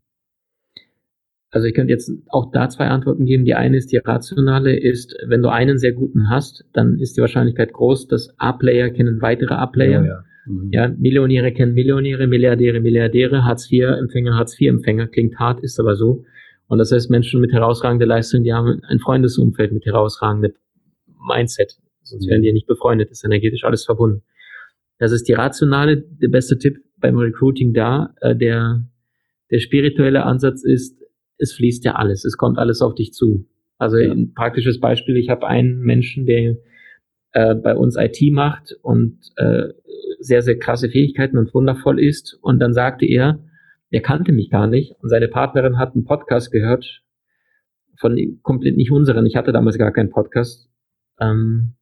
Also 1.55 1.67
ich 1.67 1.73
könnte 1.73 1.93
jetzt 1.93 2.11
auch 2.27 2.51
da 2.51 2.67
zwei 2.67 2.87
Antworten 2.87 3.25
geben. 3.25 3.45
Die 3.45 3.53
eine 3.53 3.77
ist 3.77 3.93
die 3.93 3.97
rationale, 3.97 4.77
ist, 4.77 5.15
wenn 5.25 5.41
du 5.41 5.47
einen 5.47 5.77
sehr 5.77 5.93
guten 5.93 6.29
hast, 6.29 6.65
dann 6.73 6.99
ist 6.99 7.15
die 7.15 7.21
Wahrscheinlichkeit 7.21 7.71
groß, 7.71 8.07
dass 8.07 8.29
A-Player 8.37 8.89
kennen 8.89 9.21
weitere 9.21 9.53
A-Player. 9.53 10.01
Ja, 10.01 10.05
ja. 10.05 10.23
Mhm. 10.45 10.69
Ja, 10.71 10.87
Millionäre 10.87 11.51
kennen 11.51 11.73
Millionäre, 11.73 12.27
Milliardäre, 12.27 12.79
Milliardäre, 12.79 13.43
Hartz-IV-Empfänger, 13.43 14.35
Hartz-IV-Empfänger, 14.35 15.07
klingt 15.07 15.37
hart, 15.39 15.61
ist 15.61 15.79
aber 15.79 15.95
so. 15.95 16.23
Und 16.67 16.79
das 16.79 16.91
heißt, 16.91 17.09
Menschen 17.09 17.41
mit 17.41 17.51
herausragender 17.51 18.05
Leistung, 18.05 18.43
die 18.43 18.53
haben 18.53 18.81
ein 18.87 18.99
Freundesumfeld 18.99 19.71
mit 19.71 19.85
herausragendem 19.85 20.53
Mindset. 21.27 21.77
Sonst 22.01 22.27
wären 22.27 22.41
die 22.41 22.47
ja 22.47 22.53
nicht 22.53 22.67
befreundet, 22.67 23.11
ist 23.11 23.23
energetisch 23.23 23.63
alles 23.63 23.85
verbunden. 23.85 24.23
Das 24.97 25.11
ist 25.11 25.27
die 25.27 25.33
rationale, 25.33 25.97
der 25.97 26.29
beste 26.29 26.57
Tipp 26.57 26.77
beim 26.97 27.17
Recruiting 27.17 27.73
da. 27.73 28.13
Äh, 28.21 28.35
der, 28.35 28.83
der 29.51 29.59
spirituelle 29.59 30.23
Ansatz 30.23 30.63
ist, 30.63 30.97
es 31.37 31.53
fließt 31.53 31.83
ja 31.83 31.95
alles, 31.95 32.23
es 32.25 32.37
kommt 32.37 32.57
alles 32.57 32.81
auf 32.81 32.95
dich 32.95 33.11
zu. 33.11 33.45
Also 33.77 33.97
ja. 33.97 34.11
ein 34.11 34.33
praktisches 34.33 34.79
Beispiel, 34.79 35.17
ich 35.17 35.29
habe 35.29 35.47
einen 35.47 35.79
Menschen, 35.81 36.25
der 36.25 36.55
äh, 37.33 37.55
bei 37.55 37.75
uns 37.75 37.97
IT 37.97 38.21
macht 38.31 38.73
und 38.81 39.19
äh, 39.35 39.69
sehr, 40.25 40.41
sehr 40.41 40.57
krasse 40.57 40.89
Fähigkeiten 40.89 41.37
und 41.37 41.53
wundervoll 41.53 41.99
ist. 41.99 42.37
Und 42.41 42.59
dann 42.59 42.73
sagte 42.73 43.05
er, 43.05 43.39
er 43.89 44.01
kannte 44.01 44.31
mich 44.31 44.49
gar 44.49 44.67
nicht 44.67 44.95
und 45.01 45.09
seine 45.09 45.27
Partnerin 45.27 45.77
hat 45.77 45.93
einen 45.93 46.05
Podcast 46.05 46.51
gehört 46.51 47.03
von 47.97 48.39
komplett 48.41 48.75
nicht 48.75 48.91
unseren. 48.91 49.25
Ich 49.25 49.35
hatte 49.35 49.51
damals 49.51 49.77
gar 49.77 49.91
keinen 49.91 50.09
Podcast. 50.09 50.69
Ähm, 51.19 51.75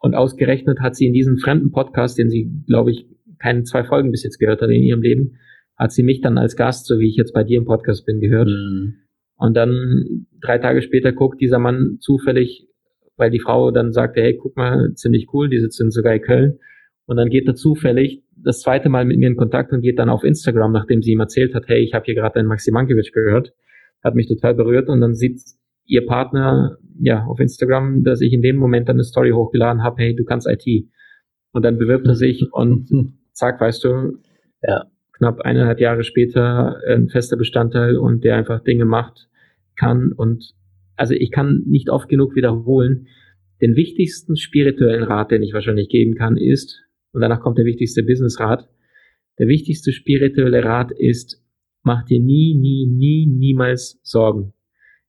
und 0.00 0.14
ausgerechnet 0.14 0.80
hat 0.80 0.96
sie 0.96 1.06
in 1.06 1.12
diesem 1.12 1.38
fremden 1.38 1.70
Podcast, 1.70 2.18
den 2.18 2.28
sie, 2.28 2.50
glaube 2.66 2.90
ich, 2.90 3.06
keine 3.38 3.62
zwei 3.62 3.84
Folgen 3.84 4.10
bis 4.10 4.22
jetzt 4.22 4.38
gehört 4.38 4.60
hat 4.60 4.70
in 4.70 4.82
ihrem 4.82 5.02
Leben, 5.02 5.36
hat 5.76 5.92
sie 5.92 6.02
mich 6.02 6.20
dann 6.20 6.38
als 6.38 6.56
Gast, 6.56 6.86
so 6.86 6.98
wie 6.98 7.08
ich 7.08 7.16
jetzt 7.16 7.32
bei 7.32 7.44
dir 7.44 7.58
im 7.58 7.64
Podcast 7.64 8.04
bin, 8.04 8.20
gehört. 8.20 8.48
Mhm. 8.48 8.96
Und 9.36 9.54
dann 9.56 10.26
drei 10.40 10.58
Tage 10.58 10.82
später 10.82 11.12
guckt 11.12 11.40
dieser 11.40 11.58
Mann 11.58 11.98
zufällig, 12.00 12.68
weil 13.16 13.30
die 13.30 13.40
Frau 13.40 13.70
dann 13.70 13.92
sagte, 13.92 14.20
hey, 14.20 14.36
guck 14.36 14.56
mal, 14.56 14.92
ziemlich 14.94 15.28
cool, 15.32 15.48
die 15.48 15.60
sitzen 15.60 15.90
sogar 15.90 16.14
in 16.14 16.22
Köln. 16.22 16.58
Und 17.06 17.16
dann 17.16 17.28
geht 17.28 17.46
er 17.46 17.54
zufällig 17.54 18.22
das 18.36 18.60
zweite 18.60 18.88
Mal 18.88 19.04
mit 19.04 19.18
mir 19.18 19.28
in 19.28 19.36
Kontakt 19.36 19.72
und 19.72 19.82
geht 19.82 19.98
dann 19.98 20.08
auf 20.08 20.24
Instagram, 20.24 20.72
nachdem 20.72 21.02
sie 21.02 21.12
ihm 21.12 21.20
erzählt 21.20 21.54
hat, 21.54 21.64
hey, 21.68 21.82
ich 21.82 21.94
habe 21.94 22.04
hier 22.04 22.14
gerade 22.14 22.36
einen 22.36 22.48
Maxi 22.48 22.70
Mankiewicz 22.70 23.12
gehört, 23.12 23.52
hat 24.02 24.14
mich 24.14 24.26
total 24.26 24.54
berührt 24.54 24.88
und 24.88 25.00
dann 25.00 25.14
sieht 25.14 25.40
ihr 25.86 26.06
Partner 26.06 26.78
ja 26.98 27.24
auf 27.24 27.40
Instagram, 27.40 28.04
dass 28.04 28.20
ich 28.20 28.32
in 28.32 28.42
dem 28.42 28.56
Moment 28.56 28.88
dann 28.88 28.96
eine 28.96 29.04
Story 29.04 29.30
hochgeladen 29.30 29.82
habe, 29.82 30.02
hey, 30.02 30.14
du 30.14 30.24
kannst 30.24 30.48
IT. 30.48 30.88
Und 31.52 31.64
dann 31.64 31.78
bewirbt 31.78 32.06
er 32.06 32.14
sich 32.14 32.52
und 32.52 32.90
zack, 33.32 33.60
weißt 33.60 33.84
du, 33.84 34.18
ja. 34.62 34.86
knapp 35.12 35.40
eineinhalb 35.40 35.80
Jahre 35.80 36.04
später 36.04 36.80
ein 36.88 37.08
fester 37.08 37.36
Bestandteil 37.36 37.96
und 37.96 38.24
der 38.24 38.36
einfach 38.36 38.62
Dinge 38.62 38.84
macht 38.84 39.28
kann 39.76 40.12
und 40.12 40.54
also 40.96 41.14
ich 41.14 41.30
kann 41.30 41.62
nicht 41.66 41.90
oft 41.90 42.08
genug 42.08 42.36
wiederholen, 42.36 43.08
den 43.60 43.76
wichtigsten 43.76 44.36
spirituellen 44.36 45.02
Rat, 45.02 45.30
den 45.30 45.42
ich 45.42 45.52
wahrscheinlich 45.52 45.88
geben 45.88 46.14
kann, 46.14 46.36
ist, 46.36 46.83
und 47.14 47.20
danach 47.20 47.40
kommt 47.40 47.58
der 47.58 47.64
wichtigste 47.64 48.02
Business-Rat. 48.02 48.68
Der 49.38 49.46
wichtigste 49.46 49.92
spirituelle 49.92 50.64
Rat 50.64 50.90
ist, 50.90 51.40
mach 51.82 52.04
dir 52.04 52.20
nie, 52.20 52.54
nie, 52.54 52.86
nie, 52.86 53.26
niemals 53.26 54.00
Sorgen. 54.02 54.52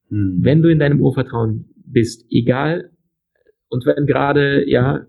Hm. 0.09 0.39
Wenn 0.41 0.61
du 0.61 0.69
in 0.69 0.79
deinem 0.79 1.01
Urvertrauen 1.01 1.65
bist, 1.85 2.25
egal, 2.29 2.91
und 3.69 3.85
wenn 3.87 4.05
gerade, 4.05 4.69
ja, 4.69 5.07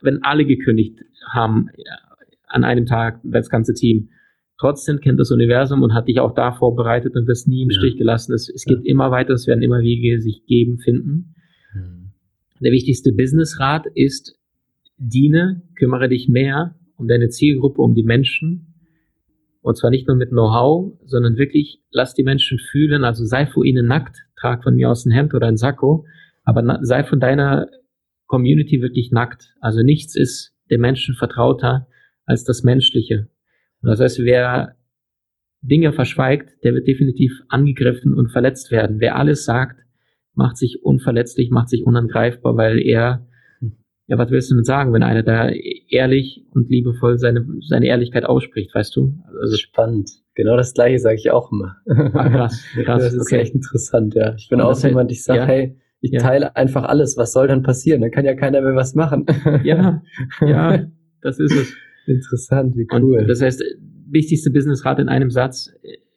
wenn 0.00 0.22
alle 0.22 0.46
gekündigt 0.46 1.00
haben 1.28 1.68
an 2.46 2.64
einem 2.64 2.86
Tag, 2.86 3.20
das 3.24 3.50
ganze 3.50 3.74
Team, 3.74 4.10
trotzdem 4.58 5.00
kennt 5.00 5.18
das 5.18 5.32
Universum 5.32 5.82
und 5.82 5.94
hat 5.94 6.06
dich 6.06 6.20
auch 6.20 6.34
da 6.34 6.52
vorbereitet 6.52 7.16
und 7.16 7.26
wirst 7.26 7.48
nie 7.48 7.62
im 7.62 7.70
ja. 7.70 7.78
Stich 7.78 7.96
gelassen. 7.96 8.34
Es, 8.34 8.48
es 8.48 8.64
ja. 8.66 8.76
geht 8.76 8.84
immer 8.86 9.10
weiter, 9.10 9.34
es 9.34 9.48
werden 9.48 9.62
immer 9.62 9.80
Wege 9.80 10.20
sich 10.20 10.46
geben, 10.46 10.78
finden. 10.78 11.34
Hm. 11.72 12.12
Der 12.60 12.70
wichtigste 12.70 13.12
Business-Rat 13.12 13.86
ist, 13.94 14.39
diene, 15.00 15.62
kümmere 15.76 16.08
dich 16.08 16.28
mehr 16.28 16.76
um 16.96 17.08
deine 17.08 17.30
Zielgruppe, 17.30 17.80
um 17.80 17.94
die 17.94 18.02
Menschen. 18.02 18.74
Und 19.62 19.76
zwar 19.76 19.90
nicht 19.90 20.06
nur 20.06 20.16
mit 20.16 20.30
Know-how, 20.30 20.98
sondern 21.04 21.36
wirklich 21.36 21.82
lass 21.90 22.14
die 22.14 22.22
Menschen 22.22 22.58
fühlen, 22.58 23.04
also 23.04 23.24
sei 23.24 23.46
vor 23.46 23.64
ihnen 23.64 23.86
nackt, 23.86 24.16
trag 24.38 24.62
von 24.62 24.74
mir 24.74 24.90
aus 24.90 25.04
ein 25.04 25.10
Hemd 25.10 25.34
oder 25.34 25.48
ein 25.48 25.56
Sakko, 25.56 26.06
aber 26.44 26.78
sei 26.82 27.04
von 27.04 27.20
deiner 27.20 27.68
Community 28.26 28.80
wirklich 28.80 29.10
nackt. 29.10 29.54
Also 29.60 29.82
nichts 29.82 30.14
ist 30.14 30.54
dem 30.70 30.80
Menschen 30.80 31.14
vertrauter 31.14 31.88
als 32.24 32.44
das 32.44 32.62
Menschliche. 32.62 33.28
das 33.82 34.00
heißt, 34.00 34.20
wer 34.20 34.76
Dinge 35.62 35.92
verschweigt, 35.92 36.62
der 36.64 36.74
wird 36.74 36.86
definitiv 36.86 37.42
angegriffen 37.48 38.14
und 38.14 38.30
verletzt 38.30 38.70
werden. 38.70 39.00
Wer 39.00 39.16
alles 39.16 39.44
sagt, 39.44 39.80
macht 40.34 40.56
sich 40.56 40.82
unverletzlich, 40.82 41.50
macht 41.50 41.68
sich 41.68 41.84
unangreifbar, 41.84 42.56
weil 42.56 42.78
er 42.80 43.26
ja, 44.10 44.18
was 44.18 44.30
willst 44.32 44.50
du 44.50 44.56
denn 44.56 44.64
sagen, 44.64 44.92
wenn 44.92 45.04
einer 45.04 45.22
da 45.22 45.48
ehrlich 45.88 46.44
und 46.50 46.68
liebevoll 46.68 47.16
seine, 47.18 47.46
seine 47.68 47.86
Ehrlichkeit 47.86 48.24
ausspricht, 48.24 48.74
weißt 48.74 48.96
du? 48.96 49.14
Also 49.40 49.56
spannend. 49.56 50.10
Genau 50.34 50.56
das 50.56 50.74
gleiche 50.74 50.98
sage 50.98 51.14
ich 51.14 51.30
auch 51.30 51.52
immer. 51.52 51.76
Ah, 51.86 52.28
krass, 52.28 52.64
krass. 52.84 53.04
Das 53.04 53.14
ist 53.14 53.20
okay. 53.28 53.42
echt 53.42 53.54
interessant, 53.54 54.16
ja. 54.16 54.34
Ich 54.34 54.48
bin 54.48 54.60
und 54.60 54.66
auch 54.66 54.82
jemand, 54.82 55.12
ich 55.12 55.22
sage, 55.22 55.38
ja, 55.38 55.46
hey, 55.46 55.78
ich 56.00 56.10
ja. 56.10 56.20
teile 56.20 56.56
einfach 56.56 56.82
alles, 56.82 57.16
was 57.18 57.32
soll 57.32 57.46
dann 57.46 57.62
passieren? 57.62 58.00
Dann 58.00 58.10
kann 58.10 58.24
ja 58.24 58.34
keiner 58.34 58.60
mehr 58.62 58.74
was 58.74 58.96
machen. 58.96 59.26
ja, 59.62 60.02
ja, 60.40 60.86
das 61.22 61.38
ist 61.38 61.54
es. 61.54 61.72
Interessant, 62.06 62.76
wie 62.76 62.88
cool. 62.92 63.20
Und 63.20 63.28
das 63.28 63.40
heißt, 63.40 63.62
wichtigste 64.08 64.50
Businessrat 64.50 64.98
in 64.98 65.08
einem 65.08 65.30
Satz, 65.30 65.72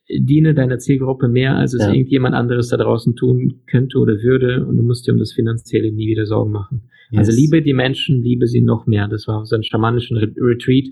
diene 0.09 0.53
deiner 0.53 0.79
Zielgruppe 0.79 1.27
mehr, 1.27 1.55
als 1.55 1.73
es 1.73 1.81
ja. 1.81 1.91
irgendjemand 1.91 2.35
anderes 2.35 2.69
da 2.69 2.77
draußen 2.77 3.15
tun 3.15 3.61
könnte 3.67 3.97
oder 3.99 4.21
würde 4.21 4.65
und 4.65 4.77
du 4.77 4.83
musst 4.83 5.07
dir 5.07 5.13
um 5.13 5.19
das 5.19 5.33
Finanzielle 5.33 5.91
nie 5.91 6.07
wieder 6.07 6.25
Sorgen 6.25 6.51
machen. 6.51 6.89
Yes. 7.09 7.27
Also 7.27 7.39
liebe 7.39 7.61
die 7.61 7.73
Menschen, 7.73 8.21
liebe 8.21 8.47
sie 8.47 8.61
noch 8.61 8.85
mehr. 8.85 9.07
Das 9.07 9.27
war 9.27 9.45
so 9.45 9.55
ein 9.55 9.63
schamanischen 9.63 10.17
Retreat. 10.17 10.87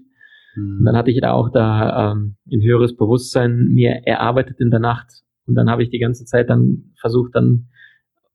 Mhm. 0.55 0.79
Und 0.79 0.85
dann 0.85 0.95
hatte 0.95 1.11
ich 1.11 1.19
da 1.19 1.31
auch 1.31 1.49
da 1.51 2.11
ähm, 2.11 2.35
ein 2.51 2.61
höheres 2.61 2.95
Bewusstsein 2.95 3.69
mir 3.69 4.01
erarbeitet 4.05 4.59
in 4.59 4.69
der 4.69 4.79
Nacht. 4.79 5.23
Und 5.45 5.55
dann 5.55 5.69
habe 5.69 5.83
ich 5.83 5.89
die 5.89 5.99
ganze 5.99 6.25
Zeit 6.25 6.49
dann 6.49 6.91
versucht, 6.99 7.35
dann 7.35 7.67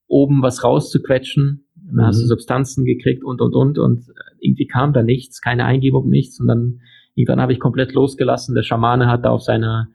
oben 0.09 0.43
was 0.43 0.65
rauszuquetschen. 0.65 1.65
Dann 1.75 1.95
mhm. 1.95 2.01
hast 2.01 2.19
du 2.19 2.25
mhm. 2.25 2.29
Substanzen 2.29 2.85
gekriegt 2.85 3.25
und, 3.25 3.41
und, 3.41 3.55
und. 3.55 3.79
Und 3.79 4.05
irgendwie 4.41 4.67
kam 4.67 4.93
da 4.93 5.03
nichts, 5.03 5.41
keine 5.41 5.65
Eingebung, 5.65 6.09
nichts. 6.11 6.41
Und 6.41 6.49
dann 6.49 6.81
irgendwann 7.15 7.41
habe 7.41 7.53
ich 7.53 7.61
komplett 7.61 7.93
losgelassen. 7.95 8.55
Der 8.55 8.63
Schamane 8.63 9.07
hat 9.07 9.25
da 9.25 9.31
auf 9.31 9.43
seiner 9.43 9.89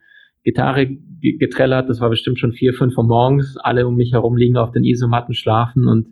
Gitarre 0.44 0.88
getrellert. 1.20 1.88
Das 1.88 2.00
war 2.00 2.10
bestimmt 2.10 2.38
schon 2.38 2.52
vier, 2.52 2.74
fünf 2.74 2.96
Uhr 2.96 3.04
morgens. 3.04 3.56
Alle 3.56 3.86
um 3.86 3.96
mich 3.96 4.12
herum 4.12 4.36
liegen 4.36 4.56
auf 4.56 4.72
den 4.72 4.84
Isomatten, 4.84 5.34
schlafen 5.34 5.86
und 5.86 6.08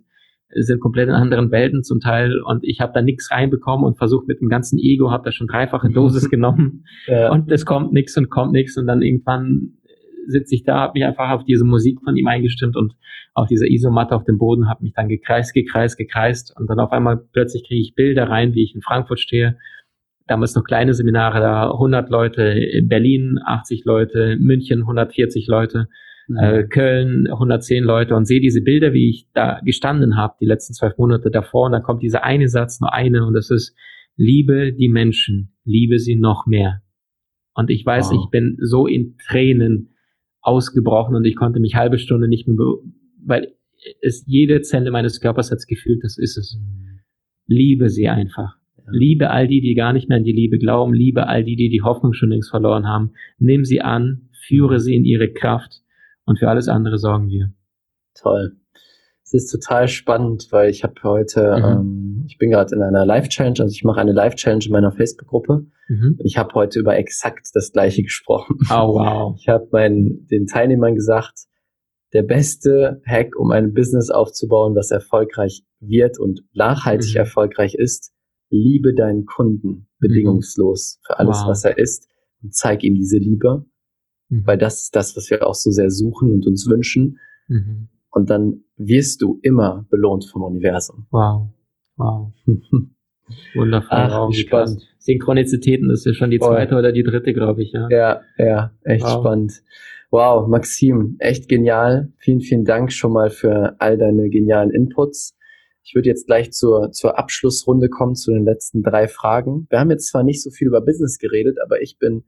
sind 0.53 0.79
komplett 0.81 1.07
in 1.07 1.15
anderen 1.15 1.51
Welten 1.51 1.83
zum 1.83 1.99
Teil. 1.99 2.41
Und 2.41 2.63
ich 2.63 2.79
habe 2.79 2.91
da 2.93 3.01
nichts 3.01 3.31
reinbekommen 3.31 3.85
und 3.85 3.97
versucht 3.97 4.27
mit 4.27 4.41
dem 4.41 4.49
ganzen 4.49 4.79
Ego, 4.79 5.11
habe 5.11 5.23
da 5.23 5.31
schon 5.31 5.47
dreifache 5.47 5.89
Dosis 5.93 6.29
genommen. 6.29 6.85
Ja. 7.07 7.31
Und 7.31 7.51
es 7.51 7.65
kommt 7.65 7.93
nichts 7.93 8.17
und 8.17 8.29
kommt 8.29 8.51
nichts. 8.51 8.77
Und 8.77 8.87
dann 8.87 9.01
irgendwann 9.01 9.73
sitze 10.27 10.55
ich 10.55 10.63
da, 10.63 10.79
habe 10.79 10.93
mich 10.95 11.05
einfach 11.05 11.31
auf 11.31 11.43
diese 11.43 11.65
Musik 11.65 11.99
von 12.03 12.15
ihm 12.15 12.27
eingestimmt 12.27 12.75
und 12.77 12.93
auf 13.33 13.47
dieser 13.47 13.65
Isomatte 13.65 14.15
auf 14.15 14.23
dem 14.23 14.37
Boden, 14.37 14.69
habe 14.69 14.83
mich 14.83 14.93
dann 14.93 15.07
gekreist, 15.07 15.53
gekreist, 15.53 15.97
gekreist. 15.97 16.53
Und 16.57 16.69
dann 16.69 16.79
auf 16.79 16.91
einmal 16.91 17.17
plötzlich 17.31 17.65
kriege 17.65 17.81
ich 17.81 17.95
Bilder 17.95 18.29
rein, 18.29 18.53
wie 18.53 18.63
ich 18.63 18.75
in 18.75 18.81
Frankfurt 18.81 19.19
stehe 19.19 19.57
damals 20.31 20.55
noch 20.55 20.63
kleine 20.63 20.93
Seminare 20.93 21.39
da, 21.39 21.71
100 21.71 22.09
Leute, 22.09 22.43
in 22.43 22.87
Berlin 22.87 23.37
80 23.45 23.83
Leute, 23.85 24.37
München 24.39 24.81
140 24.81 25.47
Leute, 25.47 25.89
mhm. 26.27 26.37
äh, 26.37 26.63
Köln 26.63 27.27
110 27.27 27.83
Leute 27.83 28.15
und 28.15 28.25
sehe 28.25 28.39
diese 28.39 28.61
Bilder, 28.61 28.93
wie 28.93 29.09
ich 29.09 29.27
da 29.33 29.59
gestanden 29.63 30.15
habe, 30.15 30.35
die 30.39 30.45
letzten 30.45 30.73
zwölf 30.73 30.97
Monate 30.97 31.29
davor 31.29 31.65
und 31.65 31.73
da 31.73 31.81
kommt 31.81 32.01
dieser 32.01 32.23
eine 32.23 32.47
Satz, 32.47 32.79
nur 32.79 32.93
eine 32.93 33.25
und 33.25 33.33
das 33.33 33.51
ist, 33.51 33.75
liebe 34.15 34.73
die 34.73 34.89
Menschen, 34.89 35.53
liebe 35.65 35.99
sie 35.99 36.15
noch 36.15 36.45
mehr. 36.45 36.81
Und 37.53 37.69
ich 37.69 37.85
weiß, 37.85 38.11
wow. 38.11 38.23
ich 38.23 38.31
bin 38.31 38.57
so 38.61 38.87
in 38.87 39.17
Tränen 39.27 39.95
ausgebrochen 40.39 41.15
und 41.15 41.25
ich 41.25 41.35
konnte 41.35 41.59
mich 41.59 41.75
halbe 41.75 41.99
Stunde 41.99 42.29
nicht 42.29 42.47
mehr, 42.47 42.57
weil 43.25 43.53
es 44.01 44.23
jede 44.25 44.61
Zelle 44.61 44.91
meines 44.91 45.19
Körpers 45.19 45.51
hat 45.51 45.59
gefühlt, 45.67 46.03
das 46.03 46.17
ist 46.17 46.37
es. 46.37 46.57
Mhm. 46.57 46.99
Liebe 47.47 47.89
sie 47.89 48.07
einfach. 48.07 48.60
Liebe 48.91 49.29
all 49.29 49.47
die, 49.47 49.61
die 49.61 49.75
gar 49.75 49.93
nicht 49.93 50.09
mehr 50.09 50.17
an 50.17 50.23
die 50.23 50.31
Liebe 50.31 50.57
glauben. 50.57 50.93
Liebe 50.93 51.27
all 51.27 51.43
die, 51.43 51.55
die 51.55 51.69
die 51.69 51.81
Hoffnung 51.81 52.13
schon 52.13 52.29
längst 52.29 52.49
verloren 52.49 52.87
haben. 52.87 53.13
Nimm 53.37 53.65
sie 53.65 53.81
an, 53.81 54.29
führe 54.47 54.79
sie 54.79 54.95
in 54.95 55.05
ihre 55.05 55.31
Kraft 55.31 55.81
und 56.25 56.39
für 56.39 56.49
alles 56.49 56.67
andere 56.67 56.97
sorgen 56.97 57.29
wir. 57.29 57.53
Toll. 58.15 58.57
Es 59.23 59.33
ist 59.33 59.51
total 59.51 59.87
spannend, 59.87 60.47
weil 60.51 60.69
ich 60.69 60.83
habe 60.83 60.95
heute, 61.03 61.55
mhm. 61.57 61.63
ähm, 61.63 62.25
ich 62.27 62.37
bin 62.37 62.51
gerade 62.51 62.75
in 62.75 62.81
einer 62.81 63.05
Live-Challenge, 63.05 63.61
also 63.61 63.73
ich 63.73 63.83
mache 63.83 64.01
eine 64.01 64.11
Live-Challenge 64.11 64.65
in 64.65 64.71
meiner 64.71 64.91
Facebook-Gruppe. 64.91 65.67
Mhm. 65.87 66.17
Ich 66.19 66.37
habe 66.37 66.53
heute 66.53 66.79
über 66.79 66.97
exakt 66.97 67.47
das 67.53 67.71
Gleiche 67.71 68.03
gesprochen. 68.03 68.57
Oh, 68.69 68.95
wow. 68.95 69.35
Ich 69.39 69.47
habe 69.47 69.69
den 69.71 70.47
Teilnehmern 70.47 70.95
gesagt, 70.95 71.45
der 72.13 72.23
beste 72.23 73.01
Hack, 73.05 73.37
um 73.37 73.51
ein 73.51 73.73
Business 73.73 74.09
aufzubauen, 74.09 74.75
was 74.75 74.91
erfolgreich 74.91 75.63
wird 75.79 76.19
und 76.19 76.41
nachhaltig 76.53 77.11
mhm. 77.11 77.19
erfolgreich 77.19 77.75
ist, 77.75 78.11
liebe 78.51 78.93
deinen 78.93 79.25
Kunden 79.25 79.87
bedingungslos 79.99 80.99
für 81.05 81.17
alles, 81.17 81.39
wow. 81.41 81.49
was 81.49 81.65
er 81.65 81.77
ist 81.77 82.07
und 82.43 82.53
zeig 82.53 82.83
ihm 82.83 82.95
diese 82.95 83.17
Liebe, 83.17 83.65
mhm. 84.29 84.45
weil 84.45 84.57
das 84.57 84.83
ist 84.83 84.95
das, 84.95 85.15
was 85.15 85.29
wir 85.29 85.47
auch 85.47 85.55
so 85.55 85.71
sehr 85.71 85.89
suchen 85.89 86.31
und 86.31 86.45
uns 86.45 86.67
wünschen. 86.69 87.19
Mhm. 87.47 87.87
Und 88.11 88.29
dann 88.29 88.63
wirst 88.75 89.21
du 89.21 89.39
immer 89.41 89.85
belohnt 89.89 90.25
vom 90.25 90.43
Universum. 90.43 91.07
Wow. 91.11 91.47
Wow. 91.95 92.33
Wundervoll. 93.55 93.89
Ach, 93.89 94.29
wie 94.29 94.33
spannend. 94.35 94.87
Synchronizitäten, 94.99 95.89
ist 95.89 96.05
ja 96.05 96.13
schon 96.13 96.29
die 96.29 96.39
zweite 96.39 96.75
oh. 96.75 96.79
oder 96.79 96.91
die 96.91 97.03
dritte, 97.03 97.33
glaube 97.33 97.63
ich, 97.63 97.71
ja. 97.71 97.87
Ja, 97.89 98.21
ja, 98.37 98.71
echt 98.83 99.05
wow. 99.05 99.19
spannend. 99.19 99.63
Wow, 100.11 100.47
Maxim, 100.47 101.15
echt 101.19 101.47
genial. 101.47 102.11
Vielen, 102.17 102.41
vielen 102.41 102.65
Dank 102.65 102.91
schon 102.91 103.13
mal 103.13 103.29
für 103.29 103.75
all 103.79 103.97
deine 103.97 104.29
genialen 104.29 104.69
Inputs. 104.69 105.37
Ich 105.83 105.95
würde 105.95 106.09
jetzt 106.09 106.27
gleich 106.27 106.51
zur, 106.51 106.91
zur 106.91 107.17
Abschlussrunde 107.17 107.89
kommen, 107.89 108.15
zu 108.15 108.31
den 108.31 108.45
letzten 108.45 108.83
drei 108.83 109.07
Fragen. 109.07 109.67
Wir 109.69 109.79
haben 109.79 109.91
jetzt 109.91 110.07
zwar 110.07 110.23
nicht 110.23 110.43
so 110.43 110.51
viel 110.51 110.67
über 110.67 110.81
Business 110.81 111.17
geredet, 111.17 111.57
aber 111.63 111.81
ich 111.81 111.97
bin 111.99 112.23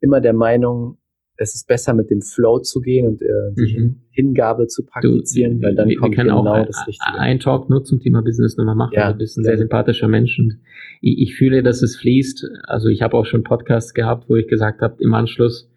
immer 0.00 0.20
der 0.20 0.32
Meinung, 0.32 0.98
es 1.36 1.54
ist 1.54 1.66
besser 1.66 1.94
mit 1.94 2.10
dem 2.10 2.22
Flow 2.22 2.60
zu 2.60 2.80
gehen 2.80 3.06
und 3.06 3.22
äh, 3.22 3.26
die 3.56 3.78
mhm. 3.78 4.00
Hingabe 4.10 4.68
zu 4.68 4.84
praktizieren, 4.84 5.60
du, 5.60 5.66
weil 5.66 5.74
dann 5.74 5.88
wir, 5.88 5.96
kommt 5.96 6.16
wir 6.16 6.24
genau 6.24 6.46
auch 6.46 6.66
das 6.66 6.86
Richtige. 6.86 7.18
Ein 7.18 7.40
Talk 7.40 7.68
nur 7.68 7.82
zum 7.84 8.00
Thema 8.00 8.22
Business 8.22 8.56
nochmal 8.56 8.76
machen. 8.76 8.92
Ja, 8.94 9.12
du 9.12 9.18
bist 9.18 9.36
ein 9.36 9.44
sehr 9.44 9.58
sympathischer 9.58 10.06
Mensch 10.06 10.38
und 10.38 10.60
ich, 11.00 11.18
ich 11.18 11.34
fühle, 11.34 11.62
dass 11.62 11.82
es 11.82 11.96
fließt. 11.96 12.48
Also 12.64 12.88
ich 12.88 13.02
habe 13.02 13.16
auch 13.16 13.26
schon 13.26 13.42
Podcasts 13.42 13.94
gehabt, 13.94 14.28
wo 14.28 14.36
ich 14.36 14.46
gesagt 14.46 14.80
habe, 14.80 14.96
im 15.00 15.12
Anschluss, 15.14 15.70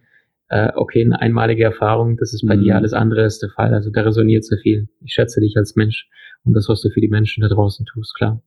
äh, 0.49 0.71
okay, 0.75 1.03
eine 1.03 1.19
einmalige 1.19 1.63
Erfahrung, 1.63 2.17
das 2.17 2.33
ist 2.33 2.45
bei 2.47 2.55
mhm. 2.55 2.61
dir 2.61 2.75
alles 2.75 2.93
andere 2.93 3.25
ist 3.25 3.41
der 3.41 3.49
Fall. 3.49 3.73
Also 3.73 3.89
da 3.89 4.01
resoniert 4.01 4.45
sehr 4.45 4.57
viel. 4.57 4.87
Ich 5.03 5.13
schätze 5.13 5.41
dich 5.41 5.57
als 5.57 5.75
Mensch 5.75 6.09
und 6.43 6.53
das, 6.53 6.69
was 6.69 6.81
du 6.81 6.89
für 6.89 7.01
die 7.01 7.09
Menschen 7.09 7.41
da 7.41 7.49
draußen 7.49 7.85
tust, 7.85 8.15
klar. 8.15 8.41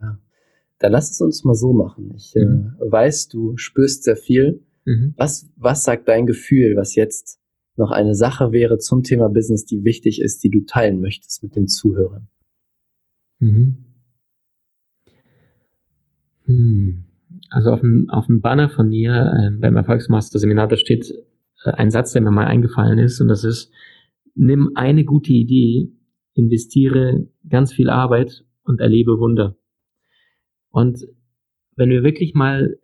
Ja. 0.00 0.18
Dann 0.78 0.92
lass 0.92 1.10
es 1.10 1.20
uns 1.20 1.44
mal 1.44 1.54
so 1.54 1.72
machen. 1.72 2.12
Ich 2.16 2.36
äh, 2.36 2.44
mhm. 2.44 2.76
äh, 2.80 2.90
weiß, 2.90 3.28
du 3.28 3.56
spürst 3.56 4.04
sehr 4.04 4.16
viel. 4.16 4.62
Mhm. 4.84 5.14
Was, 5.16 5.50
was 5.56 5.84
sagt 5.84 6.08
dein 6.08 6.26
Gefühl, 6.26 6.76
was 6.76 6.94
jetzt 6.94 7.40
noch 7.76 7.90
eine 7.90 8.14
Sache 8.14 8.52
wäre 8.52 8.78
zum 8.78 9.02
Thema 9.02 9.28
Business, 9.28 9.64
die 9.64 9.84
wichtig 9.84 10.20
ist, 10.20 10.44
die 10.44 10.50
du 10.50 10.60
teilen 10.62 11.00
möchtest 11.00 11.42
mit 11.42 11.56
den 11.56 11.68
Zuhörern? 11.68 12.28
Mhm. 13.38 13.84
Hm. 16.44 17.04
Also 17.50 17.70
auf 17.70 17.80
dem, 17.80 18.08
auf 18.10 18.26
dem 18.26 18.40
Banner 18.40 18.68
von 18.68 18.88
mir 18.88 19.32
äh, 19.38 19.50
beim 19.58 19.76
Erfolgsmaster 19.76 20.38
Seminar, 20.38 20.68
da 20.68 20.76
steht 20.76 21.12
ein 21.66 21.90
Satz, 21.90 22.12
der 22.12 22.22
mir 22.22 22.30
mal 22.30 22.46
eingefallen 22.46 22.98
ist, 22.98 23.20
und 23.20 23.28
das 23.28 23.44
ist, 23.44 23.72
nimm 24.34 24.72
eine 24.74 25.04
gute 25.04 25.32
Idee 25.32 25.92
investiere 26.36 27.26
ganz 27.48 27.72
viel 27.72 27.88
Arbeit 27.88 28.44
und 28.62 28.80
erlebe 28.80 29.18
Wunder. 29.18 29.56
Und 30.70 31.06
wenn 31.76 31.88
wir 31.88 32.04
wirklich 32.04 32.34
mal 32.34 32.78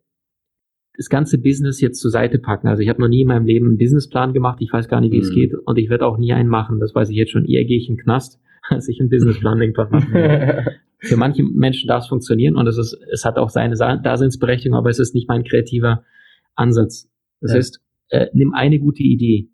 das 0.97 1.09
ganze 1.09 1.39
Business 1.39 1.81
jetzt 1.81 2.01
zur 2.01 2.11
Seite 2.11 2.39
packen, 2.39 2.69
also 2.69 2.83
ich 2.83 2.89
habe 2.89 3.01
noch 3.01 3.09
nie 3.09 3.23
in 3.23 3.29
meinem 3.29 3.47
Leben 3.47 3.67
einen 3.69 3.79
Businessplan 3.79 4.33
gemacht, 4.33 4.59
ich 4.61 4.73
weiß 4.73 4.89
gar 4.89 5.01
nicht, 5.01 5.13
wie 5.13 5.19
mhm. 5.19 5.23
es 5.23 5.35
geht 5.35 5.55
und 5.55 5.79
ich 5.79 5.91
werde 5.91 6.07
auch 6.07 6.19
nie 6.19 6.33
einen 6.33 6.49
machen, 6.49 6.81
das 6.81 6.95
weiß 6.95 7.11
ich 7.11 7.17
jetzt 7.17 7.31
schon, 7.31 7.45
eher 7.45 7.65
gehe 7.65 7.79
ich 7.79 7.89
in 7.89 7.97
den 7.97 8.03
Knast, 8.03 8.41
als 8.69 8.89
ich 8.89 9.01
einen 9.01 9.11
Businessplan 9.11 9.61
irgendwann 9.61 9.91
mache. 9.91 10.65
Für 10.99 11.17
manche 11.17 11.43
Menschen 11.43 11.89
darf 11.89 12.05
es 12.05 12.09
funktionieren 12.09 12.57
und 12.57 12.67
es 12.69 12.79
ist, 12.79 12.97
es 13.13 13.25
hat 13.25 13.37
auch 13.37 13.51
seine 13.51 13.75
Daseinsberechtigung, 13.75 14.79
aber 14.79 14.89
es 14.89 15.01
ist 15.01 15.15
nicht 15.15 15.29
mein 15.29 15.43
kreativer 15.43 16.05
Ansatz. 16.55 17.11
Das 17.41 17.51
ja. 17.51 17.57
heißt, 17.57 17.81
äh, 18.13 18.29
nimm 18.35 18.53
eine 18.53 18.79
gute 18.79 19.03
Idee. 19.03 19.49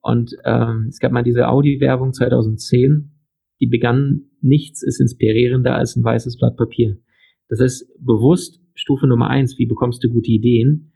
Und 0.00 0.34
ähm, 0.44 0.86
es 0.88 0.98
gab 0.98 1.12
mal 1.12 1.22
diese 1.22 1.48
Audi-Werbung 1.48 2.12
2010, 2.12 3.12
die 3.60 3.66
begann, 3.66 4.30
nichts 4.40 4.82
ist 4.82 5.00
inspirierender 5.00 5.76
als 5.76 5.94
ein 5.94 6.02
weißes 6.02 6.38
Blatt 6.38 6.56
Papier. 6.56 6.98
Das 7.48 7.60
heißt, 7.60 7.86
bewusst 8.00 8.60
Stufe 8.74 9.06
Nummer 9.06 9.28
eins, 9.28 9.58
wie 9.58 9.66
bekommst 9.66 10.02
du 10.02 10.08
gute 10.08 10.32
Ideen? 10.32 10.92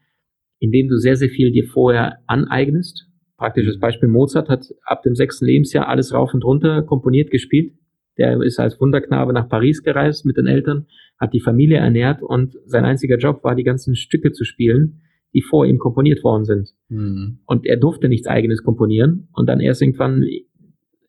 Indem 0.59 0.89
du 0.89 0.97
sehr, 0.97 1.17
sehr 1.17 1.29
viel 1.29 1.53
dir 1.53 1.67
vorher 1.67 2.19
aneignest. 2.27 3.07
Praktisches 3.37 3.79
Beispiel, 3.79 4.09
Mozart 4.09 4.49
hat 4.49 4.75
ab 4.87 5.03
dem 5.03 5.15
sechsten 5.15 5.45
Lebensjahr 5.45 5.89
alles 5.89 6.15
rauf 6.15 6.33
und 6.33 6.45
runter 6.45 6.83
komponiert, 6.83 7.31
gespielt. 7.31 7.75
Der 8.17 8.41
ist 8.41 8.59
als 8.59 8.81
Wunderknabe 8.81 9.35
nach 9.35 9.51
Paris 9.51 9.83
gereist 9.83 10.25
mit 10.25 10.39
den 10.39 10.47
Eltern, 10.47 10.87
hat 11.21 11.35
die 11.35 11.41
Familie 11.41 11.77
ernährt 11.77 12.23
und 12.23 12.57
sein 12.65 12.87
einziger 12.87 13.19
Job 13.19 13.45
war, 13.45 13.55
die 13.55 13.65
ganzen 13.65 13.95
Stücke 13.95 14.33
zu 14.33 14.45
spielen, 14.45 15.03
die 15.37 15.43
vor 15.43 15.67
ihm 15.67 15.79
komponiert 15.79 16.25
worden 16.25 16.45
sind. 16.45 16.71
Mhm. 16.89 17.41
Und 17.45 17.67
er 17.67 17.77
durfte 17.77 18.09
nichts 18.09 18.27
eigenes 18.27 18.65
komponieren. 18.65 19.29
Und 19.35 19.49
dann 19.49 19.61
erst 19.61 19.83
irgendwann 19.83 20.25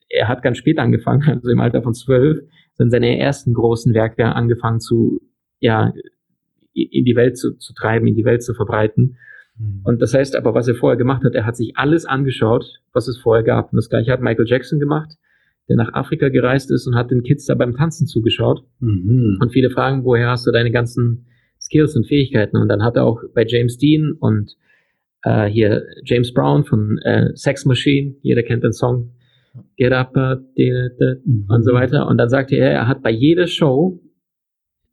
er 0.10 0.28
hat 0.28 0.42
ganz 0.42 0.58
spät 0.58 0.80
angefangen, 0.80 1.24
also 1.28 1.50
im 1.50 1.60
Alter 1.60 1.82
von 1.82 1.94
zwölf, 1.94 2.40
sind 2.74 2.92
seine 2.92 3.18
ersten 3.18 3.54
großen 3.54 3.94
Werke 3.94 4.26
angefangen 4.26 4.80
zu, 4.80 5.20
ja, 5.60 5.94
in 6.74 7.06
die 7.06 7.16
Welt 7.16 7.38
zu, 7.38 7.58
zu 7.58 7.74
treiben, 7.74 8.06
in 8.06 8.16
die 8.16 8.26
Welt 8.26 8.44
zu 8.44 8.54
verbreiten. 8.54 9.18
Mhm. 9.58 9.82
Und 9.84 10.02
das 10.02 10.14
heißt 10.14 10.36
aber, 10.36 10.54
was 10.54 10.68
er 10.68 10.76
vorher 10.76 10.98
gemacht 10.98 11.24
hat, 11.24 11.34
er 11.34 11.46
hat 11.46 11.56
sich 11.56 11.76
alles 11.76 12.06
angeschaut, 12.06 12.82
was 12.94 13.08
es 13.08 13.18
vorher 13.18 13.44
gab. 13.44 13.72
Und 13.72 13.78
das 13.78 13.90
gleiche 13.90 14.12
hat 14.12 14.22
Michael 14.22 14.46
Jackson 14.48 14.80
gemacht, 14.80 15.14
der 15.68 15.76
nach 15.76 15.94
Afrika 15.94 16.30
gereist 16.30 16.70
ist 16.70 16.86
und 16.86 16.96
hat 16.96 17.10
den 17.10 17.24
Kids 17.24 17.46
da 17.46 17.56
beim 17.56 17.76
Tanzen 17.76 18.06
zugeschaut. 18.06 18.64
Mhm. 18.80 19.40
Und 19.42 19.52
viele 19.52 19.72
fragen, 19.72 20.04
woher 20.04 20.30
hast 20.30 20.46
du 20.46 20.52
deine 20.52 20.72
ganzen 20.72 21.26
Skills 21.68 21.96
und 21.96 22.08
Fähigkeiten? 22.08 22.58
Und 22.58 22.70
dann 22.70 22.84
hat 22.84 22.96
er 22.96 23.06
auch 23.06 23.22
bei 23.34 23.46
James 23.46 23.78
Dean 23.78 24.14
und 24.20 24.56
äh, 25.24 25.46
hier 25.46 25.86
James 26.06 26.34
Brown 26.34 26.64
von 26.64 26.98
äh, 27.00 27.36
Sex 27.36 27.66
Machine, 27.66 28.16
jeder 28.22 28.44
kennt 28.44 28.64
den 28.64 28.74
Song, 28.74 29.12
Get 29.76 29.92
Up 29.92 30.16
uh, 30.16 30.36
mhm. 30.56 31.46
und 31.50 31.64
so 31.64 31.74
weiter. 31.74 32.08
Und 32.08 32.18
dann 32.18 32.30
sagte 32.30 32.56
er, 32.56 32.72
er 32.72 32.88
hat 32.88 33.02
bei 33.02 33.12
jeder 33.12 33.48
Show 33.48 34.00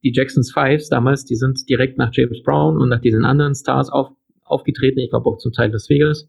die 0.03 0.13
Jacksons 0.13 0.53
Fives 0.53 0.89
damals, 0.89 1.25
die 1.25 1.37
sind 1.37 1.69
direkt 1.69 1.99
nach 1.99 2.11
James 2.13 2.43
Brown 2.43 2.79
und 2.79 2.89
nach 2.89 3.01
diesen 3.01 3.25
anderen 3.25 3.55
Stars 3.55 3.91
auf, 3.91 4.09
aufgetreten, 4.45 4.99
ich 5.01 5.11
glaube 5.11 5.29
auch 5.29 5.39
zum 5.39 5.53
Teil 5.53 5.71
Las 5.71 5.89
Vegas. 5.89 6.29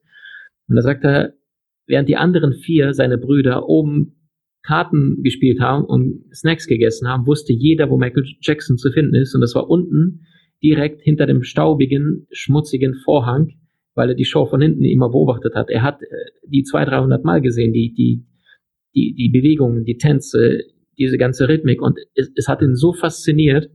Und 0.67 0.75
da 0.75 0.81
sagt 0.81 1.03
er, 1.03 1.33
während 1.87 2.09
die 2.09 2.17
anderen 2.17 2.53
vier, 2.53 2.93
seine 2.93 3.17
Brüder, 3.17 3.67
oben 3.67 4.15
Karten 4.63 5.21
gespielt 5.21 5.59
haben 5.59 5.85
und 5.85 6.25
Snacks 6.33 6.67
gegessen 6.67 7.07
haben, 7.07 7.27
wusste 7.27 7.53
jeder, 7.53 7.89
wo 7.89 7.97
Michael 7.97 8.25
Jackson 8.41 8.77
zu 8.77 8.91
finden 8.91 9.15
ist. 9.15 9.35
Und 9.35 9.41
das 9.41 9.53
war 9.53 9.69
unten 9.69 10.25
direkt 10.61 11.01
hinter 11.01 11.25
dem 11.25 11.43
staubigen, 11.43 12.27
schmutzigen 12.31 12.95
Vorhang, 13.03 13.53
weil 13.93 14.09
er 14.09 14.15
die 14.15 14.25
Show 14.25 14.45
von 14.45 14.61
hinten 14.61 14.83
immer 14.83 15.09
beobachtet 15.09 15.55
hat. 15.55 15.69
Er 15.69 15.83
hat 15.83 16.01
äh, 16.01 16.05
die 16.47 16.63
200, 16.63 16.93
300 16.93 17.23
Mal 17.23 17.41
gesehen, 17.41 17.73
die, 17.73 17.93
die, 17.93 18.25
die, 18.93 19.13
die 19.13 19.29
Bewegungen, 19.29 19.85
die 19.85 19.97
Tänze, 19.97 20.63
diese 20.97 21.17
ganze 21.17 21.47
Rhythmik. 21.47 21.81
Und 21.81 21.99
es, 22.15 22.31
es 22.35 22.47
hat 22.47 22.61
ihn 22.61 22.75
so 22.75 22.93
fasziniert. 22.93 23.69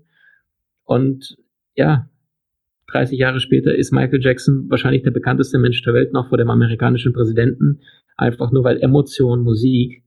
Und 0.85 1.37
ja, 1.75 2.09
30 2.93 3.19
Jahre 3.19 3.41
später 3.41 3.75
ist 3.75 3.93
Michael 3.93 4.21
Jackson 4.23 4.67
wahrscheinlich 4.69 5.03
der 5.03 5.13
bekannteste 5.13 5.59
Mensch 5.59 5.83
der 5.83 5.95
Welt 5.95 6.13
noch 6.13 6.29
vor 6.29 6.39
dem 6.39 6.51
amerikanischen 6.51 7.13
Präsidenten. 7.13 7.81
Einfach 8.17 8.51
nur, 8.53 8.65
weil 8.65 8.81
Emotion, 8.81 9.43
Musik, 9.43 10.03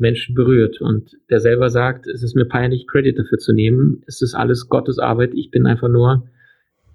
Menschen 0.00 0.34
berührt. 0.34 0.80
Und 0.80 1.16
der 1.30 1.40
selber 1.40 1.70
sagt, 1.70 2.06
es 2.06 2.22
ist 2.22 2.34
mir 2.34 2.46
peinlich, 2.46 2.86
Credit 2.86 3.18
dafür 3.18 3.38
zu 3.38 3.52
nehmen. 3.52 4.02
Es 4.06 4.22
ist 4.22 4.34
alles 4.34 4.68
Gottes 4.68 4.98
Arbeit. 4.98 5.32
Ich 5.34 5.50
bin 5.50 5.66
einfach 5.66 5.88
nur 5.88 6.28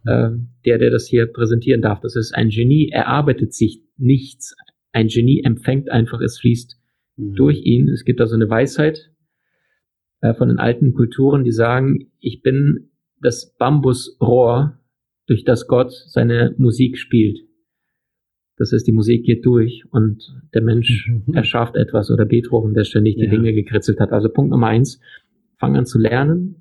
äh, 0.05 0.31
der, 0.65 0.77
der 0.77 0.89
das 0.89 1.07
hier 1.07 1.27
präsentieren 1.27 1.81
darf. 1.81 2.01
Das 2.01 2.15
ist 2.15 2.33
ein 2.33 2.49
Genie. 2.49 2.89
Er 2.91 3.07
arbeitet 3.07 3.53
sich 3.53 3.81
nichts. 3.97 4.55
Ein 4.91 5.07
Genie 5.07 5.41
empfängt 5.43 5.89
einfach, 5.89 6.21
es 6.21 6.39
fließt 6.39 6.77
mhm. 7.17 7.35
durch 7.35 7.61
ihn. 7.63 7.89
Es 7.89 8.05
gibt 8.05 8.21
also 8.21 8.35
eine 8.35 8.49
Weisheit 8.49 9.11
äh, 10.21 10.33
von 10.33 10.49
den 10.49 10.59
alten 10.59 10.93
Kulturen, 10.93 11.43
die 11.43 11.51
sagen, 11.51 12.11
ich 12.19 12.41
bin 12.41 12.91
das 13.21 13.55
Bambusrohr, 13.57 14.79
durch 15.27 15.43
das 15.43 15.67
Gott 15.67 15.91
seine 15.91 16.53
Musik 16.57 16.97
spielt. 16.97 17.39
Das 18.57 18.71
heißt, 18.71 18.87
die 18.87 18.93
Musik 18.93 19.25
geht 19.25 19.45
durch 19.45 19.83
und 19.91 20.33
der 20.53 20.61
Mensch 20.61 21.09
mhm. 21.09 21.33
erschafft 21.33 21.75
etwas 21.75 22.09
oder 22.09 22.25
Beethoven, 22.25 22.73
der 22.73 22.85
ständig 22.85 23.15
die 23.15 23.25
ja. 23.25 23.29
Dinge 23.29 23.53
gekritzelt 23.53 23.99
hat. 23.99 24.11
Also 24.11 24.29
Punkt 24.29 24.51
Nummer 24.51 24.67
eins, 24.67 25.01
fang 25.57 25.75
an 25.75 25.85
zu 25.85 25.99
lernen. 25.99 26.55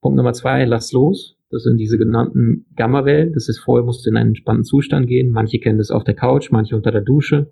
Punkt 0.00 0.16
Nummer 0.16 0.32
zwei, 0.32 0.64
lass 0.64 0.92
los. 0.92 1.36
Das 1.50 1.64
sind 1.64 1.78
diese 1.78 1.98
genannten 1.98 2.66
Gammawellen. 2.76 3.32
Das 3.32 3.48
ist 3.48 3.58
vorher 3.58 3.84
musst 3.84 4.06
du 4.06 4.10
in 4.10 4.16
einen 4.16 4.30
entspannten 4.30 4.64
Zustand 4.64 5.06
gehen. 5.06 5.30
Manche 5.30 5.58
kennen 5.58 5.78
das 5.78 5.90
auf 5.90 6.04
der 6.04 6.14
Couch, 6.14 6.50
manche 6.50 6.76
unter 6.76 6.92
der 6.92 7.00
Dusche, 7.00 7.50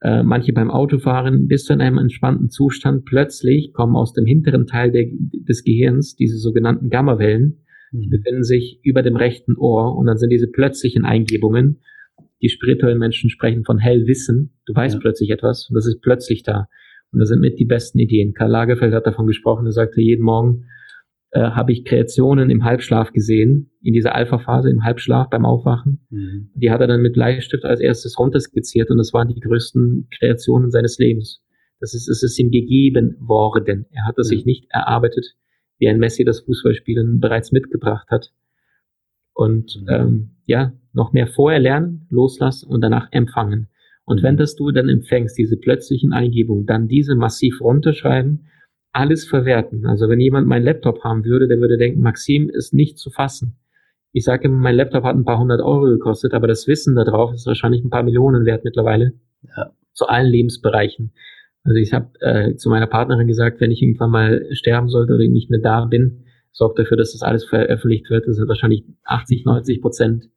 äh, 0.00 0.22
manche 0.22 0.52
beim 0.52 0.70
Autofahren. 0.70 1.46
Bist 1.46 1.68
du 1.68 1.74
in 1.74 1.80
einem 1.80 1.98
entspannten 1.98 2.50
Zustand. 2.50 3.04
Plötzlich 3.04 3.72
kommen 3.72 3.96
aus 3.96 4.12
dem 4.12 4.26
hinteren 4.26 4.66
Teil 4.66 4.90
der, 4.90 5.06
des 5.10 5.64
Gehirns 5.64 6.16
diese 6.16 6.38
sogenannten 6.38 6.88
Gammawellen, 6.88 7.60
die 7.92 8.06
mhm. 8.06 8.10
befinden 8.10 8.44
sich 8.44 8.80
über 8.82 9.02
dem 9.02 9.16
rechten 9.16 9.56
Ohr 9.56 9.96
und 9.96 10.06
dann 10.06 10.16
sind 10.16 10.30
diese 10.30 10.48
plötzlichen 10.48 11.04
Eingebungen 11.04 11.80
die 12.42 12.48
spirituellen 12.48 12.98
Menschen 12.98 13.30
sprechen 13.30 13.64
von 13.64 13.78
Hellwissen. 13.78 14.52
Du 14.66 14.74
weißt 14.74 14.94
ja. 14.94 15.00
plötzlich 15.00 15.30
etwas 15.30 15.68
und 15.68 15.74
das 15.74 15.86
ist 15.86 16.00
plötzlich 16.00 16.42
da. 16.42 16.68
Und 17.12 17.18
das 17.18 17.28
sind 17.28 17.40
mit 17.40 17.58
die 17.58 17.64
besten 17.64 17.98
Ideen. 17.98 18.34
Karl 18.34 18.50
Lagerfeld 18.50 18.94
hat 18.94 19.06
davon 19.06 19.26
gesprochen, 19.26 19.66
er 19.66 19.72
sagte, 19.72 20.00
jeden 20.00 20.22
Morgen 20.22 20.66
äh, 21.32 21.40
habe 21.40 21.72
ich 21.72 21.84
Kreationen 21.84 22.50
im 22.50 22.64
Halbschlaf 22.64 23.12
gesehen, 23.12 23.70
in 23.82 23.92
dieser 23.92 24.14
Alpha-Phase 24.14 24.70
im 24.70 24.84
Halbschlaf 24.84 25.28
beim 25.30 25.44
Aufwachen. 25.44 26.06
Mhm. 26.10 26.50
Die 26.54 26.70
hat 26.70 26.80
er 26.80 26.86
dann 26.86 27.02
mit 27.02 27.14
Bleistift 27.14 27.64
als 27.64 27.80
erstes 27.80 28.18
runterskizziert 28.18 28.90
und 28.90 28.98
das 28.98 29.12
waren 29.12 29.28
die 29.28 29.40
größten 29.40 30.08
Kreationen 30.18 30.70
seines 30.70 30.98
Lebens. 30.98 31.42
Das 31.80 31.94
ist, 31.94 32.08
es 32.08 32.22
ist 32.22 32.38
ihm 32.38 32.50
gegeben 32.50 33.16
worden. 33.20 33.86
Er 33.90 34.06
hat 34.06 34.18
es 34.18 34.28
mhm. 34.28 34.36
sich 34.36 34.44
nicht 34.44 34.66
erarbeitet, 34.70 35.34
wie 35.78 35.88
ein 35.88 35.98
Messi 35.98 36.24
das 36.24 36.40
Fußballspielen 36.40 37.20
bereits 37.20 37.52
mitgebracht 37.52 38.08
hat. 38.10 38.32
Und 39.40 39.80
mhm. 39.80 39.88
ähm, 39.88 40.30
ja, 40.44 40.74
noch 40.92 41.14
mehr 41.14 41.26
vorher 41.26 41.60
lernen, 41.60 42.06
loslassen 42.10 42.68
und 42.68 42.82
danach 42.82 43.08
empfangen. 43.10 43.68
Und 44.04 44.22
wenn 44.22 44.36
das 44.36 44.54
du 44.54 44.70
dann 44.70 44.90
empfängst, 44.90 45.38
diese 45.38 45.56
plötzlichen 45.56 46.12
Eingebungen, 46.12 46.66
dann 46.66 46.88
diese 46.88 47.14
massiv 47.14 47.62
runterschreiben, 47.62 48.50
alles 48.92 49.26
verwerten. 49.26 49.86
Also 49.86 50.10
wenn 50.10 50.20
jemand 50.20 50.46
meinen 50.46 50.64
Laptop 50.64 51.04
haben 51.04 51.24
würde, 51.24 51.48
der 51.48 51.58
würde 51.58 51.78
denken, 51.78 52.02
Maxim 52.02 52.50
ist 52.50 52.74
nicht 52.74 52.98
zu 52.98 53.08
fassen. 53.08 53.56
Ich 54.12 54.24
sage 54.24 54.44
immer, 54.48 54.58
mein 54.58 54.76
Laptop 54.76 55.04
hat 55.04 55.16
ein 55.16 55.24
paar 55.24 55.38
hundert 55.38 55.62
Euro 55.62 55.86
gekostet, 55.86 56.34
aber 56.34 56.46
das 56.46 56.66
Wissen 56.66 56.94
darauf 56.94 57.32
ist 57.32 57.46
wahrscheinlich 57.46 57.82
ein 57.82 57.90
paar 57.90 58.02
Millionen 58.02 58.44
wert 58.44 58.64
mittlerweile. 58.64 59.14
Ja. 59.56 59.70
Zu 59.94 60.06
allen 60.06 60.30
Lebensbereichen. 60.30 61.12
Also 61.64 61.78
ich 61.78 61.94
habe 61.94 62.10
äh, 62.20 62.56
zu 62.56 62.68
meiner 62.68 62.88
Partnerin 62.88 63.26
gesagt, 63.26 63.58
wenn 63.62 63.70
ich 63.70 63.80
irgendwann 63.80 64.10
mal 64.10 64.44
sterben 64.52 64.90
sollte 64.90 65.14
oder 65.14 65.26
nicht 65.26 65.48
mehr 65.48 65.60
da 65.60 65.86
bin, 65.86 66.24
sorgt 66.52 66.78
dafür, 66.78 66.96
dass 66.96 67.12
das 67.12 67.22
alles 67.22 67.44
veröffentlicht 67.44 68.10
wird. 68.10 68.26
Das 68.26 68.36
sind 68.36 68.48
wahrscheinlich 68.48 68.84
80, 69.04 69.44
90 69.44 69.80
Prozent 69.80 70.28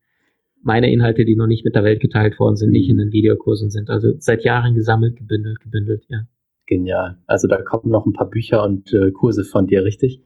meine 0.64 0.91
Inhalte, 0.91 1.26
die 1.26 1.36
noch 1.36 1.47
nicht 1.47 1.66
mit 1.66 1.76
der 1.76 1.84
Welt 1.84 1.99
geteilt 1.99 2.39
worden 2.39 2.55
sind, 2.55 2.72
nicht 2.72 2.89
in 2.89 2.97
den 2.97 3.11
Videokursen 3.11 3.70
sind. 3.70 3.89
Also 3.89 4.14
seit 4.20 4.43
Jahren 4.43 4.76
gesammelt, 4.76 5.18
gebündelt, 5.18 5.59
gebündelt, 5.59 6.05
ja. 6.07 6.26
Genial. 6.66 7.18
Also 7.28 7.49
da 7.49 7.61
kommen 7.61 7.91
noch 7.91 8.05
ein 8.05 8.14
paar 8.14 8.30
Bücher 8.30 8.64
und 8.64 8.93
äh, 8.93 9.11
Kurse 9.11 9.43
von 9.43 9.68
dir, 9.68 9.84
richtig? 9.84 10.22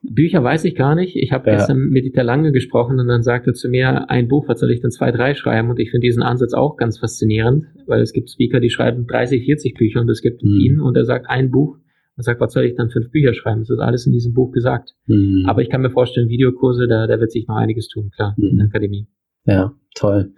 Bücher 0.00 0.42
weiß 0.42 0.64
ich 0.64 0.74
gar 0.74 0.94
nicht. 0.94 1.16
Ich 1.16 1.32
habe 1.32 1.50
ja. 1.50 1.56
gestern 1.56 1.88
mit 1.88 2.04
Dieter 2.04 2.24
Lange 2.24 2.52
gesprochen 2.52 2.98
und 2.98 3.08
dann 3.08 3.22
sagte 3.22 3.52
zu 3.52 3.68
mir, 3.68 4.08
ein 4.08 4.28
Buch, 4.28 4.48
was 4.48 4.60
soll 4.60 4.70
ich 4.70 4.80
denn 4.80 4.90
zwei, 4.90 5.10
drei 5.10 5.34
schreiben? 5.34 5.68
Und 5.68 5.78
ich 5.78 5.90
finde 5.90 6.06
diesen 6.06 6.22
Ansatz 6.22 6.54
auch 6.54 6.76
ganz 6.76 6.98
faszinierend, 6.98 7.66
weil 7.86 8.00
es 8.00 8.12
gibt 8.12 8.30
Speaker, 8.30 8.60
die 8.60 8.70
schreiben 8.70 9.06
30, 9.06 9.44
40 9.44 9.74
Bücher 9.74 10.00
und 10.00 10.08
es 10.08 10.22
gibt 10.22 10.42
mhm. 10.42 10.60
ihn 10.60 10.80
und 10.80 10.96
er 10.96 11.04
sagt 11.04 11.28
ein 11.28 11.50
Buch. 11.50 11.76
Er 12.16 12.22
sagt, 12.22 12.40
was 12.40 12.52
soll 12.52 12.64
ich 12.64 12.74
dann 12.74 12.88
fünf 12.88 13.10
Bücher 13.10 13.34
schreiben? 13.34 13.60
Das 13.60 13.70
ist 13.70 13.78
alles 13.78 14.06
in 14.06 14.12
diesem 14.12 14.32
Buch 14.32 14.50
gesagt. 14.50 14.94
Mhm. 15.06 15.44
Aber 15.46 15.60
ich 15.60 15.68
kann 15.68 15.82
mir 15.82 15.90
vorstellen, 15.90 16.28
Videokurse, 16.28 16.88
da, 16.88 17.06
da 17.06 17.20
wird 17.20 17.30
sich 17.30 17.46
noch 17.46 17.56
einiges 17.56 17.88
tun, 17.88 18.10
klar, 18.10 18.34
mhm. 18.38 18.48
in 18.48 18.56
der 18.56 18.66
Akademie. 18.66 19.06
Ja, 19.44 19.74
toll. 19.94 20.32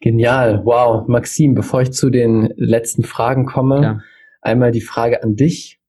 Genial. 0.00 0.64
Wow. 0.64 1.08
Maxim, 1.08 1.54
bevor 1.54 1.82
ich 1.82 1.90
zu 1.90 2.08
den 2.10 2.52
letzten 2.56 3.02
Fragen 3.02 3.46
komme, 3.46 3.82
ja. 3.82 4.00
einmal 4.40 4.70
die 4.70 4.80
Frage 4.80 5.22
an 5.22 5.34
dich. 5.34 5.80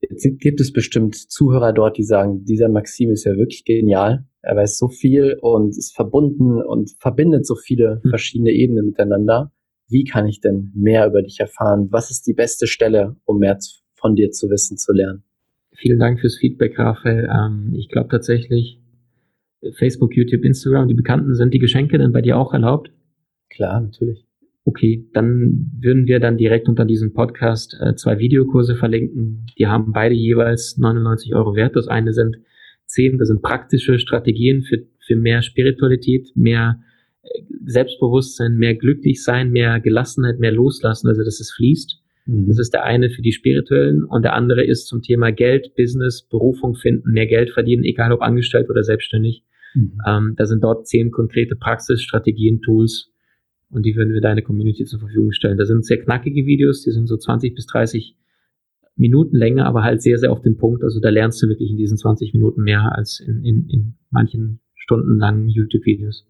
Jetzt 0.00 0.26
gibt 0.40 0.60
es 0.60 0.72
bestimmt 0.72 1.14
Zuhörer 1.14 1.72
dort, 1.72 1.98
die 1.98 2.04
sagen, 2.04 2.44
dieser 2.44 2.68
Maxim 2.68 3.10
ist 3.10 3.24
ja 3.24 3.36
wirklich 3.36 3.64
genial. 3.64 4.26
Er 4.42 4.56
weiß 4.56 4.78
so 4.78 4.88
viel 4.88 5.36
und 5.40 5.70
ist 5.76 5.94
verbunden 5.94 6.62
und 6.62 6.90
verbindet 6.98 7.46
so 7.46 7.54
viele 7.54 8.00
hm. 8.02 8.10
verschiedene 8.10 8.50
Ebenen 8.50 8.86
miteinander. 8.86 9.52
Wie 9.90 10.04
kann 10.04 10.26
ich 10.26 10.40
denn 10.40 10.70
mehr 10.74 11.06
über 11.06 11.22
dich 11.22 11.40
erfahren? 11.40 11.88
Was 11.90 12.10
ist 12.10 12.26
die 12.26 12.32
beste 12.32 12.66
Stelle, 12.66 13.16
um 13.24 13.38
mehr 13.38 13.58
von 13.94 14.14
dir 14.14 14.30
zu 14.30 14.48
wissen, 14.48 14.76
zu 14.76 14.92
lernen? 14.92 15.24
Vielen 15.72 15.98
Dank 15.98 16.20
fürs 16.20 16.36
Feedback, 16.36 16.78
Raphael. 16.78 17.28
Ähm, 17.30 17.74
ich 17.74 17.88
glaube 17.88 18.08
tatsächlich, 18.08 18.80
Facebook, 19.74 20.16
YouTube, 20.16 20.44
Instagram, 20.44 20.88
die 20.88 20.94
Bekannten, 20.94 21.34
sind 21.34 21.52
die 21.52 21.58
Geschenke 21.58 21.98
denn 21.98 22.12
bei 22.12 22.22
dir 22.22 22.38
auch 22.38 22.52
erlaubt? 22.52 22.90
Klar, 23.50 23.80
natürlich. 23.80 24.24
Okay, 24.64 25.08
dann 25.12 25.70
würden 25.80 26.06
wir 26.06 26.20
dann 26.20 26.36
direkt 26.36 26.68
unter 26.68 26.84
diesem 26.84 27.12
Podcast 27.12 27.76
äh, 27.80 27.94
zwei 27.94 28.18
Videokurse 28.18 28.76
verlinken. 28.76 29.46
Die 29.58 29.66
haben 29.66 29.92
beide 29.92 30.14
jeweils 30.14 30.76
99 30.78 31.34
Euro 31.34 31.54
wert. 31.54 31.76
Das 31.76 31.88
eine 31.88 32.12
sind 32.12 32.36
zehn, 32.86 33.18
das 33.18 33.28
sind 33.28 33.42
praktische 33.42 33.98
Strategien 33.98 34.62
für, 34.62 34.86
für 35.04 35.16
mehr 35.16 35.42
Spiritualität, 35.42 36.30
mehr 36.34 36.80
Selbstbewusstsein, 37.66 38.56
mehr 38.56 38.74
glücklich 38.74 39.22
sein, 39.22 39.50
mehr 39.50 39.80
Gelassenheit, 39.80 40.38
mehr 40.38 40.52
loslassen, 40.52 41.08
also 41.08 41.22
dass 41.22 41.40
es 41.40 41.52
fließt. 41.52 42.00
Mhm. 42.26 42.46
Das 42.48 42.58
ist 42.58 42.72
der 42.72 42.84
eine 42.84 43.10
für 43.10 43.22
die 43.22 43.32
spirituellen 43.32 44.04
und 44.04 44.22
der 44.22 44.34
andere 44.34 44.64
ist 44.64 44.86
zum 44.86 45.02
Thema 45.02 45.30
Geld, 45.30 45.74
Business, 45.76 46.22
Berufung 46.22 46.74
finden, 46.74 47.12
mehr 47.12 47.26
Geld 47.26 47.50
verdienen, 47.50 47.84
egal 47.84 48.12
ob 48.12 48.22
angestellt 48.22 48.70
oder 48.70 48.82
selbstständig. 48.82 49.44
Mhm. 49.74 49.98
Ähm, 50.06 50.34
da 50.36 50.46
sind 50.46 50.64
dort 50.64 50.86
zehn 50.86 51.10
konkrete 51.10 51.56
Praxisstrategien, 51.56 52.60
Tools 52.60 53.10
und 53.70 53.84
die 53.84 53.94
würden 53.96 54.12
wir 54.12 54.20
deine 54.20 54.42
Community 54.42 54.84
zur 54.84 55.00
Verfügung 55.00 55.32
stellen. 55.32 55.58
Da 55.58 55.64
sind 55.64 55.84
sehr 55.84 56.00
knackige 56.00 56.46
Videos, 56.46 56.82
die 56.82 56.90
sind 56.90 57.06
so 57.06 57.16
20 57.16 57.54
bis 57.54 57.66
30 57.66 58.16
Minuten 58.96 59.36
länger, 59.36 59.66
aber 59.66 59.82
halt 59.82 60.02
sehr, 60.02 60.18
sehr 60.18 60.32
auf 60.32 60.42
den 60.42 60.56
Punkt. 60.56 60.82
Also 60.82 61.00
da 61.00 61.08
lernst 61.08 61.42
du 61.42 61.48
wirklich 61.48 61.70
in 61.70 61.76
diesen 61.76 61.96
20 61.96 62.34
Minuten 62.34 62.62
mehr 62.62 62.96
als 62.96 63.20
in, 63.20 63.44
in, 63.44 63.68
in 63.68 63.94
manchen 64.10 64.60
stundenlangen 64.74 65.48
YouTube-Videos. 65.48 66.26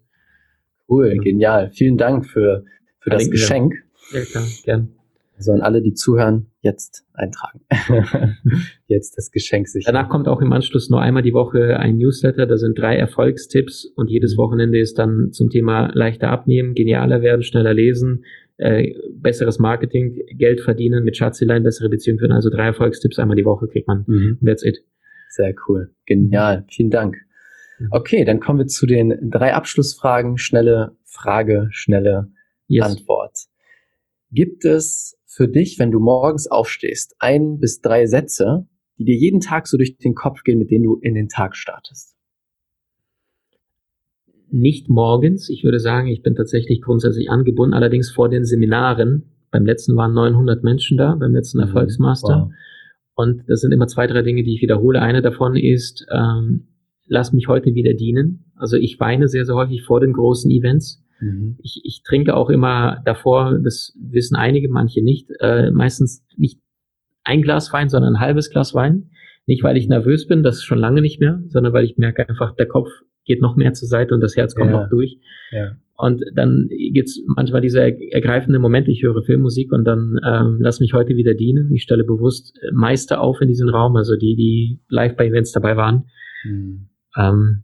Cool, 0.91 1.17
genial. 1.19 1.71
Vielen 1.71 1.97
Dank 1.97 2.25
für, 2.25 2.65
für 2.99 3.09
das 3.09 3.29
Geschenk. 3.29 3.75
Ja, 4.11 4.21
klar, 4.25 4.43
gern. 4.65 4.89
An 5.47 5.61
alle, 5.61 5.81
die 5.81 5.93
zuhören, 5.93 6.51
jetzt 6.61 7.03
eintragen. 7.13 7.61
jetzt 8.87 9.17
das 9.17 9.31
Geschenk 9.31 9.67
sich. 9.67 9.85
Danach 9.85 10.07
kommt 10.07 10.27
auch 10.27 10.39
im 10.39 10.51
Anschluss 10.53 10.91
nur 10.91 11.01
einmal 11.01 11.23
die 11.23 11.33
Woche 11.33 11.79
ein 11.79 11.97
Newsletter. 11.97 12.45
Da 12.45 12.57
sind 12.57 12.77
drei 12.77 12.95
Erfolgstipps 12.95 13.85
und 13.95 14.11
jedes 14.11 14.35
mhm. 14.35 14.41
Wochenende 14.41 14.79
ist 14.79 14.99
dann 14.99 15.31
zum 15.31 15.49
Thema 15.49 15.89
leichter 15.95 16.29
abnehmen, 16.29 16.75
genialer 16.75 17.23
werden, 17.23 17.41
schneller 17.41 17.73
lesen, 17.73 18.25
äh, 18.57 18.93
besseres 19.13 19.57
Marketing, 19.57 20.21
Geld 20.37 20.61
verdienen, 20.61 21.03
mit 21.03 21.17
Schatzilein 21.17 21.63
bessere 21.63 21.89
Beziehungen 21.89 22.19
führen. 22.19 22.33
Also 22.33 22.51
drei 22.51 22.65
Erfolgstipps 22.65 23.17
einmal 23.17 23.37
die 23.37 23.45
Woche 23.45 23.67
kriegt 23.67 23.87
man. 23.87 24.03
Mhm. 24.05 24.37
That's 24.45 24.63
it. 24.63 24.83
Sehr 25.29 25.55
cool. 25.67 25.89
Genial. 26.05 26.65
Vielen 26.69 26.91
Dank. 26.91 27.17
Mhm. 27.81 27.87
Okay, 27.91 28.25
dann 28.25 28.39
kommen 28.39 28.59
wir 28.59 28.67
zu 28.67 28.85
den 28.85 29.29
drei 29.29 29.53
Abschlussfragen. 29.53 30.37
Schnelle 30.37 30.95
Frage, 31.03 31.67
schnelle 31.71 32.31
yes. 32.67 32.85
Antwort. 32.85 33.37
Gibt 34.31 34.65
es 34.65 35.17
für 35.25 35.47
dich, 35.47 35.79
wenn 35.79 35.91
du 35.91 35.99
morgens 35.99 36.47
aufstehst, 36.47 37.15
ein 37.19 37.59
bis 37.59 37.81
drei 37.81 38.05
Sätze, 38.05 38.67
die 38.97 39.05
dir 39.05 39.15
jeden 39.15 39.39
Tag 39.39 39.67
so 39.67 39.77
durch 39.77 39.97
den 39.97 40.13
Kopf 40.13 40.43
gehen, 40.43 40.59
mit 40.59 40.69
denen 40.69 40.83
du 40.83 40.97
in 40.97 41.15
den 41.15 41.27
Tag 41.27 41.55
startest? 41.55 42.15
Nicht 44.49 44.89
morgens. 44.89 45.49
Ich 45.49 45.63
würde 45.63 45.79
sagen, 45.79 46.07
ich 46.07 46.21
bin 46.21 46.35
tatsächlich 46.35 46.81
grundsätzlich 46.81 47.29
angebunden, 47.29 47.73
allerdings 47.73 48.11
vor 48.11 48.29
den 48.29 48.45
Seminaren. 48.45 49.31
Beim 49.49 49.65
letzten 49.65 49.95
waren 49.95 50.13
900 50.13 50.63
Menschen 50.63 50.97
da, 50.97 51.15
beim 51.15 51.33
letzten 51.33 51.57
mhm. 51.57 51.65
Erfolgsmaster. 51.65 52.47
Wow. 52.47 52.53
Und 53.15 53.43
das 53.47 53.61
sind 53.61 53.71
immer 53.71 53.87
zwei, 53.87 54.07
drei 54.07 54.21
Dinge, 54.21 54.43
die 54.43 54.55
ich 54.55 54.61
wiederhole. 54.61 55.01
Eine 55.01 55.21
davon 55.21 55.55
ist, 55.55 56.05
ähm, 56.11 56.67
lass 57.11 57.33
mich 57.33 57.49
heute 57.49 57.75
wieder 57.75 57.93
dienen. 57.93 58.45
Also 58.55 58.77
ich 58.77 58.99
weine 58.99 59.27
sehr, 59.27 59.45
sehr 59.45 59.55
häufig 59.55 59.83
vor 59.83 59.99
den 59.99 60.13
großen 60.13 60.49
Events. 60.49 61.03
Mhm. 61.19 61.57
Ich, 61.61 61.81
ich 61.83 62.03
trinke 62.03 62.35
auch 62.35 62.49
immer 62.49 63.01
davor, 63.05 63.59
das 63.61 63.93
wissen 64.01 64.37
einige, 64.37 64.69
manche 64.69 65.03
nicht, 65.03 65.29
äh, 65.41 65.71
meistens 65.71 66.25
nicht 66.37 66.61
ein 67.25 67.41
Glas 67.41 67.73
Wein, 67.73 67.89
sondern 67.89 68.15
ein 68.15 68.21
halbes 68.21 68.49
Glas 68.49 68.73
Wein. 68.73 69.09
Nicht, 69.45 69.61
weil 69.61 69.75
ich 69.75 69.89
nervös 69.89 70.25
bin, 70.25 70.41
das 70.41 70.57
ist 70.57 70.63
schon 70.63 70.79
lange 70.79 71.01
nicht 71.01 71.19
mehr, 71.19 71.43
sondern 71.49 71.73
weil 71.73 71.83
ich 71.83 71.97
merke 71.97 72.27
einfach, 72.29 72.55
der 72.55 72.67
Kopf 72.67 72.87
geht 73.25 73.41
noch 73.41 73.57
mehr 73.57 73.73
zur 73.73 73.89
Seite 73.89 74.15
und 74.15 74.21
das 74.21 74.37
Herz 74.37 74.55
kommt 74.55 74.71
ja. 74.71 74.81
noch 74.81 74.89
durch. 74.89 75.17
Ja. 75.51 75.75
Und 75.97 76.23
dann 76.33 76.69
gibt's 76.93 77.21
manchmal 77.27 77.59
diese 77.59 77.81
ergreifende 77.81 78.57
Momente, 78.57 78.89
ich 78.89 79.03
höre 79.03 79.21
Filmmusik 79.21 79.73
und 79.73 79.83
dann 79.83 80.17
ähm, 80.25 80.59
lass 80.61 80.79
mich 80.79 80.93
heute 80.93 81.17
wieder 81.17 81.33
dienen. 81.33 81.73
Ich 81.73 81.83
stelle 81.83 82.05
bewusst 82.05 82.57
Meister 82.71 83.19
auf 83.19 83.41
in 83.41 83.49
diesen 83.49 83.67
Raum, 83.67 83.97
also 83.97 84.15
die, 84.15 84.35
die 84.35 84.79
live 84.87 85.17
bei 85.17 85.27
Events 85.27 85.51
dabei 85.51 85.75
waren. 85.75 86.05
Mhm. 86.45 86.87
Ähm, 87.17 87.63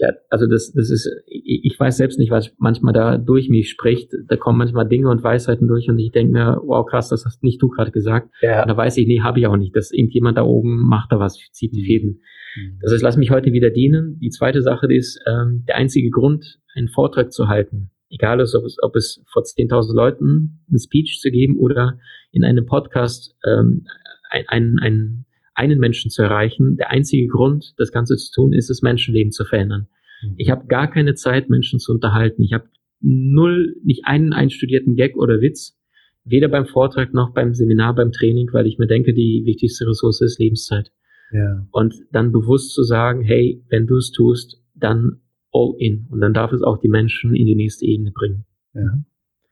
ja, 0.00 0.08
also 0.30 0.46
das, 0.46 0.72
das 0.72 0.88
ist, 0.88 1.10
ich 1.26 1.78
weiß 1.78 1.98
selbst 1.98 2.18
nicht, 2.18 2.30
was 2.30 2.54
manchmal 2.56 2.94
da 2.94 3.18
durch 3.18 3.50
mich 3.50 3.68
spricht. 3.68 4.10
Da 4.28 4.36
kommen 4.36 4.56
manchmal 4.56 4.88
Dinge 4.88 5.10
und 5.10 5.22
Weisheiten 5.22 5.68
durch 5.68 5.90
und 5.90 5.98
ich 5.98 6.10
denke 6.10 6.32
mir, 6.32 6.58
wow, 6.64 6.86
krass, 6.86 7.10
das 7.10 7.26
hast 7.26 7.42
nicht 7.42 7.60
du 7.60 7.68
gerade 7.68 7.90
gesagt. 7.90 8.30
Ja. 8.40 8.62
Und 8.62 8.68
da 8.68 8.76
weiß 8.78 8.96
ich, 8.96 9.06
nee, 9.06 9.20
habe 9.20 9.40
ich 9.40 9.46
auch 9.46 9.58
nicht. 9.58 9.76
Dass 9.76 9.92
irgendjemand 9.92 10.38
da 10.38 10.42
oben 10.42 10.88
macht 10.88 11.12
da 11.12 11.18
was, 11.18 11.38
zieht 11.52 11.74
die 11.74 11.82
mhm. 11.82 11.86
Fäden. 11.86 12.20
Mhm. 12.56 12.78
Das 12.80 12.92
heißt, 12.92 13.02
lass 13.02 13.18
mich 13.18 13.30
heute 13.30 13.52
wieder 13.52 13.68
dienen. 13.68 14.18
Die 14.20 14.30
zweite 14.30 14.62
Sache 14.62 14.90
ist, 14.90 15.20
ähm, 15.26 15.64
der 15.68 15.76
einzige 15.76 16.08
Grund, 16.08 16.60
einen 16.74 16.88
Vortrag 16.88 17.30
zu 17.30 17.48
halten, 17.48 17.90
egal 18.08 18.40
ist, 18.40 18.54
ob 18.54 18.64
es, 18.64 18.78
ob 18.82 18.96
es 18.96 19.22
vor 19.30 19.42
10.000 19.42 19.94
Leuten 19.94 20.62
einen 20.68 20.78
Speech 20.78 21.18
zu 21.20 21.30
geben 21.30 21.58
oder 21.58 21.98
in 22.32 22.44
einem 22.44 22.64
Podcast 22.64 23.36
ähm, 23.44 23.84
ein, 24.30 24.44
ein, 24.48 24.78
ein 24.80 25.26
einen 25.60 25.78
Menschen 25.78 26.10
zu 26.10 26.22
erreichen. 26.22 26.76
Der 26.76 26.90
einzige 26.90 27.28
Grund, 27.28 27.74
das 27.76 27.92
Ganze 27.92 28.16
zu 28.16 28.32
tun, 28.32 28.52
ist 28.52 28.70
es, 28.70 28.82
Menschenleben 28.82 29.30
zu 29.30 29.44
verändern. 29.44 29.88
Mhm. 30.22 30.34
Ich 30.38 30.50
habe 30.50 30.66
gar 30.66 30.90
keine 30.90 31.14
Zeit, 31.14 31.50
Menschen 31.50 31.78
zu 31.78 31.92
unterhalten. 31.92 32.42
Ich 32.42 32.52
habe 32.52 32.64
null, 33.00 33.76
nicht 33.84 34.06
einen 34.06 34.32
einstudierten 34.32 34.96
Gag 34.96 35.16
oder 35.16 35.40
Witz, 35.40 35.78
weder 36.24 36.48
beim 36.48 36.66
Vortrag 36.66 37.14
noch 37.14 37.32
beim 37.32 37.54
Seminar, 37.54 37.94
beim 37.94 38.12
Training, 38.12 38.48
weil 38.52 38.66
ich 38.66 38.78
mir 38.78 38.86
denke, 38.86 39.12
die 39.12 39.42
wichtigste 39.44 39.86
Ressource 39.86 40.20
ist 40.20 40.38
Lebenszeit. 40.38 40.92
Ja. 41.32 41.66
Und 41.70 41.94
dann 42.12 42.32
bewusst 42.32 42.74
zu 42.74 42.82
sagen, 42.82 43.22
hey, 43.22 43.64
wenn 43.68 43.86
du 43.86 43.96
es 43.96 44.10
tust, 44.10 44.60
dann 44.74 45.20
all 45.52 45.74
in. 45.78 46.06
Und 46.10 46.20
dann 46.20 46.34
darf 46.34 46.52
es 46.52 46.62
auch 46.62 46.78
die 46.78 46.88
Menschen 46.88 47.34
in 47.34 47.46
die 47.46 47.54
nächste 47.54 47.84
Ebene 47.86 48.12
bringen. 48.12 48.44
Ja. 48.74 49.02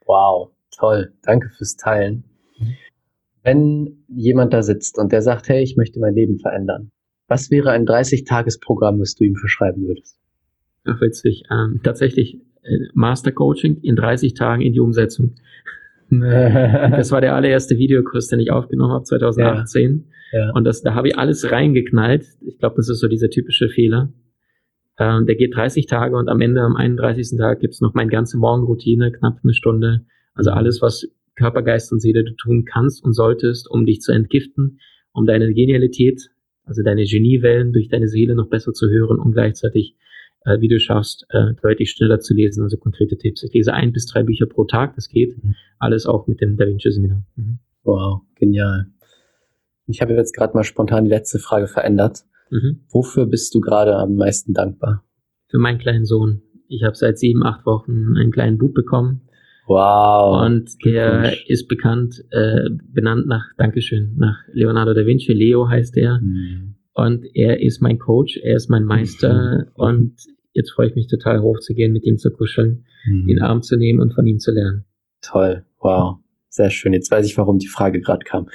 Wow, 0.07 0.51
toll. 0.77 1.13
Danke 1.23 1.51
fürs 1.57 1.77
Teilen. 1.77 2.25
Mhm 3.55 3.89
wenn 3.89 4.05
jemand 4.09 4.53
da 4.53 4.63
sitzt 4.63 4.99
und 4.99 5.13
der 5.13 5.23
sagt, 5.23 5.49
hey, 5.49 5.63
ich 5.63 5.77
möchte 5.77 6.01
mein 6.01 6.15
Leben 6.15 6.39
verändern, 6.39 6.91
was 7.29 7.51
wäre 7.51 7.71
ein 7.71 7.87
30-Tages-Programm, 7.87 9.01
was 9.01 9.15
du 9.15 9.25
ihm 9.25 9.37
verschreiben 9.37 9.87
würdest? 9.87 10.19
Ach, 10.85 11.01
witzig. 11.01 11.45
Ähm, 11.51 11.81
tatsächlich 11.83 12.41
äh, 12.63 12.79
Master 12.95 13.33
Coaching 13.33 13.81
in 13.83 13.97
30 13.97 14.35
Tagen 14.35 14.63
in 14.63 14.73
die 14.73 14.81
Umsetzung. 14.81 15.35
das 16.11 17.13
war 17.13 17.21
der 17.21 17.35
allererste 17.35 17.77
Videokurs, 17.77 18.29
den 18.29 18.41
ich 18.41 18.51
aufgenommen 18.51 18.93
habe, 18.93 19.05
2018. 19.05 20.07
Ja, 20.33 20.39
ja. 20.39 20.53
Und 20.53 20.65
das, 20.65 20.81
da 20.81 20.95
habe 20.95 21.09
ich 21.09 21.19
alles 21.19 21.51
reingeknallt. 21.51 22.25
Ich 22.47 22.59
glaube, 22.59 22.77
das 22.77 22.89
ist 22.89 23.01
so 23.01 23.09
dieser 23.09 23.29
typische 23.29 23.69
Fehler. 23.69 24.11
Ähm, 24.99 25.27
der 25.27 25.37
geht 25.37 25.55
30 25.55 25.85
Tage 25.85 26.17
und 26.17 26.29
am 26.29 26.41
Ende, 26.41 26.63
am 26.63 26.77
31. 26.77 27.37
Tag, 27.37 27.61
gibt's 27.61 27.83
noch 27.83 27.93
meine 27.93 28.11
ganze 28.11 28.39
Morgenroutine, 28.39 29.13
knapp 29.13 29.39
eine 29.45 29.53
Stunde. 29.53 30.07
Also 30.35 30.51
alles, 30.51 30.81
was 30.81 31.09
Körper, 31.39 31.63
Geist 31.63 31.93
und 31.93 32.01
Seele 32.01 32.25
du 32.25 32.35
tun 32.35 32.65
kannst 32.65 33.05
und 33.05 33.13
solltest, 33.13 33.71
um 33.71 33.87
dich 33.87 34.01
zu 34.01 34.13
entgiften, 34.13 34.81
um 35.13 35.25
deine 35.25 35.53
Genialität, 35.55 36.31
also 36.65 36.83
deine 36.83 37.05
Geniewellen 37.05 37.73
durch 37.73 37.89
deine 37.89 38.09
Seele 38.09 38.35
noch 38.35 38.49
besser 38.49 38.73
zu 38.73 38.89
hören 38.89 39.19
und 39.19 39.33
gleichzeitig, 39.33 39.97
äh, 40.45 40.61
wie 40.61 40.69
du 40.69 40.79
schaffst, 40.79 41.27
äh, 41.31 41.55
deutlich 41.63 41.91
schneller 41.91 42.21
zu 42.21 42.35
lesen, 42.35 42.63
also 42.63 42.77
konkrete 42.77 43.17
Tipps. 43.17 43.43
Ich 43.43 43.53
lese 43.55 43.73
ein 43.73 43.93
bis 43.93 44.07
drei 44.07 44.23
Bücher 44.23 44.47
pro 44.47 44.65
Tag, 44.65 44.95
das 44.97 45.09
geht. 45.09 45.43
Mhm. 45.43 45.55
Alles 45.79 46.07
auch 46.07 46.27
mit 46.27 46.41
dem 46.41 46.57
Da 46.57 46.67
Vinci 46.67 46.91
Seminar. 46.91 47.25
Mhm. 47.37 47.59
Wow, 47.85 48.23
genial. 48.35 48.87
Ich 49.87 50.03
habe 50.03 50.13
jetzt 50.15 50.35
gerade 50.35 50.55
mal 50.55 50.65
spontan 50.65 51.05
die 51.05 51.11
letzte 51.11 51.39
Frage 51.39 51.69
verändert. 51.69 52.25
Mhm. 52.51 52.81
Wofür 52.91 53.27
bist 53.27 53.55
du 53.55 53.61
gerade 53.61 53.95
am 53.97 54.17
meisten 54.17 54.53
dankbar? 54.53 55.05
Für 55.47 55.59
meinen 55.59 55.79
kleinen 55.79 56.05
Sohn. 56.05 56.43
Ich 56.69 56.83
habe 56.83 56.95
seit 56.95 57.19
sieben, 57.19 57.43
acht 57.45 57.65
Wochen 57.65 58.17
einen 58.17 58.31
kleinen 58.31 58.59
Bub 58.59 58.75
bekommen 58.75 59.28
Wow. 59.69 60.47
Und 60.47 60.83
der 60.85 61.35
ist 61.49 61.69
bekannt, 61.69 62.25
äh, 62.31 62.71
benannt 62.93 63.27
nach, 63.27 63.45
Dankeschön, 63.59 64.15
nach 64.17 64.39
Leonardo 64.53 64.95
da 64.95 65.05
Vinci. 65.05 65.33
Leo 65.33 65.69
heißt 65.69 65.97
er. 65.99 66.21
Mhm. 66.21 66.77
Und 66.95 67.25
er 67.35 67.61
ist 67.61 67.81
mein 67.81 67.99
Coach, 67.99 68.39
er 68.39 68.57
ist 68.57 68.71
mein 68.71 68.85
Meister. 68.85 69.67
Mhm. 69.67 69.73
Und 69.75 70.15
jetzt 70.53 70.73
freue 70.73 70.89
ich 70.89 70.95
mich 70.95 71.07
total 71.07 71.43
hochzugehen, 71.43 71.93
mit 71.93 72.05
ihm 72.05 72.17
zu 72.17 72.31
kuscheln, 72.31 72.87
mhm. 73.07 73.15
ihn 73.15 73.29
in 73.29 73.37
den 73.37 73.43
Arm 73.43 73.63
zu 73.63 73.77
nehmen 73.77 74.01
und 74.01 74.15
von 74.15 74.27
ihm 74.27 74.39
zu 74.39 74.53
lernen. 74.53 74.85
Toll. 75.21 75.65
Wow. 75.81 76.17
Sehr 76.49 76.71
schön. 76.71 76.95
Jetzt 76.95 77.11
weiß 77.11 77.27
ich, 77.27 77.37
warum 77.37 77.59
die 77.59 77.69
Frage 77.69 78.01
gerade 78.01 78.25
kam. 78.25 78.49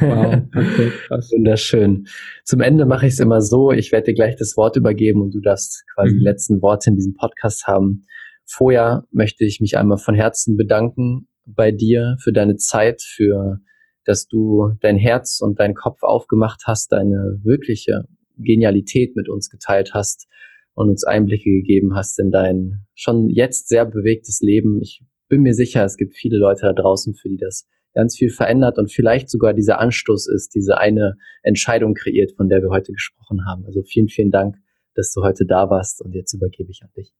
Wow, 0.00 0.42
okay, 0.56 0.90
krass. 1.06 1.30
Wunderschön. 1.30 2.06
Zum 2.42 2.62
Ende 2.62 2.86
mache 2.86 3.06
ich 3.06 3.12
es 3.12 3.20
immer 3.20 3.42
so. 3.42 3.70
Ich 3.70 3.92
werde 3.92 4.06
dir 4.06 4.14
gleich 4.14 4.34
das 4.36 4.56
Wort 4.56 4.76
übergeben 4.76 5.20
und 5.20 5.34
du 5.34 5.40
darfst 5.40 5.84
quasi 5.94 6.14
mhm. 6.14 6.18
die 6.18 6.24
letzten 6.24 6.62
Worte 6.62 6.90
in 6.90 6.96
diesem 6.96 7.14
Podcast 7.14 7.66
haben. 7.66 8.06
Vorher 8.50 9.04
möchte 9.10 9.44
ich 9.44 9.60
mich 9.60 9.76
einmal 9.76 9.98
von 9.98 10.14
Herzen 10.14 10.56
bedanken 10.56 11.28
bei 11.44 11.70
dir 11.70 12.16
für 12.22 12.32
deine 12.32 12.56
Zeit, 12.56 13.02
für 13.02 13.60
dass 14.04 14.26
du 14.26 14.72
dein 14.80 14.96
Herz 14.96 15.40
und 15.42 15.60
deinen 15.60 15.74
Kopf 15.74 16.02
aufgemacht 16.02 16.62
hast, 16.64 16.92
deine 16.92 17.40
wirkliche 17.42 18.04
Genialität 18.38 19.16
mit 19.16 19.28
uns 19.28 19.50
geteilt 19.50 19.92
hast 19.92 20.28
und 20.72 20.88
uns 20.88 21.04
Einblicke 21.04 21.50
gegeben 21.50 21.94
hast 21.94 22.18
in 22.18 22.30
dein 22.30 22.86
schon 22.94 23.28
jetzt 23.28 23.68
sehr 23.68 23.84
bewegtes 23.84 24.40
Leben. 24.40 24.80
Ich 24.80 25.02
bin 25.28 25.42
mir 25.42 25.52
sicher, 25.52 25.84
es 25.84 25.98
gibt 25.98 26.14
viele 26.14 26.38
Leute 26.38 26.62
da 26.62 26.72
draußen, 26.72 27.16
für 27.16 27.28
die 27.28 27.36
das 27.36 27.68
ganz 27.92 28.16
viel 28.16 28.30
verändert 28.30 28.78
und 28.78 28.90
vielleicht 28.90 29.28
sogar 29.28 29.52
dieser 29.52 29.78
Anstoß 29.78 30.28
ist, 30.28 30.54
diese 30.54 30.78
eine 30.78 31.16
Entscheidung 31.42 31.92
kreiert, 31.92 32.32
von 32.34 32.48
der 32.48 32.62
wir 32.62 32.70
heute 32.70 32.92
gesprochen 32.92 33.44
haben. 33.46 33.66
Also 33.66 33.82
vielen, 33.82 34.08
vielen 34.08 34.30
Dank, 34.30 34.56
dass 34.94 35.12
du 35.12 35.22
heute 35.22 35.44
da 35.44 35.68
warst 35.68 36.00
und 36.00 36.14
jetzt 36.14 36.32
übergebe 36.32 36.70
ich 36.70 36.80
an 36.82 36.90
dich. 36.96 37.12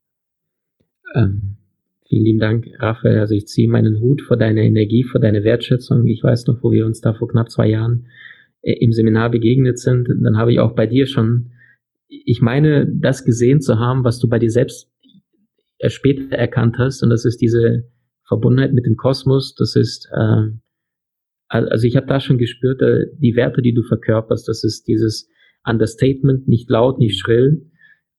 Ähm, 1.14 1.56
vielen 2.06 2.24
lieben 2.24 2.38
Dank, 2.38 2.66
Raphael. 2.78 3.18
Also 3.18 3.34
ich 3.34 3.46
ziehe 3.46 3.68
meinen 3.68 4.00
Hut 4.00 4.22
vor 4.22 4.36
deiner 4.36 4.62
Energie, 4.62 5.04
vor 5.04 5.20
deiner 5.20 5.44
Wertschätzung. 5.44 6.06
Ich 6.06 6.22
weiß 6.22 6.46
noch, 6.46 6.62
wo 6.62 6.72
wir 6.72 6.86
uns 6.86 7.00
da 7.00 7.14
vor 7.14 7.28
knapp 7.28 7.50
zwei 7.50 7.68
Jahren 7.68 8.06
äh, 8.62 8.72
im 8.80 8.92
Seminar 8.92 9.30
begegnet 9.30 9.78
sind. 9.78 10.08
Dann 10.08 10.36
habe 10.36 10.52
ich 10.52 10.60
auch 10.60 10.74
bei 10.74 10.86
dir 10.86 11.06
schon, 11.06 11.50
ich 12.08 12.40
meine, 12.40 12.86
das 12.86 13.24
gesehen 13.24 13.60
zu 13.60 13.78
haben, 13.78 14.04
was 14.04 14.18
du 14.18 14.28
bei 14.28 14.38
dir 14.38 14.50
selbst 14.50 14.90
später 15.86 16.36
erkannt 16.36 16.76
hast. 16.78 17.02
Und 17.02 17.10
das 17.10 17.24
ist 17.24 17.40
diese 17.40 17.84
Verbundenheit 18.26 18.72
mit 18.72 18.86
dem 18.86 18.96
Kosmos. 18.96 19.54
Das 19.54 19.76
ist, 19.76 20.08
äh, 20.12 20.50
also 21.48 21.86
ich 21.86 21.96
habe 21.96 22.06
da 22.06 22.20
schon 22.20 22.38
gespürt, 22.38 22.82
äh, 22.82 23.06
die 23.18 23.36
Werte, 23.36 23.62
die 23.62 23.74
du 23.74 23.82
verkörperst, 23.82 24.48
das 24.48 24.64
ist 24.64 24.86
dieses 24.88 25.28
Understatement, 25.64 26.48
nicht 26.48 26.68
laut, 26.70 26.98
nicht 26.98 27.18
schrill, 27.18 27.70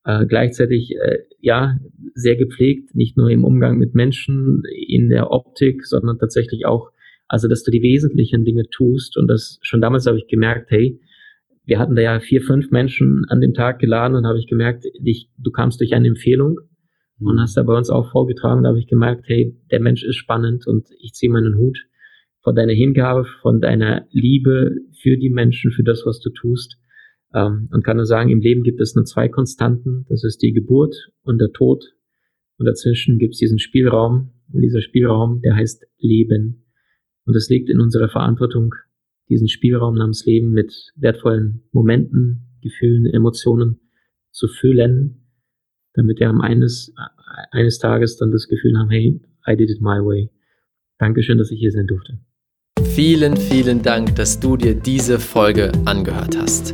äh, 0.05 0.25
gleichzeitig 0.25 0.95
äh, 0.95 1.19
ja 1.39 1.77
sehr 2.13 2.35
gepflegt, 2.35 2.95
nicht 2.95 3.17
nur 3.17 3.29
im 3.29 3.43
Umgang 3.43 3.77
mit 3.77 3.95
Menschen, 3.95 4.63
in 4.87 5.09
der 5.09 5.31
Optik, 5.31 5.85
sondern 5.85 6.19
tatsächlich 6.19 6.65
auch, 6.65 6.91
also 7.27 7.47
dass 7.47 7.63
du 7.63 7.71
die 7.71 7.81
wesentlichen 7.81 8.45
Dinge 8.45 8.63
tust. 8.69 9.17
Und 9.17 9.27
das 9.27 9.59
schon 9.61 9.81
damals 9.81 10.05
habe 10.07 10.17
ich 10.17 10.27
gemerkt, 10.27 10.71
hey, 10.71 10.99
wir 11.65 11.79
hatten 11.79 11.95
da 11.95 12.01
ja 12.01 12.19
vier, 12.19 12.41
fünf 12.41 12.71
Menschen 12.71 13.25
an 13.29 13.41
dem 13.41 13.53
Tag 13.53 13.79
geladen 13.79 14.15
und 14.15 14.25
habe 14.25 14.39
ich 14.39 14.47
gemerkt, 14.47 14.85
dich, 14.99 15.29
du 15.37 15.51
kamst 15.51 15.79
durch 15.79 15.93
eine 15.93 16.07
Empfehlung 16.07 16.59
mhm. 17.19 17.27
und 17.27 17.39
hast 17.39 17.57
da 17.57 17.63
bei 17.63 17.77
uns 17.77 17.89
auch 17.89 18.09
vorgetragen. 18.11 18.63
Da 18.63 18.69
habe 18.69 18.79
ich 18.79 18.87
gemerkt, 18.87 19.25
hey, 19.27 19.55
der 19.71 19.79
Mensch 19.79 20.03
ist 20.03 20.15
spannend 20.15 20.65
und 20.65 20.87
ich 20.99 21.13
ziehe 21.13 21.31
meinen 21.31 21.57
Hut 21.57 21.77
von 22.41 22.55
deiner 22.55 22.73
Hingabe, 22.73 23.25
von 23.41 23.61
deiner 23.61 24.07
Liebe 24.11 24.77
für 25.01 25.17
die 25.17 25.29
Menschen, 25.29 25.71
für 25.71 25.83
das, 25.83 26.05
was 26.05 26.19
du 26.19 26.31
tust. 26.31 26.77
Ähm, 27.33 27.69
und 27.71 27.83
kann 27.83 27.97
nur 27.97 28.05
sagen, 28.05 28.29
im 28.29 28.41
Leben 28.41 28.63
gibt 28.63 28.81
es 28.81 28.95
nur 28.95 29.05
zwei 29.05 29.27
Konstanten. 29.29 30.05
Das 30.09 30.23
ist 30.23 30.41
die 30.41 30.53
Geburt 30.53 30.95
und 31.21 31.39
der 31.39 31.51
Tod. 31.51 31.83
Und 32.57 32.65
dazwischen 32.65 33.19
gibt 33.19 33.33
es 33.33 33.39
diesen 33.39 33.59
Spielraum. 33.59 34.31
Und 34.51 34.61
dieser 34.61 34.81
Spielraum, 34.81 35.41
der 35.41 35.55
heißt 35.55 35.85
Leben. 35.99 36.65
Und 37.25 37.35
es 37.35 37.49
liegt 37.49 37.69
in 37.69 37.79
unserer 37.79 38.09
Verantwortung, 38.09 38.73
diesen 39.29 39.47
Spielraum 39.47 39.95
namens 39.95 40.25
Leben 40.25 40.51
mit 40.51 40.73
wertvollen 40.95 41.61
Momenten, 41.71 42.57
Gefühlen, 42.61 43.05
Emotionen 43.05 43.79
zu 44.31 44.47
füllen, 44.47 45.27
damit 45.93 46.19
wir 46.19 46.29
am 46.29 46.41
eines, 46.41 46.93
eines 47.51 47.77
Tages 47.77 48.17
dann 48.17 48.31
das 48.31 48.47
Gefühl 48.47 48.77
haben, 48.77 48.89
hey, 48.89 49.21
I 49.47 49.55
did 49.55 49.69
it 49.69 49.81
my 49.81 49.99
way. 50.03 50.29
Dankeschön, 50.97 51.37
dass 51.37 51.51
ich 51.51 51.59
hier 51.59 51.71
sein 51.71 51.87
durfte. 51.87 52.19
vielen, 52.83 53.37
vielen 53.37 53.81
Dank, 53.81 54.15
dass 54.15 54.39
du 54.39 54.57
dir 54.57 54.75
diese 54.75 55.19
Folge 55.19 55.71
angehört 55.85 56.37
hast. 56.37 56.73